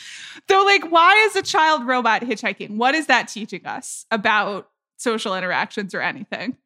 Though, 0.48 0.64
like, 0.64 0.92
why 0.92 1.14
is 1.28 1.36
a 1.36 1.42
child 1.42 1.86
robot 1.86 2.24
hitchhiking? 2.24 2.78
What 2.78 2.96
is 2.96 3.08
that 3.08 3.28
teaching 3.28 3.66
us 3.66 4.06
about 4.12 4.70
social 4.98 5.36
interactions 5.36 5.94
or 5.94 6.02
anything? 6.02 6.58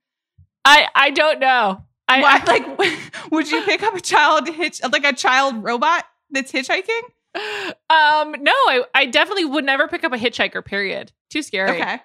I 0.63 0.88
I 0.95 1.11
don't 1.11 1.39
know. 1.39 1.84
I, 2.12 2.22
I 2.24 2.43
like, 2.78 3.01
would 3.32 3.49
you 3.49 3.62
pick 3.64 3.84
up 3.84 3.95
a 3.95 4.01
child 4.01 4.47
hitch, 4.47 4.82
like 4.91 5.05
a 5.05 5.14
child 5.14 5.64
robot 5.64 6.05
that's 6.30 6.51
hitchhiking? 6.51 7.01
um 7.34 8.36
no, 8.41 8.51
I 8.51 8.84
I 8.93 9.05
definitely 9.05 9.45
would 9.45 9.64
never 9.64 9.88
pick 9.88 10.03
up 10.03 10.12
a 10.12 10.18
hitchhiker. 10.18 10.64
Period. 10.66 11.14
Too 11.30 11.41
scary. 11.41 11.82
Okay. 11.82 12.01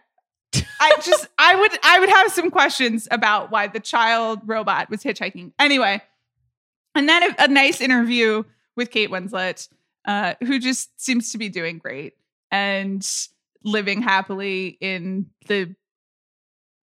I 0.80 0.96
just 1.02 1.26
I 1.36 1.56
would 1.56 1.72
I 1.82 1.98
would 1.98 2.08
have 2.08 2.30
some 2.30 2.50
questions 2.50 3.08
about 3.10 3.50
why 3.50 3.66
the 3.66 3.80
child 3.80 4.40
robot 4.44 4.88
was 4.88 5.02
hitchhiking. 5.02 5.52
Anyway, 5.58 6.00
and 6.94 7.08
then 7.08 7.24
a, 7.24 7.34
a 7.40 7.48
nice 7.48 7.80
interview 7.80 8.44
with 8.76 8.90
Kate 8.90 9.10
Winslet, 9.10 9.68
uh, 10.06 10.34
who 10.44 10.60
just 10.60 11.00
seems 11.00 11.32
to 11.32 11.38
be 11.38 11.48
doing 11.48 11.78
great 11.78 12.14
and 12.50 13.06
living 13.64 14.02
happily 14.02 14.78
in 14.80 15.26
the 15.48 15.74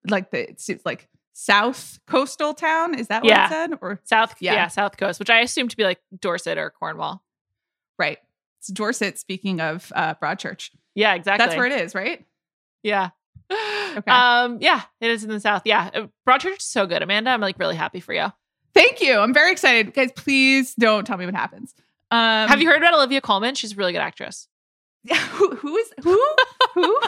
like 0.10 0.32
the 0.32 0.50
it 0.50 0.60
seems 0.60 0.82
like 0.86 1.08
South 1.34 2.00
coastal 2.08 2.54
town. 2.54 2.98
Is 2.98 3.08
that 3.08 3.24
what 3.24 3.30
Yeah. 3.30 3.48
it 3.48 3.50
said? 3.50 3.72
Or 3.82 4.00
South 4.04 4.36
Yeah. 4.40 4.54
yeah. 4.54 4.68
South 4.68 4.98
Coast, 4.98 5.20
which 5.20 5.30
I 5.30 5.40
assume 5.40 5.68
to 5.68 5.76
be 5.78 5.84
like 5.84 6.00
Dorset 6.20 6.58
or 6.58 6.70
Cornwall. 6.70 7.24
right? 8.00 8.18
It's 8.60 8.68
Dorset. 8.70 9.18
Speaking 9.20 9.60
of 9.62 9.92
uh, 9.96 10.16
Broadchurch, 10.16 10.70
Yeah, 10.96 11.14
exactly. 11.16 11.46
that's 11.46 11.58
where 11.58 11.66
it 11.66 11.74
is, 11.82 11.94
right? 11.96 12.26
Yeah. 12.84 13.10
Okay. 13.52 14.10
Um. 14.12 14.58
Yeah, 14.62 14.82
it 15.02 15.12
is 15.12 15.24
in 15.24 15.30
the 15.30 15.40
south. 15.40 15.64
Yeah, 15.66 15.90
Uh, 15.94 16.08
Broadchurch 16.28 16.58
is 16.60 16.64
so 16.66 16.86
good, 16.88 17.02
Amanda. 17.04 17.30
I'm 17.30 17.42
like 17.42 17.60
really 17.60 17.76
happy 17.76 18.00
for 18.00 18.14
you. 18.14 18.28
Thank 18.74 19.02
you. 19.02 19.20
I'm 19.20 19.34
very 19.34 19.52
excited, 19.52 19.94
guys. 19.94 20.12
Please 20.16 20.74
don't 20.76 21.06
tell 21.06 21.18
me 21.18 21.26
what 21.26 21.36
happens. 21.36 21.76
Um, 22.10 22.48
Have 22.48 22.62
you 22.62 22.68
heard 22.68 22.78
about 22.78 22.94
Olivia 22.96 23.22
Colman? 23.22 23.54
She's 23.56 23.74
a 23.74 23.76
really 23.76 23.92
good 23.92 24.02
actress. 24.02 24.48
who, 25.32 25.56
who 25.56 25.76
is 25.78 25.92
who 26.04 26.20
who? 26.74 27.00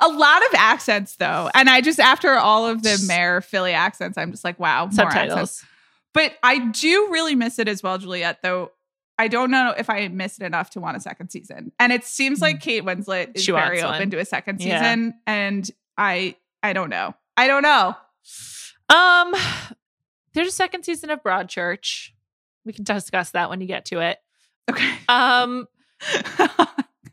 A 0.00 0.08
lot 0.08 0.42
of 0.46 0.54
accents 0.56 1.16
though. 1.16 1.50
And 1.54 1.68
I 1.70 1.80
just 1.80 1.98
after 2.00 2.34
all 2.34 2.66
of 2.66 2.82
the 2.82 3.02
mare 3.06 3.40
Philly 3.40 3.72
accents, 3.72 4.18
I'm 4.18 4.30
just 4.30 4.44
like, 4.44 4.58
wow, 4.60 4.84
more 4.86 4.92
Subtitles. 4.92 5.32
accents. 5.32 5.64
But 6.12 6.32
I 6.42 6.58
do 6.58 7.08
really 7.10 7.34
miss 7.34 7.58
it 7.58 7.66
as 7.68 7.82
well, 7.82 7.98
Juliet, 7.98 8.40
though. 8.42 8.70
I 9.18 9.28
don't 9.28 9.50
know 9.50 9.72
if 9.76 9.88
I 9.90 10.08
miss 10.08 10.38
it 10.40 10.44
enough 10.44 10.70
to 10.70 10.80
want 10.80 10.96
a 10.96 11.00
second 11.00 11.30
season. 11.30 11.70
And 11.78 11.92
it 11.92 12.04
seems 12.04 12.40
like 12.40 12.60
Kate 12.60 12.82
Winslet 12.84 13.36
is 13.36 13.42
Mm. 13.42 13.46
She 13.46 13.52
very 13.52 13.68
wants 13.78 13.82
one. 13.84 13.94
open 13.94 14.10
to 14.10 14.18
a 14.18 14.24
second 14.24 14.60
Yeah. 14.60 14.80
season. 14.80 15.14
And 15.26 15.70
I 15.96 16.36
I 16.62 16.72
don't 16.72 16.90
know. 16.90 17.14
I 17.36 17.46
don't 17.46 17.62
know. 17.62 17.96
Um, 18.88 19.34
there's 20.34 20.48
a 20.48 20.52
second 20.52 20.84
season 20.84 21.10
of 21.10 21.22
Broadchurch. 21.22 22.10
We 22.64 22.72
can 22.72 22.84
discuss 22.84 23.30
that 23.30 23.50
when 23.50 23.60
you 23.60 23.66
get 23.66 23.84
to 23.86 24.00
it. 24.00 24.18
Okay. 24.70 24.94
Um, 25.08 25.68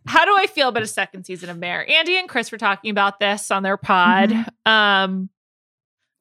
how 0.08 0.26
do 0.26 0.36
I 0.36 0.48
feel 0.48 0.68
about 0.70 0.84
a 0.84 0.88
second 0.88 1.26
season 1.26 1.50
of 1.50 1.58
Mare? 1.58 1.88
Andy 1.90 2.18
and 2.18 2.28
Chris 2.28 2.52
were 2.52 2.58
talking 2.58 2.92
about 2.92 3.20
this 3.20 3.52
on 3.52 3.64
their 3.64 3.78
pod. 3.78 4.30
Mm-hmm. 4.32 4.72
Um, 4.72 5.30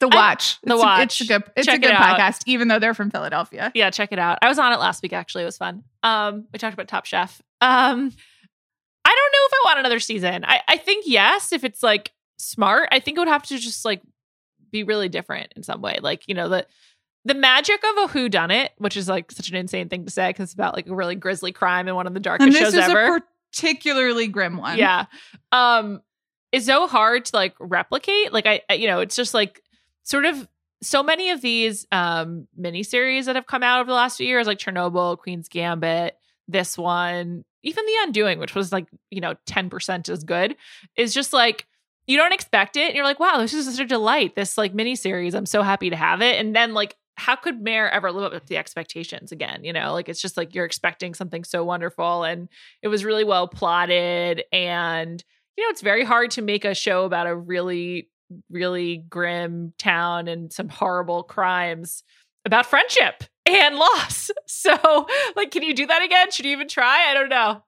The 0.00 0.08
I- 0.10 0.14
Watch. 0.14 0.60
The 0.62 0.74
It's 0.74 0.82
a- 0.82 0.84
Watch. 0.84 1.02
it's 1.02 1.20
a 1.20 1.24
good 1.26 1.42
it's 1.56 1.66
Check 1.66 1.78
a 1.78 1.80
good 1.80 1.90
out. 1.92 2.18
podcast, 2.18 2.42
even 2.46 2.68
though 2.68 2.78
they're 2.78 2.94
from 2.94 3.10
Philadelphia. 3.10 3.70
yeah, 3.74 3.90
check 3.90 4.12
it 4.12 4.18
out. 4.18 4.38
I 4.42 4.48
was 4.48 4.58
on 4.58 4.72
it 4.72 4.78
last 4.80 5.02
week. 5.02 5.12
Actually, 5.12 5.42
it 5.42 5.46
was 5.46 5.56
fun. 5.58 5.82
Um, 6.02 6.46
we 6.52 6.58
talked 6.58 6.74
about 6.74 6.88
Top 6.88 7.04
Chef. 7.06 7.40
Um, 7.60 8.12
I 9.04 9.14
don't 9.14 9.32
know 9.32 9.46
if 9.46 9.52
I 9.52 9.60
want 9.64 9.78
another 9.80 10.00
season. 10.00 10.44
I 10.44 10.60
I 10.68 10.76
think 10.76 11.04
yes, 11.06 11.52
if 11.52 11.64
it's 11.64 11.82
like 11.82 12.12
smart. 12.38 12.88
I 12.92 13.00
think 13.00 13.16
it 13.16 13.20
would 13.20 13.28
have 13.28 13.42
to 13.44 13.58
just 13.58 13.84
like 13.84 14.02
be 14.70 14.84
really 14.84 15.08
different 15.08 15.52
in 15.56 15.62
some 15.62 15.80
way. 15.82 15.98
Like 16.00 16.28
you 16.28 16.34
know 16.34 16.48
the 16.48 16.66
the 17.26 17.34
magic 17.34 17.82
of 17.84 18.04
a 18.04 18.06
who 18.12 18.28
done 18.30 18.50
it, 18.50 18.72
which 18.78 18.96
is 18.96 19.08
like 19.08 19.30
such 19.32 19.50
an 19.50 19.56
insane 19.56 19.88
thing 19.90 20.04
to 20.06 20.10
say 20.10 20.28
because 20.30 20.44
it's 20.44 20.54
about 20.54 20.74
like 20.74 20.86
a 20.86 20.94
really 20.94 21.16
grisly 21.16 21.52
crime 21.52 21.86
and 21.88 21.96
one 21.96 22.06
of 22.06 22.14
the 22.14 22.20
darkest 22.20 22.46
And 22.46 22.54
this 22.54 22.62
shows 22.62 22.74
is 22.74 22.80
ever. 22.88 23.20
Particularly 23.52 24.28
grim 24.28 24.56
one. 24.56 24.78
yeah 24.78 25.06
um 25.52 26.00
is 26.52 26.66
so 26.66 26.86
hard 26.86 27.24
to 27.24 27.36
like 27.36 27.54
replicate 27.60 28.32
like 28.32 28.46
I, 28.46 28.62
I 28.68 28.74
you 28.74 28.86
know 28.86 29.00
it's 29.00 29.16
just 29.16 29.34
like 29.34 29.62
sort 30.02 30.24
of 30.24 30.48
so 30.82 31.02
many 31.02 31.30
of 31.30 31.40
these 31.40 31.86
um 31.92 32.46
miniseries 32.58 33.26
that 33.26 33.36
have 33.36 33.46
come 33.46 33.62
out 33.62 33.80
over 33.80 33.88
the 33.88 33.94
last 33.94 34.16
few 34.16 34.26
years 34.26 34.46
like 34.46 34.58
chernobyl 34.58 35.18
queen's 35.18 35.48
gambit 35.48 36.16
this 36.48 36.76
one 36.76 37.44
even 37.62 37.84
the 37.84 37.96
undoing 38.02 38.38
which 38.38 38.54
was 38.54 38.72
like 38.72 38.86
you 39.10 39.20
know 39.20 39.34
10% 39.46 40.08
as 40.08 40.24
good 40.24 40.56
is 40.96 41.14
just 41.14 41.32
like 41.32 41.66
you 42.06 42.16
don't 42.16 42.32
expect 42.32 42.76
it 42.76 42.86
and 42.86 42.94
you're 42.94 43.04
like 43.04 43.20
wow 43.20 43.38
this 43.38 43.54
is 43.54 43.66
such 43.66 43.78
a 43.78 43.86
delight 43.86 44.34
this 44.34 44.58
like 44.58 44.72
miniseries 44.72 45.34
i'm 45.34 45.46
so 45.46 45.62
happy 45.62 45.90
to 45.90 45.96
have 45.96 46.22
it 46.22 46.40
and 46.40 46.56
then 46.56 46.74
like 46.74 46.96
how 47.16 47.36
could 47.36 47.60
Mare 47.60 47.90
ever 47.90 48.10
live 48.12 48.32
up 48.32 48.40
to 48.40 48.46
the 48.46 48.56
expectations 48.56 49.32
again? 49.32 49.64
You 49.64 49.72
know, 49.72 49.92
like 49.92 50.08
it's 50.08 50.20
just 50.20 50.36
like 50.36 50.54
you're 50.54 50.64
expecting 50.64 51.14
something 51.14 51.44
so 51.44 51.64
wonderful 51.64 52.24
and 52.24 52.48
it 52.82 52.88
was 52.88 53.04
really 53.04 53.24
well 53.24 53.48
plotted 53.48 54.44
and 54.52 55.22
you 55.56 55.64
know 55.64 55.70
it's 55.70 55.82
very 55.82 56.04
hard 56.04 56.30
to 56.32 56.42
make 56.42 56.64
a 56.64 56.74
show 56.74 57.04
about 57.04 57.26
a 57.26 57.34
really 57.34 58.08
really 58.48 59.04
grim 59.08 59.74
town 59.76 60.28
and 60.28 60.52
some 60.52 60.68
horrible 60.68 61.24
crimes 61.24 62.04
about 62.44 62.64
friendship 62.64 63.24
and 63.44 63.76
loss 63.76 64.30
so 64.46 65.06
like 65.34 65.50
can 65.50 65.64
you 65.64 65.74
do 65.74 65.84
that 65.84 66.00
again 66.02 66.30
should 66.30 66.46
you 66.46 66.52
even 66.52 66.68
try 66.68 67.10
i 67.10 67.12
don't 67.12 67.28
know 67.28 67.60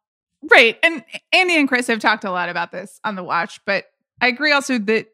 Right. 0.51 0.78
And 0.82 1.05
Andy 1.32 1.57
and 1.57 1.68
Chris 1.68 1.86
have 1.86 2.01
talked 2.01 2.24
a 2.24 2.30
lot 2.30 2.49
about 2.49 2.72
this 2.72 3.01
on 3.05 3.14
the 3.14 3.22
watch, 3.22 3.61
but 3.64 3.86
I 4.20 4.28
agree 4.28 4.53
also 4.53 4.78
that 4.78 5.07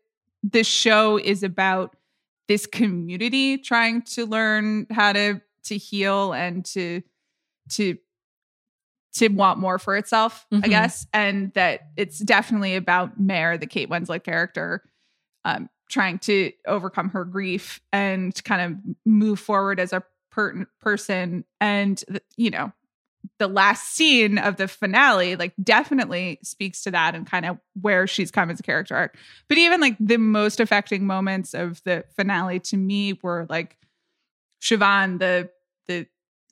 this 0.43 0.66
show 0.66 1.18
is 1.18 1.43
about 1.43 1.95
this 2.49 2.66
community 2.66 3.59
trying 3.59 4.03
to 4.03 4.26
learn 4.26 4.86
how 4.90 5.12
to 5.12 5.40
to 5.64 5.76
heal 5.76 6.32
and 6.32 6.64
to 6.64 7.03
to 7.70 7.99
to 9.14 9.28
want 9.28 9.59
more 9.59 9.78
for 9.78 9.96
itself, 9.96 10.46
I 10.53 10.57
Mhm. 10.57 10.68
guess. 10.70 11.07
And 11.12 11.53
that 11.55 11.88
it's 11.96 12.18
definitely 12.18 12.76
about 12.76 13.18
Mare, 13.18 13.59
the 13.59 13.66
Kate 13.66 13.88
Winslet 13.88 14.22
character, 14.22 14.82
um, 15.44 15.68
trying 15.88 16.18
to 16.20 16.53
overcome 16.66 17.09
her 17.11 17.24
grief 17.24 17.80
and 17.92 18.32
kind 18.44 18.61
of 18.62 18.96
move 19.07 19.40
forward 19.40 19.80
as 19.80 19.92
a 19.92 20.05
per- 20.30 20.66
person. 20.80 21.44
And, 21.61 22.03
you 22.36 22.51
know, 22.51 22.72
the 23.38 23.48
last 23.48 23.94
scene 23.94 24.38
of 24.38 24.56
the 24.56 24.66
finale 24.68 25.36
like 25.36 25.52
definitely 25.62 26.38
speaks 26.42 26.82
to 26.82 26.90
that 26.90 27.14
and 27.14 27.26
kind 27.26 27.46
of 27.46 27.58
where 27.80 28.06
she's 28.06 28.30
come 28.30 28.50
as 28.50 28.58
a 28.60 28.62
character 28.62 28.96
arc. 28.96 29.16
But 29.48 29.58
even 29.58 29.80
like 29.80 29.96
the 30.00 30.16
most 30.18 30.60
affecting 30.60 31.06
moments 31.06 31.54
of 31.54 31.82
the 31.84 32.04
finale 32.16 32.58
to 32.60 32.76
me 32.76 33.18
were 33.22 33.46
like 33.48 33.76
Siobhan, 34.62 35.18
the 35.18 35.50
the 35.86 36.06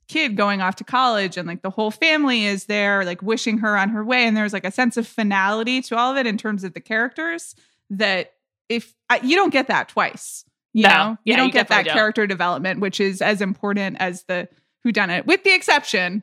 kid 0.09 0.37
going 0.37 0.61
off 0.61 0.77
to 0.77 0.85
college 0.85 1.37
and 1.37 1.49
like 1.49 1.63
the 1.63 1.71
whole 1.71 1.91
family 1.91 2.45
is 2.47 2.67
there 2.67 3.05
like 3.05 3.23
wishing 3.23 3.59
her 3.59 3.77
on 3.77 3.89
her 3.89 4.05
way 4.05 4.25
and 4.25 4.37
there's 4.37 4.53
like 4.53 4.65
a 4.65 4.71
sense 4.71 4.97
of 4.97 5.07
finality 5.07 5.83
to 5.83 5.97
all 5.97 6.13
of 6.13 6.17
it 6.17 6.27
in 6.29 6.39
terms 6.39 6.63
of 6.63 6.73
the 6.75 6.81
characters 6.81 7.57
that 7.91 8.33
if 8.69 8.95
I, 9.11 9.19
you 9.25 9.35
don't 9.35 9.53
get 9.53 9.67
that 9.67 9.89
twice 9.89 10.45
you 10.73 10.85
No. 10.85 10.89
know 10.91 11.19
Yeah, 11.25 11.35
you 11.35 11.37
don't 11.37 11.47
you 11.49 11.53
get 11.53 11.69
that 11.69 11.87
don't. 11.87 11.95
character 11.95 12.25
development 12.25 12.79
which 12.79 13.01
is 13.01 13.21
as 13.21 13.41
important 13.41 13.97
as 13.99 14.23
the 14.29 14.49
who 14.85 14.93
done 14.93 15.11
it 15.11 15.27
with 15.27 15.43
the 15.43 15.53
exception 15.53 16.23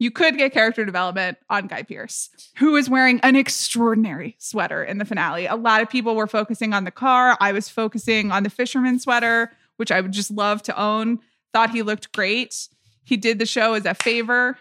you 0.00 0.10
could 0.10 0.36
get 0.36 0.52
character 0.52 0.84
development 0.84 1.38
on 1.48 1.68
Guy 1.68 1.82
Pearce, 1.84 2.30
who 2.58 2.74
is 2.74 2.90
wearing 2.90 3.20
an 3.20 3.36
extraordinary 3.36 4.34
sweater 4.38 4.82
in 4.82 4.98
the 4.98 5.04
finale. 5.04 5.46
A 5.46 5.54
lot 5.54 5.82
of 5.82 5.88
people 5.88 6.16
were 6.16 6.26
focusing 6.26 6.72
on 6.74 6.82
the 6.84 6.90
car. 6.90 7.36
I 7.40 7.52
was 7.52 7.68
focusing 7.68 8.32
on 8.32 8.42
the 8.42 8.50
fisherman 8.50 8.98
sweater, 8.98 9.52
which 9.76 9.92
I 9.92 10.00
would 10.00 10.10
just 10.12 10.30
love 10.32 10.62
to 10.64 10.76
own. 10.80 11.20
Thought 11.52 11.70
he 11.70 11.82
looked 11.82 12.10
great. 12.12 12.68
He 13.04 13.16
did 13.16 13.38
the 13.38 13.46
show 13.46 13.74
as 13.74 13.84
a 13.86 13.94
favor, 13.94 14.56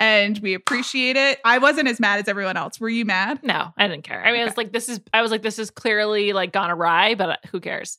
and 0.00 0.38
we 0.38 0.54
appreciate 0.54 1.16
it. 1.16 1.38
I 1.44 1.58
wasn't 1.58 1.88
as 1.88 1.98
mad 2.00 2.20
as 2.20 2.28
everyone 2.28 2.56
else. 2.56 2.80
Were 2.80 2.88
you 2.88 3.04
mad? 3.04 3.40
no 3.42 3.72
i 3.76 3.86
didn't 3.88 4.04
care 4.04 4.24
i 4.24 4.32
mean 4.32 4.40
Okay. 4.40 4.48
it's 4.48 4.56
like 4.56 4.72
this 4.72 4.88
is 4.88 5.00
i 5.12 5.20
was 5.22 5.30
like 5.30 5.42
this 5.42 5.58
is 5.58 5.70
clearly 5.70 6.32
like 6.32 6.52
gone 6.52 6.70
awry 6.70 7.14
but 7.14 7.28
uh, 7.30 7.36
who 7.52 7.60
cares 7.60 7.98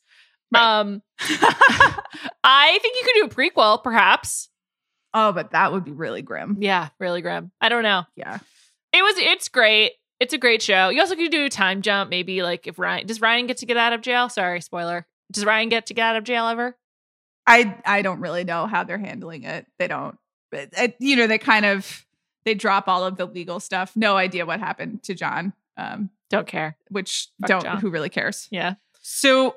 Right. 0.52 0.80
um 0.80 1.02
i 2.44 2.78
think 2.82 2.96
you 2.96 3.02
could 3.04 3.14
do 3.14 3.24
a 3.42 3.50
prequel 3.50 3.82
perhaps 3.82 4.48
oh, 5.14 5.32
but 5.32 5.50
that 5.52 5.72
would 5.72 5.84
be 5.84 5.92
really 5.92 6.22
grim. 6.22 6.56
yeah 6.60 6.88
really 6.98 7.20
grim 7.22 7.50
i 7.60 7.68
don't 7.68 7.82
know 7.82 8.04
Yeah. 8.16 8.38
It 8.92 9.02
was. 9.02 9.14
It's 9.18 9.48
great. 9.48 9.92
It's 10.18 10.34
a 10.34 10.38
great 10.38 10.60
show. 10.62 10.88
You 10.88 11.00
also 11.00 11.14
could 11.14 11.30
do 11.30 11.44
a 11.44 11.48
time 11.48 11.80
jump. 11.80 12.10
Maybe 12.10 12.42
like 12.42 12.66
if 12.66 12.76
Ryan 12.76 13.06
does 13.06 13.20
Ryan 13.20 13.46
get 13.46 13.58
to 13.58 13.66
get 13.66 13.76
out 13.76 13.92
of 13.92 14.00
jail? 14.00 14.28
Sorry, 14.28 14.60
spoiler. 14.60 15.06
Does 15.30 15.44
Ryan 15.44 15.68
get 15.68 15.86
to 15.86 15.94
get 15.94 16.02
out 16.06 16.16
of 16.16 16.24
jail 16.24 16.48
ever? 16.48 16.76
I 17.46 17.76
I 17.86 18.02
don't 18.02 18.18
really 18.20 18.42
know 18.42 18.66
how 18.66 18.82
they're 18.82 18.98
handling 18.98 19.44
it. 19.44 19.64
They 19.78 19.86
don't, 19.86 20.18
but 20.50 20.70
it, 20.76 20.96
you 20.98 21.14
know, 21.14 21.28
they 21.28 21.38
kind 21.38 21.64
of 21.64 22.04
they 22.44 22.54
drop 22.54 22.88
all 22.88 23.04
of 23.04 23.16
the 23.16 23.26
legal 23.26 23.60
stuff. 23.60 23.92
No 23.94 24.16
idea 24.16 24.44
what 24.44 24.58
happened 24.58 25.04
to 25.04 25.14
John. 25.14 25.52
Um, 25.76 26.10
Don't 26.28 26.48
care. 26.48 26.76
which 26.88 27.28
Fuck 27.40 27.48
don't 27.48 27.62
John. 27.62 27.78
who 27.80 27.90
really 27.90 28.08
cares. 28.10 28.48
Yeah. 28.50 28.74
So 29.02 29.54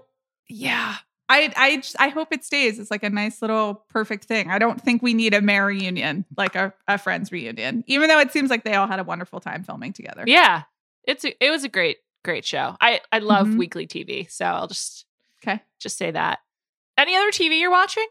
yeah, 0.47 0.97
I 1.29 1.51
I 1.55 1.77
just, 1.77 1.95
I 1.99 2.09
hope 2.09 2.29
it 2.31 2.43
stays. 2.43 2.79
It's 2.79 2.91
like 2.91 3.03
a 3.03 3.09
nice 3.09 3.41
little 3.41 3.85
perfect 3.89 4.25
thing. 4.25 4.51
I 4.51 4.59
don't 4.59 4.79
think 4.81 5.01
we 5.01 5.13
need 5.13 5.33
a 5.33 5.41
Mare 5.41 5.65
reunion, 5.67 6.25
like 6.37 6.55
a, 6.55 6.73
a 6.87 6.97
friends 6.97 7.31
reunion, 7.31 7.83
even 7.87 8.09
though 8.09 8.19
it 8.19 8.31
seems 8.31 8.49
like 8.49 8.63
they 8.63 8.73
all 8.75 8.87
had 8.87 8.99
a 8.99 9.03
wonderful 9.03 9.39
time 9.39 9.63
filming 9.63 9.93
together. 9.93 10.23
Yeah. 10.27 10.63
It's 11.05 11.23
a, 11.25 11.33
it 11.45 11.49
was 11.49 11.63
a 11.63 11.69
great 11.69 11.97
great 12.23 12.45
show. 12.45 12.75
I 12.79 13.01
I 13.11 13.19
love 13.19 13.47
Mhm. 13.47 13.57
weekly 13.57 13.87
TV, 13.87 14.29
so 14.31 14.45
I'll 14.45 14.67
just 14.67 15.05
Okay. 15.45 15.61
just 15.79 15.97
say 15.97 16.11
that. 16.11 16.39
Any 16.97 17.15
other 17.15 17.31
TV 17.31 17.59
you're 17.59 17.71
watching? 17.71 18.05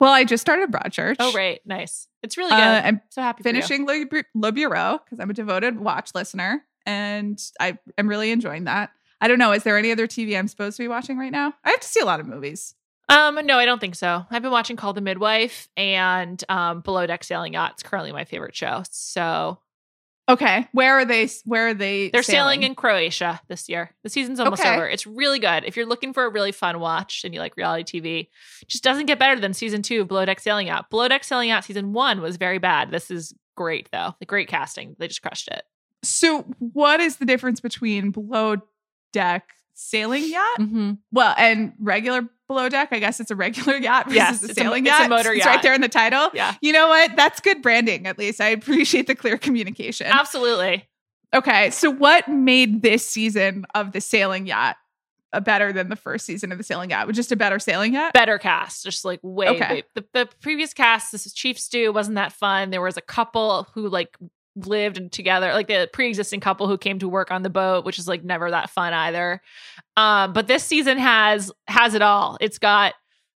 Well, 0.00 0.12
I 0.12 0.24
just 0.24 0.40
started 0.40 0.70
Broadchurch. 0.70 1.16
Oh, 1.18 1.32
right, 1.32 1.60
nice. 1.66 2.06
It's 2.22 2.36
really 2.36 2.52
Uh, 2.52 2.56
good. 2.56 2.84
I'm 2.86 3.00
so 3.10 3.20
happy 3.22 3.42
for 3.42 3.48
you. 3.48 3.54
finishing 3.54 3.84
Le, 3.86 4.04
Le 4.34 4.52
Bureau 4.52 5.00
because 5.04 5.18
I'm 5.20 5.30
a 5.30 5.34
devoted 5.34 5.78
watch 5.80 6.10
listener 6.14 6.64
and 6.86 7.40
I 7.60 7.78
am 7.96 8.06
really 8.08 8.30
enjoying 8.30 8.64
that. 8.64 8.90
I 9.20 9.28
don't 9.28 9.38
know. 9.38 9.52
Is 9.52 9.62
there 9.64 9.76
any 9.78 9.90
other 9.92 10.06
TV 10.06 10.38
I'm 10.38 10.48
supposed 10.48 10.76
to 10.76 10.82
be 10.82 10.88
watching 10.88 11.18
right 11.18 11.32
now? 11.32 11.52
I 11.64 11.70
have 11.70 11.80
to 11.80 11.88
see 11.88 12.00
a 12.00 12.04
lot 12.04 12.20
of 12.20 12.26
movies. 12.26 12.74
Um, 13.08 13.38
no, 13.46 13.56
I 13.58 13.64
don't 13.64 13.80
think 13.80 13.94
so. 13.94 14.24
I've 14.30 14.42
been 14.42 14.50
watching 14.50 14.76
Call 14.76 14.92
the 14.92 15.00
Midwife 15.00 15.68
and 15.76 16.42
um 16.48 16.80
Below 16.82 17.06
Deck 17.06 17.24
Sailing 17.24 17.54
Yacht. 17.54 17.72
It's 17.72 17.82
currently 17.82 18.12
my 18.12 18.24
favorite 18.24 18.54
show. 18.54 18.82
So 18.90 19.58
Okay, 20.30 20.68
where 20.72 20.92
are 20.98 21.06
they? 21.06 21.26
Where 21.46 21.68
are 21.68 21.74
they? 21.74 22.10
They're 22.10 22.22
sailing 22.22 22.62
in 22.62 22.74
Croatia 22.74 23.40
this 23.48 23.66
year. 23.66 23.94
The 24.02 24.10
season's 24.10 24.38
almost 24.38 24.60
Okay. 24.60 24.74
over. 24.74 24.86
It's 24.86 25.06
really 25.06 25.38
good. 25.38 25.64
If 25.64 25.74
you're 25.74 25.86
looking 25.86 26.12
for 26.12 26.26
a 26.26 26.28
really 26.28 26.52
fun 26.52 26.80
watch 26.80 27.22
and 27.24 27.32
you 27.32 27.40
like 27.40 27.56
reality 27.56 27.98
TV, 28.00 28.28
just 28.66 28.84
doesn't 28.84 29.06
get 29.06 29.18
better 29.18 29.40
than 29.40 29.54
season 29.54 29.80
two 29.80 30.02
of 30.02 30.08
Below 30.08 30.26
Deck 30.26 30.40
Sailing 30.40 30.66
Yacht. 30.66 30.90
Below 30.90 31.08
Deck 31.08 31.24
Sailing 31.24 31.48
Yacht 31.48 31.64
season 31.64 31.94
one 31.94 32.20
was 32.20 32.36
very 32.36 32.58
bad. 32.58 32.90
This 32.90 33.10
is 33.10 33.32
great 33.56 33.88
though. 33.90 34.14
The 34.20 34.26
great 34.26 34.48
casting. 34.48 34.96
They 34.98 35.08
just 35.08 35.22
crushed 35.22 35.48
it. 35.48 35.62
So, 36.02 36.42
what 36.58 37.00
is 37.00 37.16
the 37.16 37.24
difference 37.24 37.60
between 37.60 38.10
below 38.10 38.56
deck 39.12 39.50
sailing 39.74 40.24
yacht? 40.30 40.58
Mm-hmm. 40.60 40.92
Well, 41.12 41.34
and 41.38 41.72
regular 41.80 42.28
below 42.48 42.68
deck. 42.68 42.88
I 42.92 42.98
guess 42.98 43.20
it's 43.20 43.30
a 43.30 43.36
regular 43.36 43.76
yacht 43.80 44.06
versus 44.06 44.16
Yes, 44.16 44.42
a 44.42 44.44
it's 44.46 44.52
a- 44.58 44.60
sailing 44.62 44.86
it's 44.86 44.98
a 44.98 45.08
yacht. 45.08 45.26
It's 45.26 45.46
right 45.46 45.62
there 45.62 45.74
in 45.74 45.80
the 45.80 45.88
title. 45.88 46.30
Yeah, 46.34 46.54
You 46.62 46.72
know 46.72 46.88
what? 46.88 47.14
That's 47.16 47.40
good 47.40 47.62
branding. 47.62 48.06
At 48.06 48.18
least 48.18 48.40
I 48.40 48.48
appreciate 48.48 49.06
the 49.06 49.14
clear 49.14 49.36
communication. 49.38 50.06
absolutely. 50.08 50.88
Okay, 51.34 51.68
so 51.70 51.90
what 51.90 52.26
made 52.28 52.80
this 52.82 53.06
season 53.06 53.66
of 53.74 53.92
the 53.92 54.00
sailing 54.00 54.46
yacht 54.46 54.76
uh, 55.34 55.40
better 55.40 55.74
than 55.74 55.90
the 55.90 55.96
first 55.96 56.24
season 56.24 56.50
of 56.52 56.56
the 56.56 56.64
sailing 56.64 56.88
yacht? 56.88 57.06
Was 57.06 57.16
just 57.16 57.30
a 57.32 57.36
better 57.36 57.58
sailing 57.58 57.92
yacht? 57.92 58.14
Better 58.14 58.38
cast, 58.38 58.82
just 58.82 59.04
like 59.04 59.20
way. 59.22 59.48
Okay. 59.48 59.74
way- 59.74 59.82
the, 59.94 60.04
the 60.14 60.28
previous 60.40 60.72
cast, 60.72 61.12
this 61.12 61.26
is 61.26 61.34
Chief 61.34 61.58
Stew, 61.58 61.92
wasn't 61.92 62.14
that 62.14 62.32
fun. 62.32 62.70
There 62.70 62.80
was 62.80 62.96
a 62.96 63.02
couple 63.02 63.64
who 63.74 63.88
like 63.90 64.16
lived 64.66 64.96
and 64.98 65.10
together, 65.12 65.52
like 65.52 65.66
the 65.68 65.88
pre-existing 65.92 66.40
couple 66.40 66.66
who 66.68 66.78
came 66.78 66.98
to 66.98 67.08
work 67.08 67.30
on 67.30 67.42
the 67.42 67.50
boat, 67.50 67.84
which 67.84 67.98
is 67.98 68.08
like 68.08 68.24
never 68.24 68.50
that 68.50 68.70
fun 68.70 68.92
either. 68.92 69.40
Um, 69.96 70.32
but 70.32 70.46
this 70.46 70.64
season 70.64 70.98
has 70.98 71.50
has 71.66 71.94
it 71.94 72.02
all. 72.02 72.36
It's 72.40 72.58
got 72.58 72.94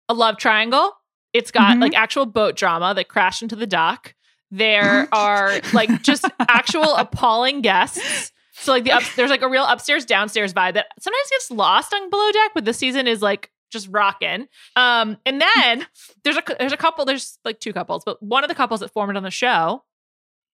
a 0.08 0.14
love 0.14 0.36
triangle. 0.38 0.92
It's 1.32 1.50
got 1.50 1.76
Mhm. 1.76 1.82
like 1.82 1.94
actual 1.94 2.26
boat 2.26 2.56
drama 2.56 2.94
that 2.94 3.08
crashed 3.08 3.42
into 3.42 3.56
the 3.56 3.66
dock. 3.66 4.14
There 4.50 5.08
are 5.12 5.60
like 5.74 6.02
just 6.02 6.24
actual 6.40 6.94
appalling 6.96 7.60
guests. 7.60 8.32
So 8.52 8.72
like 8.72 8.84
the 8.84 8.92
up, 8.92 9.02
there's 9.14 9.30
like 9.30 9.42
a 9.42 9.48
real 9.48 9.64
upstairs 9.64 10.04
downstairs 10.04 10.52
vibe 10.54 10.74
that 10.74 10.86
sometimes 10.98 11.30
gets 11.30 11.50
lost 11.50 11.92
on 11.94 12.08
below 12.10 12.32
deck, 12.32 12.52
but 12.54 12.64
this 12.64 12.78
season 12.78 13.06
is 13.06 13.20
like 13.22 13.50
just 13.70 13.86
rocking. 13.90 14.48
Um, 14.76 15.18
and 15.26 15.40
then 15.42 15.86
there's 16.24 16.38
a 16.38 16.42
there's 16.58 16.72
a 16.72 16.76
couple 16.78 17.04
there's 17.04 17.38
like 17.44 17.60
two 17.60 17.74
couples, 17.74 18.02
but 18.04 18.20
one 18.22 18.42
of 18.42 18.48
the 18.48 18.54
couples 18.54 18.80
that 18.80 18.90
formed 18.90 19.16
on 19.16 19.22
the 19.22 19.30
show, 19.30 19.84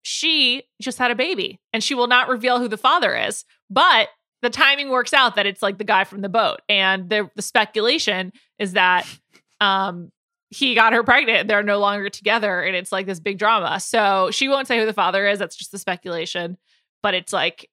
she 0.03 0.63
just 0.81 0.99
had 0.99 1.11
a 1.11 1.15
baby, 1.15 1.61
and 1.73 1.83
she 1.83 1.95
will 1.95 2.07
not 2.07 2.29
reveal 2.29 2.59
who 2.59 2.69
the 2.69 2.77
father 2.77 3.17
is, 3.17 3.45
but 3.69 4.09
the 4.43 4.51
timing 4.51 4.89
works 4.89 5.13
out 5.13 5.37
that 5.37 5.47
it's 5.47 5.63
like 5.63 5.79
the 5.79 5.85
guy 5.85 6.05
from 6.05 6.21
the 6.23 6.29
boat, 6.29 6.61
and 6.69 7.09
the 7.09 7.31
the 7.37 7.43
speculation 7.43 8.33
is 8.59 8.73
that 8.73 9.07
um 9.61 10.11
he 10.51 10.75
got 10.75 10.93
her 10.93 11.05
pregnant. 11.05 11.47
They're 11.47 11.63
no 11.63 11.79
longer 11.79 12.09
together, 12.09 12.61
and 12.61 12.75
it's 12.75 12.91
like 12.91 13.07
this 13.07 13.21
big 13.21 13.39
drama. 13.39 13.79
So 13.79 14.31
she 14.33 14.49
won't 14.49 14.67
say 14.67 14.79
who 14.81 14.87
the 14.87 14.93
father 14.93 15.27
is. 15.27 15.39
That's 15.39 15.57
just 15.57 15.71
the 15.71 15.79
speculation. 15.79 16.59
But 17.03 17.15
it's 17.15 17.33
like 17.33 17.71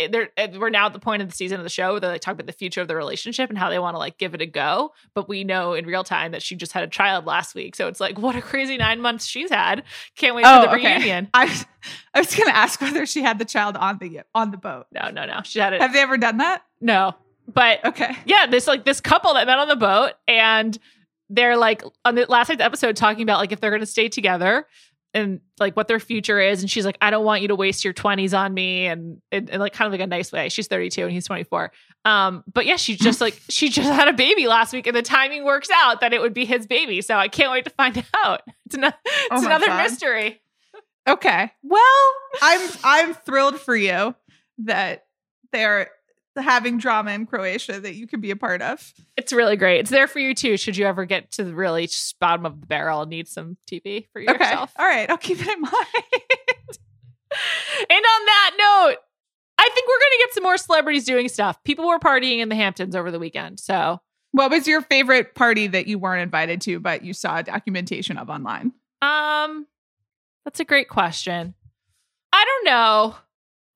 Eh, 0.00 0.08
they're 0.10 0.30
eh, 0.36 0.48
we're 0.58 0.70
now 0.70 0.86
at 0.86 0.92
the 0.92 0.98
point 0.98 1.22
of 1.22 1.28
the 1.28 1.34
season 1.36 1.58
of 1.58 1.62
the 1.64 1.68
show 1.70 1.92
where 1.92 2.00
they 2.00 2.08
like 2.08 2.20
talk 2.20 2.34
about 2.34 2.46
the 2.46 2.52
future 2.52 2.80
of 2.80 2.88
the 2.88 2.96
relationship 2.96 3.50
and 3.50 3.58
how 3.58 3.68
they 3.70 3.78
want 3.78 3.94
to 3.94 3.98
like 3.98 4.18
give 4.18 4.34
it 4.34 4.40
a 4.40 4.46
go. 4.46 4.92
But 5.14 5.28
we 5.28 5.44
know 5.44 5.74
in 5.74 5.84
real 5.86 6.02
time 6.04 6.32
that 6.32 6.42
she 6.42 6.56
just 6.56 6.72
had 6.72 6.82
a 6.82 6.88
child 6.88 7.26
last 7.26 7.54
week, 7.54 7.76
so 7.76 7.86
it's 7.88 8.00
like 8.00 8.18
what 8.18 8.34
a 8.34 8.42
crazy 8.42 8.76
nine 8.76 9.00
months 9.00 9.26
she's 9.26 9.50
had. 9.50 9.84
Can't 10.16 10.34
wait 10.34 10.44
Oh, 10.46 10.62
for 10.62 10.68
the 10.68 10.74
okay. 10.76 10.94
reunion. 10.96 11.28
I 11.34 11.44
was, 11.44 11.66
I 12.14 12.18
was 12.20 12.34
going 12.34 12.48
to 12.48 12.56
ask 12.56 12.80
whether 12.80 13.04
she 13.06 13.22
had 13.22 13.38
the 13.38 13.44
child 13.44 13.76
on 13.76 13.98
the 13.98 14.22
on 14.34 14.50
the 14.50 14.56
boat. 14.56 14.86
No, 14.92 15.10
no, 15.10 15.26
no. 15.26 15.40
She 15.44 15.58
had 15.58 15.72
it. 15.74 15.80
Have 15.80 15.92
they 15.92 16.00
ever 16.00 16.16
done 16.16 16.38
that? 16.38 16.62
no, 16.80 17.14
but 17.52 17.84
Okay. 17.84 18.16
yeah, 18.24 18.46
this 18.46 18.66
like 18.66 18.84
this 18.84 19.00
couple 19.00 19.34
that 19.34 19.46
met 19.46 19.58
on 19.58 19.68
the 19.68 19.76
boat 19.76 20.12
and 20.28 20.78
they're 21.28 21.56
like 21.56 21.82
on 22.04 22.14
the 22.14 22.26
last 22.28 22.48
night's 22.48 22.60
episode 22.62 22.96
talking 22.96 23.22
about 23.22 23.38
like 23.38 23.52
if 23.52 23.60
they're 23.60 23.70
gonna 23.70 23.86
stay 23.86 24.08
together 24.08 24.66
and 25.12 25.40
like 25.58 25.76
what 25.76 25.88
their 25.88 25.98
future 26.00 26.40
is. 26.40 26.60
And 26.60 26.70
she's 26.70 26.84
like, 26.86 26.96
I 27.00 27.10
don't 27.10 27.24
want 27.24 27.42
you 27.42 27.48
to 27.48 27.56
waste 27.56 27.84
your 27.84 27.92
20s 27.94 28.36
on 28.38 28.54
me 28.54 28.86
and 28.86 29.20
in, 29.32 29.46
like 29.58 29.72
kind 29.72 29.86
of 29.86 29.92
like 29.92 30.00
a 30.00 30.06
nice 30.06 30.30
way. 30.32 30.48
She's 30.48 30.66
32 30.68 31.02
and 31.02 31.12
he's 31.12 31.26
24. 31.26 31.72
Um, 32.04 32.44
but 32.52 32.64
yeah, 32.66 32.76
she 32.76 32.96
just 32.96 33.20
like 33.20 33.40
she 33.48 33.68
just 33.68 33.88
had 33.90 34.08
a 34.08 34.12
baby 34.12 34.46
last 34.46 34.72
week 34.72 34.86
and 34.86 34.96
the 34.96 35.02
timing 35.02 35.44
works 35.44 35.68
out 35.74 36.00
that 36.00 36.12
it 36.12 36.20
would 36.20 36.32
be 36.34 36.44
his 36.44 36.66
baby. 36.66 37.00
So 37.02 37.16
I 37.16 37.28
can't 37.28 37.50
wait 37.52 37.64
to 37.64 37.70
find 37.70 38.04
out. 38.24 38.42
It's, 38.66 38.74
ano- 38.76 38.92
it's 39.04 39.28
Oh 39.30 39.44
another 39.46 39.66
God. 39.66 39.82
mystery. 39.82 40.40
Okay. 41.08 41.50
Well, 41.62 42.12
I'm 42.42 42.70
I'm 42.84 43.14
thrilled 43.14 43.60
for 43.60 43.74
you 43.76 44.14
that 44.64 45.04
they're 45.52 45.90
having 46.36 46.78
drama 46.78 47.12
in 47.12 47.26
Croatia 47.26 47.80
that 47.80 47.94
you 47.94 48.06
can 48.06 48.20
be 48.20 48.30
a 48.30 48.36
part 48.36 48.62
of. 48.62 48.92
It's 49.16 49.32
really 49.32 49.56
great. 49.56 49.80
It's 49.80 49.90
there 49.90 50.06
for 50.06 50.18
you 50.18 50.34
too. 50.34 50.56
Should 50.56 50.76
you 50.76 50.86
ever 50.86 51.04
get 51.04 51.32
to 51.32 51.44
the 51.44 51.54
really 51.54 51.88
bottom 52.20 52.46
of 52.46 52.60
the 52.60 52.66
barrel 52.66 53.02
and 53.02 53.10
need 53.10 53.28
some 53.28 53.56
TV 53.70 54.06
for 54.12 54.20
yourself? 54.20 54.72
Okay. 54.76 54.82
All 54.82 54.88
right. 54.88 55.10
I'll 55.10 55.18
keep 55.18 55.40
it 55.40 55.48
in 55.48 55.60
mind. 55.60 55.74
And 57.88 58.04
on 58.04 58.26
that 58.26 58.50
note, 58.58 58.96
I 59.58 59.68
think 59.74 59.88
we're 59.88 59.98
going 59.98 60.12
to 60.12 60.24
get 60.24 60.34
some 60.34 60.42
more 60.42 60.56
celebrities 60.56 61.04
doing 61.04 61.28
stuff. 61.28 61.62
People 61.64 61.86
were 61.86 61.98
partying 61.98 62.38
in 62.38 62.48
the 62.48 62.54
Hamptons 62.54 62.96
over 62.96 63.10
the 63.10 63.18
weekend. 63.18 63.60
So, 63.60 64.00
what 64.32 64.50
was 64.50 64.66
your 64.66 64.80
favorite 64.80 65.34
party 65.34 65.66
that 65.66 65.86
you 65.86 65.98
weren't 65.98 66.22
invited 66.22 66.60
to, 66.62 66.80
but 66.80 67.04
you 67.04 67.12
saw 67.12 67.42
documentation 67.42 68.16
of 68.16 68.30
online? 68.30 68.72
um, 69.02 69.66
that's 70.44 70.60
a 70.60 70.64
great 70.64 70.88
question. 70.88 71.54
I 72.32 72.44
don't 72.44 72.72
know. 72.72 73.16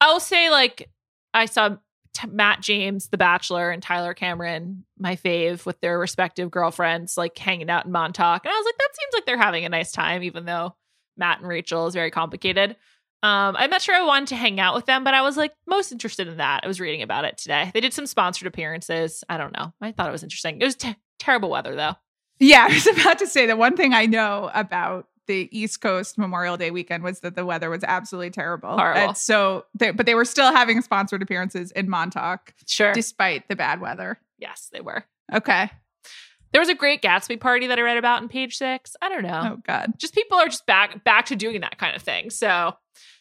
I'll 0.00 0.20
say 0.20 0.50
like 0.50 0.90
I 1.32 1.46
saw 1.46 1.76
T- 2.14 2.28
Matt 2.28 2.60
James, 2.60 3.08
The 3.08 3.18
Bachelor, 3.18 3.70
and 3.70 3.82
Tyler 3.82 4.14
Cameron, 4.14 4.84
my 4.98 5.16
fave, 5.16 5.66
with 5.66 5.80
their 5.80 5.98
respective 5.98 6.50
girlfriends, 6.50 7.16
like 7.16 7.36
hanging 7.36 7.70
out 7.70 7.86
in 7.86 7.92
Montauk, 7.92 8.44
and 8.44 8.52
I 8.52 8.56
was 8.56 8.64
like, 8.64 8.78
that 8.78 8.96
seems 8.96 9.12
like 9.14 9.26
they're 9.26 9.36
having 9.36 9.64
a 9.64 9.68
nice 9.68 9.92
time, 9.92 10.22
even 10.22 10.44
though 10.44 10.74
Matt 11.16 11.40
and 11.40 11.48
Rachel 11.48 11.86
is 11.86 11.94
very 11.94 12.10
complicated. 12.10 12.76
Um, 13.22 13.56
I'm 13.56 13.70
not 13.70 13.80
sure 13.80 13.94
I 13.94 14.04
wanted 14.04 14.28
to 14.28 14.36
hang 14.36 14.60
out 14.60 14.74
with 14.74 14.84
them, 14.84 15.02
but 15.02 15.14
I 15.14 15.22
was 15.22 15.38
like 15.38 15.54
most 15.66 15.92
interested 15.92 16.28
in 16.28 16.36
that. 16.36 16.60
I 16.62 16.66
was 16.66 16.78
reading 16.78 17.00
about 17.00 17.24
it 17.24 17.38
today. 17.38 17.70
They 17.72 17.80
did 17.80 17.94
some 17.94 18.06
sponsored 18.06 18.46
appearances. 18.46 19.24
I 19.30 19.38
don't 19.38 19.56
know. 19.56 19.72
I 19.80 19.92
thought 19.92 20.08
it 20.08 20.12
was 20.12 20.22
interesting. 20.22 20.60
It 20.60 20.64
was 20.64 20.74
te- 20.74 20.96
terrible 21.18 21.48
weather 21.48 21.74
though. 21.74 21.94
Yeah, 22.38 22.66
I 22.70 22.74
was 22.74 22.86
about 22.86 23.18
to 23.20 23.26
say 23.26 23.46
the 23.46 23.56
one 23.56 23.76
thing 23.76 23.94
I 23.94 24.04
know 24.04 24.50
about 24.52 25.08
the 25.26 25.48
East 25.56 25.80
Coast 25.80 26.18
Memorial 26.18 26.56
Day 26.56 26.70
weekend 26.70 27.02
was 27.04 27.20
that 27.20 27.34
the 27.34 27.44
weather 27.46 27.70
was 27.70 27.82
absolutely 27.84 28.30
terrible. 28.30 28.70
Horrible. 28.76 29.00
And 29.00 29.16
so, 29.16 29.64
they, 29.74 29.90
but 29.90 30.06
they 30.06 30.14
were 30.14 30.24
still 30.24 30.52
having 30.52 30.80
sponsored 30.82 31.22
appearances 31.22 31.70
in 31.72 31.88
Montauk 31.88 32.52
Sure. 32.66 32.92
despite 32.92 33.48
the 33.48 33.56
bad 33.56 33.80
weather. 33.80 34.18
yes, 34.38 34.68
they 34.72 34.80
were. 34.80 35.04
Okay. 35.32 35.70
There 36.54 36.60
was 36.60 36.68
a 36.70 36.74
great 36.74 37.02
Gatsby 37.02 37.40
party 37.40 37.66
that 37.66 37.78
I 37.78 37.82
read 37.82 37.96
about 37.98 38.22
in 38.22 38.28
page 38.28 38.56
six. 38.56 38.96
I 39.02 39.08
don't 39.10 39.24
know. 39.24 39.56
Oh 39.56 39.62
God. 39.66 39.92
Just 39.98 40.14
people 40.14 40.38
are 40.38 40.46
just 40.46 40.64
back 40.66 41.04
back 41.04 41.26
to 41.26 41.36
doing 41.36 41.60
that 41.60 41.76
kind 41.78 41.94
of 41.94 42.00
thing. 42.00 42.30
So 42.30 42.74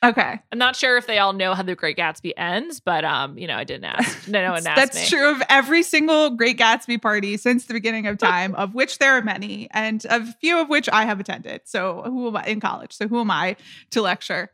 Okay. 0.03 0.39
I'm 0.51 0.57
not 0.59 0.75
sure 0.75 0.97
if 0.97 1.07
they 1.07 1.17
all 1.17 1.34
know 1.34 1.53
how 1.55 1.63
the 1.63 1.75
Great 1.75 1.97
Gatsby 1.97 2.34
ends, 2.38 2.79
but 2.79 3.03
um, 3.05 3.38
you 3.38 3.47
know, 3.47 3.55
I 3.55 3.63
didn't 3.63 3.86
ask. 3.86 4.27
No, 4.27 4.41
no 4.45 4.51
one 4.51 4.67
asked 4.67 4.75
That's 4.75 4.95
me. 5.01 5.17
true 5.17 5.31
of 5.31 5.41
every 5.49 5.81
single 5.81 6.29
Great 6.31 6.59
Gatsby 6.59 7.01
party 7.01 7.38
since 7.38 7.65
the 7.65 7.73
beginning 7.73 8.05
of 8.05 8.17
time, 8.19 8.53
of 8.55 8.75
which 8.75 8.99
there 8.99 9.13
are 9.17 9.21
many, 9.21 9.67
and 9.71 10.05
a 10.09 10.25
few 10.34 10.59
of 10.61 10.69
which 10.69 10.88
I 10.91 11.05
have 11.05 11.19
attended. 11.19 11.61
So 11.65 12.03
who 12.05 12.27
am 12.27 12.38
I 12.38 12.43
in 12.45 12.59
college? 12.59 12.91
So 12.93 13.07
who 13.07 13.19
am 13.21 13.31
I 13.31 13.55
to 13.91 14.01
lecture? 14.01 14.51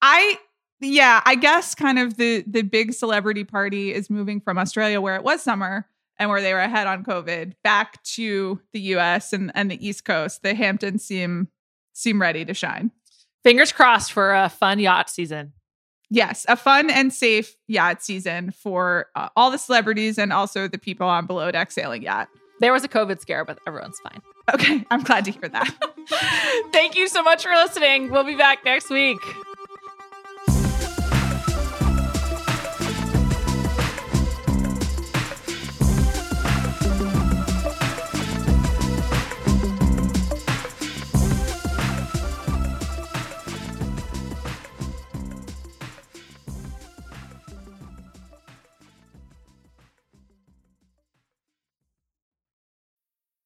I 0.00 0.38
yeah, 0.80 1.22
I 1.24 1.36
guess 1.36 1.74
kind 1.74 1.98
of 1.98 2.16
the 2.16 2.44
the 2.46 2.62
big 2.62 2.92
celebrity 2.92 3.44
party 3.44 3.92
is 3.94 4.10
moving 4.10 4.40
from 4.40 4.58
Australia 4.58 5.00
where 5.00 5.16
it 5.16 5.24
was 5.24 5.42
summer 5.42 5.86
and 6.18 6.30
where 6.30 6.40
they 6.40 6.52
were 6.52 6.60
ahead 6.60 6.86
on 6.86 7.04
COVID 7.04 7.54
back 7.64 8.02
to 8.04 8.60
the 8.72 8.80
US 8.96 9.32
and, 9.32 9.50
and 9.54 9.70
the 9.70 9.86
East 9.86 10.04
Coast. 10.04 10.42
The 10.42 10.54
Hamptons 10.54 11.04
seem 11.04 11.48
seem 11.92 12.20
ready 12.20 12.44
to 12.44 12.54
shine. 12.54 12.90
Fingers 13.42 13.72
crossed 13.72 14.12
for 14.12 14.34
a 14.34 14.48
fun 14.48 14.78
yacht 14.78 15.10
season. 15.10 15.52
Yes, 16.10 16.44
a 16.48 16.56
fun 16.56 16.90
and 16.90 17.12
safe 17.12 17.56
yacht 17.68 18.02
season 18.02 18.50
for 18.50 19.06
uh, 19.14 19.30
all 19.34 19.50
the 19.50 19.58
celebrities 19.58 20.18
and 20.18 20.32
also 20.32 20.68
the 20.68 20.78
people 20.78 21.06
on 21.06 21.26
below 21.26 21.50
deck 21.50 21.70
sailing 21.70 22.02
yacht. 22.02 22.28
There 22.60 22.72
was 22.72 22.84
a 22.84 22.88
COVID 22.88 23.20
scare, 23.20 23.44
but 23.44 23.58
everyone's 23.66 23.98
fine. 24.00 24.20
Okay, 24.54 24.84
I'm 24.90 25.02
glad 25.02 25.24
to 25.24 25.30
hear 25.30 25.48
that. 25.48 25.74
Thank 26.72 26.96
you 26.96 27.08
so 27.08 27.22
much 27.22 27.42
for 27.42 27.52
listening. 27.52 28.10
We'll 28.10 28.24
be 28.24 28.36
back 28.36 28.64
next 28.64 28.90
week. 28.90 29.18